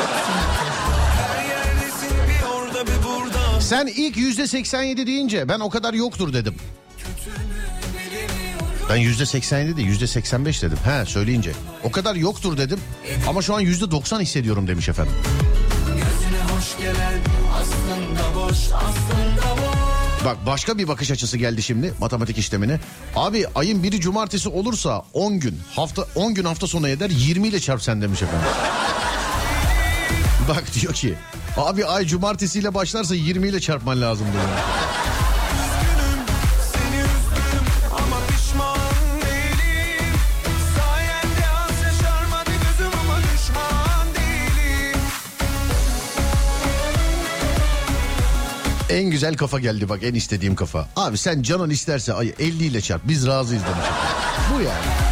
Sen 3.68 3.86
ilk 3.86 4.16
yüzde 4.16 4.46
87 4.46 5.06
deyince 5.06 5.48
ben 5.48 5.60
o 5.60 5.70
kadar 5.70 5.94
yoktur 5.94 6.32
dedim. 6.32 6.54
Ben 8.90 8.96
yüzde 8.96 9.26
87 9.26 9.76
değil 9.76 9.88
yüzde 9.88 10.06
85 10.06 10.62
dedim. 10.62 10.78
He 10.84 11.06
söyleyince. 11.06 11.52
O 11.84 11.90
kadar 11.90 12.14
yoktur 12.14 12.58
dedim. 12.58 12.80
Ama 13.28 13.42
şu 13.42 13.54
an 13.54 13.60
yüzde 13.60 13.90
90 13.90 14.20
hissediyorum 14.20 14.68
demiş 14.68 14.88
efendim. 14.88 15.12
Gelen 16.78 17.20
aslında 17.60 18.34
boş 18.34 18.56
aslında 18.56 19.62
boş 19.62 20.24
Bak 20.24 20.36
başka 20.46 20.78
bir 20.78 20.88
bakış 20.88 21.10
açısı 21.10 21.38
geldi 21.38 21.62
şimdi 21.62 21.92
matematik 22.00 22.38
işlemine. 22.38 22.80
Abi 23.16 23.46
ayın 23.54 23.82
biri 23.82 24.00
cumartesi 24.00 24.48
olursa 24.48 25.04
10 25.12 25.40
gün 25.40 25.58
hafta 25.76 26.04
10 26.14 26.34
gün 26.34 26.44
hafta 26.44 26.66
sonu 26.66 26.88
eder 26.88 27.10
20 27.10 27.48
ile 27.48 27.60
çarp 27.60 27.82
sen 27.82 28.02
demiş 28.02 28.22
efendim. 28.22 28.48
Bak 30.48 30.64
diyor 30.74 30.94
ki 30.94 31.14
abi 31.56 31.86
ay 31.86 32.06
cumartesiyle 32.06 32.74
başlarsa 32.74 33.14
20 33.14 33.48
ile 33.48 33.60
çarpman 33.60 34.00
lazım 34.00 34.26
diyor. 34.32 34.44
En 48.90 49.10
güzel 49.10 49.36
kafa 49.36 49.58
geldi 49.58 49.88
bak 49.88 50.02
en 50.02 50.14
istediğim 50.14 50.54
kafa. 50.54 50.88
Abi 50.96 51.18
sen 51.18 51.42
canın 51.42 51.70
isterse 51.70 52.12
ay 52.12 52.34
50 52.38 52.64
ile 52.64 52.80
çarp 52.80 53.08
biz 53.08 53.26
razıyız 53.26 53.62
demiş. 53.62 53.86
Bu 54.54 54.60
yani. 54.60 55.08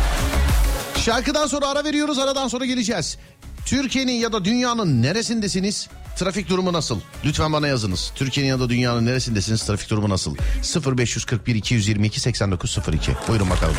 Şarkıdan 1.06 1.46
sonra 1.46 1.68
ara 1.68 1.84
veriyoruz 1.84 2.18
aradan 2.18 2.48
sonra 2.48 2.64
geleceğiz. 2.64 3.18
Türkiye'nin 3.66 4.12
ya 4.12 4.32
da 4.32 4.44
dünyanın 4.44 5.02
neresindesiniz? 5.02 5.88
Trafik 6.16 6.48
durumu 6.48 6.72
nasıl? 6.72 7.00
Lütfen 7.24 7.52
bana 7.52 7.68
yazınız. 7.68 8.12
Türkiye'nin 8.14 8.50
ya 8.50 8.60
da 8.60 8.68
dünyanın 8.68 9.06
neresindesiniz? 9.06 9.62
Trafik 9.62 9.90
durumu 9.90 10.08
nasıl? 10.08 10.36
0541 10.96 11.54
222 11.54 12.20
8902. 12.20 13.12
Buyurun 13.28 13.50
bakalım. 13.50 13.74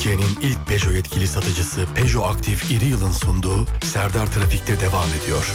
Türkiye'nin 0.00 0.38
ilk 0.42 0.66
Peugeot 0.66 0.94
yetkili 0.94 1.28
satıcısı 1.28 1.86
Peugeot 1.94 2.26
Aktif 2.36 2.70
İri 2.70 2.84
Yıl'ın 2.84 3.12
sunduğu 3.12 3.66
Serdar 3.82 4.26
Trafik'te 4.26 4.80
devam 4.80 5.08
ediyor. 5.22 5.46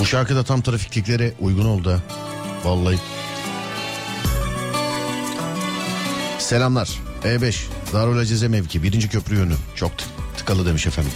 Bu 0.00 0.06
şarkı 0.06 0.36
da 0.36 0.44
tam 0.44 0.60
trafikliklere 0.62 1.32
uygun 1.40 1.64
oldu. 1.64 2.02
Vallahi. 2.64 2.98
Selamlar. 6.38 6.90
E5 7.24 7.56
Darül 7.92 8.18
Acize 8.18 8.48
mevki 8.48 8.82
birinci 8.82 9.08
köprü 9.08 9.36
yönü. 9.36 9.54
Çok 9.74 9.90
tık- 9.98 10.08
tıkalı 10.36 10.66
demiş 10.66 10.86
efendim. 10.86 11.12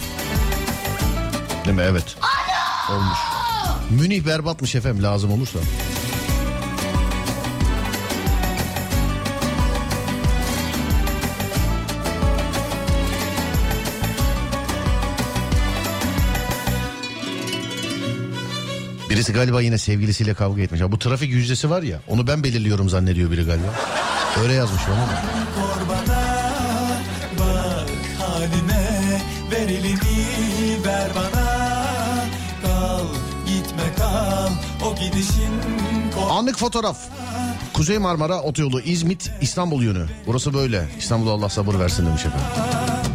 Değil 1.65 1.75
mi? 1.77 1.83
Evet. 1.85 2.15
Olmuş. 2.91 3.17
Münih 3.89 4.25
berbatmış 4.25 4.75
efendim 4.75 5.03
lazım 5.03 5.31
olursa. 5.31 5.59
Birisi 19.27 19.39
galiba 19.39 19.61
yine 19.61 19.77
sevgilisiyle 19.77 20.33
kavga 20.33 20.61
etmiş. 20.61 20.81
Bu 20.81 20.99
trafik 20.99 21.31
yüzdesi 21.31 21.69
var 21.69 21.83
ya 21.83 21.99
onu 22.07 22.27
ben 22.27 22.43
belirliyorum 22.43 22.89
zannediyor 22.89 23.31
biri 23.31 23.43
galiba. 23.43 23.73
Öyle 24.43 24.53
yazmış 24.53 24.81
bana. 24.87 25.05
Korbana 25.55 26.23
bak 27.39 27.89
haline 28.19 29.21
ver 29.51 29.69
elini 29.69 30.85
ver 30.85 31.09
bana 31.15 31.45
kal 32.61 33.05
gitme 33.47 33.93
kal 33.97 34.49
o 34.85 34.95
gidişin 34.95 35.53
Anlık 36.29 36.57
fotoğraf. 36.57 36.97
Kuzey 37.73 37.97
Marmara 37.97 38.41
Otoyolu 38.41 38.81
İzmit 38.81 39.31
İstanbul 39.41 39.83
yönü. 39.83 40.05
Burası 40.27 40.53
böyle. 40.53 40.85
İstanbul'a 40.99 41.31
Allah 41.31 41.49
sabır 41.49 41.79
versin 41.79 42.05
demiş 42.05 42.25
efendim. 42.25 42.47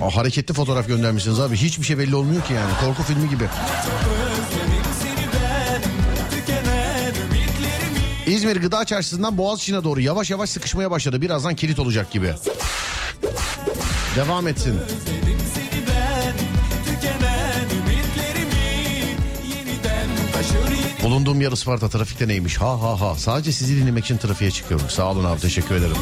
Aa, 0.02 0.16
hareketli 0.16 0.54
fotoğraf 0.54 0.86
göndermişsiniz 0.86 1.40
abi. 1.40 1.56
Hiçbir 1.56 1.84
şey 1.86 1.98
belli 1.98 2.16
olmuyor 2.16 2.42
ki 2.42 2.52
yani. 2.52 2.72
Korku 2.80 3.02
filmi 3.02 3.30
gibi. 3.30 3.44
İzmir 8.32 8.56
Gıda 8.56 8.84
Çarşısı'ndan 8.84 9.38
Boğaziçi'ne 9.38 9.84
doğru 9.84 10.00
yavaş 10.00 10.30
yavaş 10.30 10.50
sıkışmaya 10.50 10.90
başladı. 10.90 11.20
Birazdan 11.20 11.56
kilit 11.56 11.78
olacak 11.78 12.10
gibi. 12.10 12.34
Devam 14.16 14.48
etsin. 14.48 14.80
Bulunduğum 21.02 21.40
yer 21.40 21.52
Isparta 21.52 21.88
trafikte 21.88 22.28
neymiş? 22.28 22.56
Ha 22.60 22.82
ha 22.82 23.00
ha. 23.00 23.14
Sadece 23.14 23.52
sizi 23.52 23.76
dinlemek 23.76 24.04
için 24.04 24.16
trafiğe 24.16 24.50
çıkıyorum. 24.50 24.90
Sağ 24.90 25.10
olun 25.10 25.24
abi 25.24 25.40
teşekkür 25.40 25.74
ederim. 25.74 25.96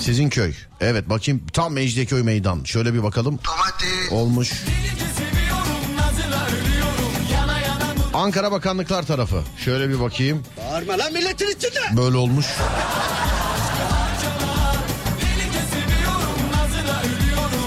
Sizin 0.00 0.28
köy. 0.28 0.54
Evet 0.80 1.10
bakayım 1.10 1.42
tam 1.52 1.72
Mecidiyeköy 1.72 2.22
meydan. 2.22 2.64
Şöyle 2.64 2.94
bir 2.94 3.02
bakalım. 3.02 3.38
Olmuş. 4.10 4.64
Ankara 8.14 8.52
Bakanlıklar 8.52 9.06
tarafı. 9.06 9.42
Şöyle 9.64 9.88
bir 9.88 10.00
bakayım. 10.00 10.42
Bağırma 10.78 10.98
lan 10.98 11.12
milletin 11.12 11.48
içinde. 11.48 11.96
Böyle 11.96 12.16
olmuş. 12.16 12.46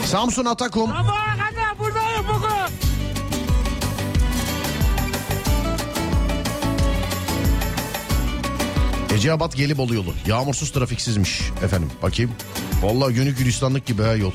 Samsun 0.06 0.46
Atakum. 0.46 0.90
Sabaha 0.90 1.34
kadar 1.34 1.80
buradayım 1.80 2.26
bugün. 2.28 2.52
Eceabat 9.16 9.56
Gelibolu 9.56 9.96
yolu. 9.96 10.14
Yağmursuz 10.28 10.72
trafiksizmiş 10.72 11.42
efendim. 11.64 11.92
Bakayım. 12.04 12.32
Vallahi 12.84 13.14
gönül 13.14 13.36
gülistanlık 13.36 13.86
gibi 13.86 14.04
ha 14.04 14.14
yol. 14.14 14.32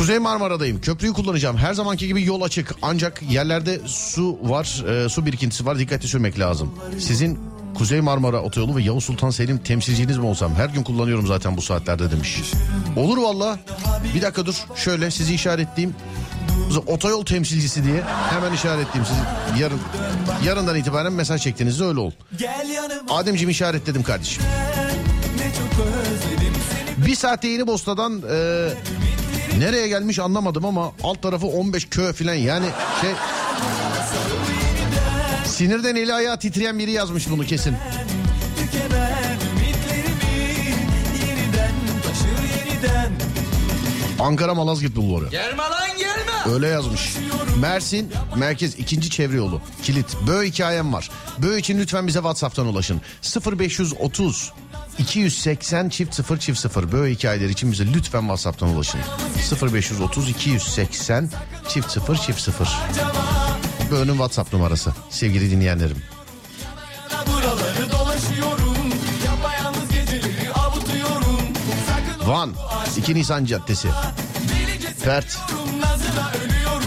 Kuzey 0.00 0.18
Marmara'dayım. 0.18 0.80
Köprüyü 0.80 1.12
kullanacağım. 1.12 1.56
Her 1.56 1.74
zamanki 1.74 2.06
gibi 2.06 2.24
yol 2.24 2.42
açık. 2.42 2.74
Ancak 2.82 3.22
yerlerde 3.30 3.80
su 3.86 4.38
var, 4.42 4.84
e, 4.88 5.08
su 5.08 5.26
birikintisi 5.26 5.66
var. 5.66 5.78
Dikkatli 5.78 6.08
sürmek 6.08 6.38
lazım. 6.38 6.74
Sizin 6.98 7.38
Kuzey 7.74 8.00
Marmara 8.00 8.42
Otoyolu 8.42 8.76
ve 8.76 8.82
Yavuz 8.82 9.04
Sultan 9.04 9.30
Selim 9.30 9.58
temsilciniz 9.58 10.18
mi 10.18 10.26
olsam? 10.26 10.54
Her 10.54 10.68
gün 10.68 10.82
kullanıyorum 10.82 11.26
zaten 11.26 11.56
bu 11.56 11.62
saatlerde 11.62 12.10
demiş. 12.10 12.40
Olur 12.96 13.18
valla. 13.18 13.58
Bir 14.14 14.22
dakika 14.22 14.46
dur. 14.46 14.54
Şöyle 14.76 15.10
sizi 15.10 15.34
işaretleyeyim. 15.34 15.96
Otoyol 16.86 17.24
temsilcisi 17.24 17.84
diye 17.84 18.02
hemen 18.30 18.52
işaretleyeyim 18.52 19.06
sizi. 19.06 19.62
Yarın 19.62 19.80
yarından 20.44 20.76
itibaren 20.76 21.12
mesaj 21.12 21.42
çektiğinizde 21.42 21.84
öyle 21.84 22.00
ol. 22.00 22.10
Ademciğim 23.10 23.50
işaretledim 23.50 24.02
kardeşim. 24.02 24.42
Bir 27.06 27.14
saat 27.14 27.44
yeni 27.44 27.66
Bosta'dan 27.66 28.22
e, 28.30 28.68
nereye 29.60 29.88
gelmiş 29.88 30.18
anlamadım 30.18 30.64
ama 30.64 30.92
alt 31.02 31.22
tarafı 31.22 31.46
15 31.46 31.88
kö 31.88 32.12
falan 32.12 32.34
yani 32.34 32.66
şey 33.00 33.10
sinirden 35.44 35.96
eli 35.96 36.14
ayağı 36.14 36.38
titreyen 36.38 36.78
biri 36.78 36.90
yazmış 36.90 37.30
bunu 37.30 37.44
kesin. 37.44 37.76
Ankara 44.20 44.54
Malazgirt 44.54 44.96
Bulvarı. 44.96 45.28
Gelme 45.30 45.62
lan 45.62 45.98
gelme 45.98 46.54
Öyle 46.54 46.68
yazmış. 46.68 47.16
Mersin 47.60 48.12
Merkez 48.36 48.78
ikinci 48.78 49.10
çevre 49.10 49.36
yolu. 49.36 49.60
Kilit. 49.82 50.16
Böğ 50.26 50.46
hikayem 50.46 50.92
var. 50.92 51.10
Böğ 51.38 51.58
için 51.58 51.78
lütfen 51.78 52.06
bize 52.06 52.18
Whatsapp'tan 52.18 52.66
ulaşın. 52.66 53.00
0530 53.58 54.52
280 55.00 55.88
çift 55.88 56.14
0 56.14 56.38
çift 56.38 56.58
0 56.58 56.92
böyle 56.92 57.14
hikayeler 57.14 57.48
için 57.48 57.72
bize 57.72 57.86
lütfen 57.86 58.20
Whatsapp'tan 58.20 58.68
ulaşın. 58.68 59.00
0530 59.72 60.28
280 60.28 61.30
çift 61.68 61.90
0 61.90 62.16
çift 62.16 62.40
0. 62.40 62.68
Böğünün 63.90 64.12
Whatsapp 64.12 64.52
numarası 64.52 64.92
sevgili 65.10 65.50
dinleyenlerim. 65.50 66.02
Van 72.26 72.54
2 72.96 73.14
Nisan 73.14 73.44
Caddesi. 73.44 73.88
Fert 75.04 75.38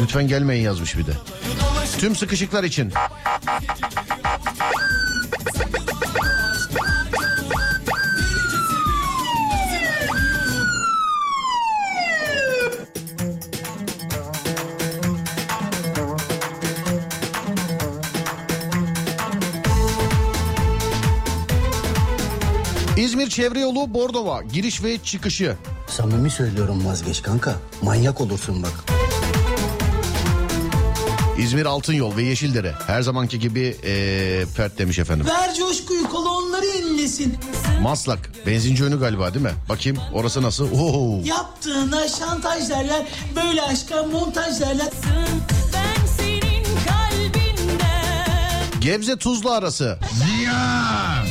lütfen 0.01 0.27
gelmeyin 0.27 0.63
yazmış 0.63 0.97
bir 0.97 1.05
de. 1.05 1.13
Tüm 1.97 2.15
sıkışıklar 2.15 2.63
için. 2.63 2.93
İzmir 23.23 23.31
Çevre 23.35 23.59
Yolu 23.59 23.93
Bordova 23.93 24.41
giriş 24.41 24.83
ve 24.83 24.97
çıkışı. 24.97 25.55
Samimi 25.87 26.29
söylüyorum 26.29 26.85
vazgeç 26.85 27.21
kanka. 27.21 27.55
Manyak 27.81 28.21
olursun 28.21 28.63
bak. 28.63 28.71
İzmir 31.37 31.65
Altın 31.65 31.93
Yol 31.93 32.17
ve 32.17 32.23
Yeşildere. 32.23 32.73
Her 32.87 33.01
zamanki 33.01 33.39
gibi 33.39 33.77
ee, 33.83 34.45
Fert 34.55 34.77
demiş 34.77 34.99
efendim. 34.99 35.25
Ver 35.27 35.55
coşkuyu 35.55 36.09
kolonları 36.09 36.65
inlesin. 36.65 37.37
Maslak. 37.81 38.31
Benzinci 38.45 38.83
önü 38.83 38.99
galiba 38.99 39.33
değil 39.33 39.45
mi? 39.45 39.53
Bakayım 39.69 39.97
orası 40.13 40.41
nasıl? 40.41 40.71
Oo. 40.71 41.21
Yaptığına 41.25 42.07
şantaj 42.07 42.69
derler. 42.69 43.07
Böyle 43.35 43.61
aşka 43.61 44.03
montaj 44.03 44.59
derler. 44.59 44.89
Ben 45.73 46.05
senin 46.17 46.63
kalbinden 46.87 48.81
Gebze 48.81 49.17
Tuzla 49.17 49.51
arası. 49.53 49.99
gitmem. 50.01 51.22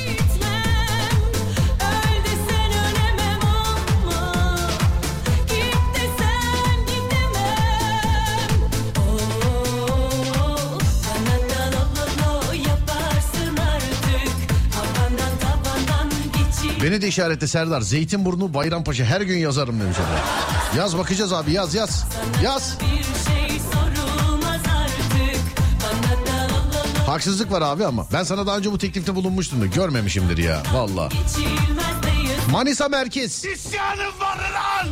Beni 16.82 17.02
de 17.02 17.08
işaretle 17.08 17.46
Serdar. 17.46 17.80
Zeytinburnu 17.80 18.54
Bayrampaşa 18.54 19.04
her 19.04 19.20
gün 19.20 19.38
yazarım 19.38 19.80
demiş 19.80 19.98
efendim. 19.98 20.24
Yaz 20.76 20.98
bakacağız 20.98 21.32
abi 21.32 21.52
yaz 21.52 21.74
yaz. 21.74 22.04
Yaz. 22.44 22.78
Haksızlık 27.06 27.52
var 27.52 27.62
abi 27.62 27.86
ama. 27.86 28.06
Ben 28.12 28.22
sana 28.22 28.46
daha 28.46 28.58
önce 28.58 28.72
bu 28.72 28.78
teklifte 28.78 29.14
bulunmuştum 29.14 29.60
da 29.60 29.66
görmemişimdir 29.66 30.38
ya. 30.38 30.62
Valla. 30.74 31.08
Manisa 32.50 32.88
Merkez. 32.88 33.44
İsyanım 33.44 34.20
var 34.20 34.38
lan 34.54 34.88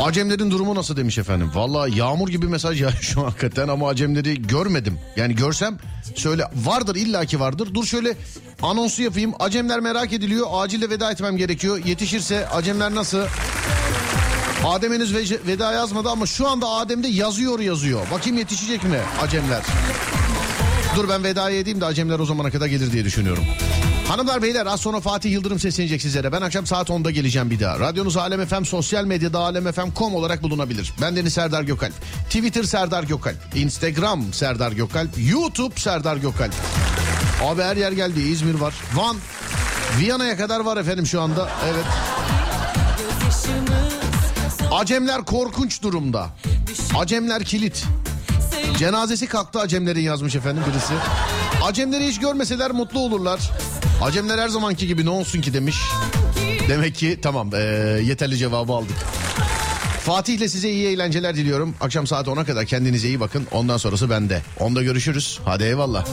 Acemlerin 0.00 0.50
durumu 0.50 0.74
nasıl 0.74 0.96
demiş 0.96 1.18
efendim. 1.18 1.50
Valla 1.54 1.88
yağmur 1.88 2.28
gibi 2.28 2.46
mesaj 2.46 2.82
ya 2.82 2.90
şu 3.00 3.20
an 3.20 3.24
hakikaten 3.24 3.68
ama 3.68 3.88
Acemleri 3.88 4.42
görmedim. 4.46 4.98
Yani 5.16 5.34
görsem 5.34 5.78
söyle 6.16 6.44
vardır 6.54 6.96
illaki 6.96 7.40
vardır. 7.40 7.74
Dur 7.74 7.84
şöyle 7.86 8.14
anonsu 8.62 9.02
yapayım. 9.02 9.32
Acemler 9.40 9.80
merak 9.80 10.12
ediliyor. 10.12 10.46
Acile 10.52 10.90
veda 10.90 11.10
etmem 11.12 11.36
gerekiyor. 11.36 11.84
Yetişirse 11.84 12.48
Acemler 12.48 12.94
nasıl? 12.94 13.18
Adem 14.66 14.92
henüz 14.92 15.14
ve- 15.14 15.46
veda 15.46 15.72
yazmadı 15.72 16.08
ama 16.10 16.26
şu 16.26 16.48
anda 16.48 16.68
Adem'de 16.68 17.08
yazıyor 17.08 17.60
yazıyor. 17.60 18.00
Bakayım 18.10 18.38
yetişecek 18.38 18.84
mi 18.84 18.98
Acemler? 19.22 19.62
Dur 20.96 21.08
ben 21.08 21.24
vedaya 21.24 21.58
edeyim 21.58 21.80
de 21.80 21.84
Acemler 21.86 22.18
o 22.18 22.26
zamana 22.26 22.50
kadar 22.50 22.66
gelir 22.66 22.92
diye 22.92 23.04
düşünüyorum. 23.04 23.44
Hanımlar 24.12 24.42
beyler 24.42 24.66
az 24.66 24.80
sonra 24.80 25.00
Fatih 25.00 25.32
Yıldırım 25.32 25.58
seslenecek 25.58 26.02
sizlere. 26.02 26.32
Ben 26.32 26.40
akşam 26.40 26.66
saat 26.66 26.88
10'da 26.88 27.10
geleceğim 27.10 27.50
bir 27.50 27.60
daha. 27.60 27.80
Radyonuz 27.80 28.16
Alem 28.16 28.46
FM 28.46 28.64
sosyal 28.64 29.04
medyada 29.04 29.38
alemfm.com 29.38 30.14
olarak 30.14 30.42
bulunabilir. 30.42 30.92
Ben 31.00 31.16
Deniz 31.16 31.32
Serdar 31.34 31.62
Gökalp. 31.62 31.92
Twitter 32.24 32.62
Serdar 32.62 33.04
Gökalp. 33.04 33.36
Instagram 33.54 34.32
Serdar 34.32 34.72
Gökalp. 34.72 35.10
YouTube 35.30 35.74
Serdar 35.76 36.16
Gökalp. 36.16 36.52
Abi 37.44 37.62
her 37.62 37.76
yer 37.76 37.92
geldi. 37.92 38.20
İzmir 38.20 38.54
var. 38.54 38.74
Van. 38.94 39.16
Viyana'ya 39.98 40.36
kadar 40.36 40.60
var 40.60 40.76
efendim 40.76 41.06
şu 41.06 41.20
anda. 41.20 41.48
Evet. 41.66 41.84
Acemler 44.72 45.24
korkunç 45.24 45.82
durumda. 45.82 46.26
Acemler 46.96 47.44
kilit. 47.44 47.84
Cenazesi 48.78 49.26
kalktı 49.26 49.60
Acemlerin 49.60 50.00
yazmış 50.00 50.36
efendim 50.36 50.62
birisi. 50.70 50.94
Acemleri 51.64 52.06
hiç 52.08 52.20
görmeseler 52.20 52.70
mutlu 52.70 53.00
olurlar. 53.00 53.40
Acemler 54.02 54.38
her 54.38 54.48
zamanki 54.48 54.86
gibi 54.86 55.04
ne 55.04 55.10
olsun 55.10 55.40
ki 55.40 55.54
demiş. 55.54 55.76
Demek 56.68 56.94
ki 56.94 57.18
tamam 57.22 57.50
eee, 57.52 57.60
yeterli 58.04 58.36
cevabı 58.36 58.72
aldık. 58.72 58.96
Fatih'le 60.04 60.48
size 60.48 60.70
iyi 60.70 60.88
eğlenceler 60.88 61.36
diliyorum. 61.36 61.74
Akşam 61.80 62.06
saat 62.06 62.26
10'a 62.26 62.44
kadar 62.44 62.64
kendinize 62.66 63.08
iyi 63.08 63.20
bakın. 63.20 63.46
Ondan 63.50 63.76
sonrası 63.76 64.10
bende. 64.10 64.42
Onda 64.60 64.82
görüşürüz. 64.82 65.40
Hadi 65.44 65.64
eyvallah. 65.64 66.06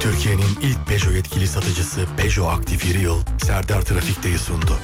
Türkiye'nin 0.00 0.58
ilk 0.62 0.86
Peugeot 0.86 1.14
yetkili 1.14 1.48
satıcısı 1.48 2.00
Peugeot 2.16 2.58
Aktif 2.58 2.84
Yeri 2.86 3.00
Yıl 3.02 3.20
Serdar 3.46 3.82
Trafik'teyi 3.82 4.38
sundu. 4.38 4.78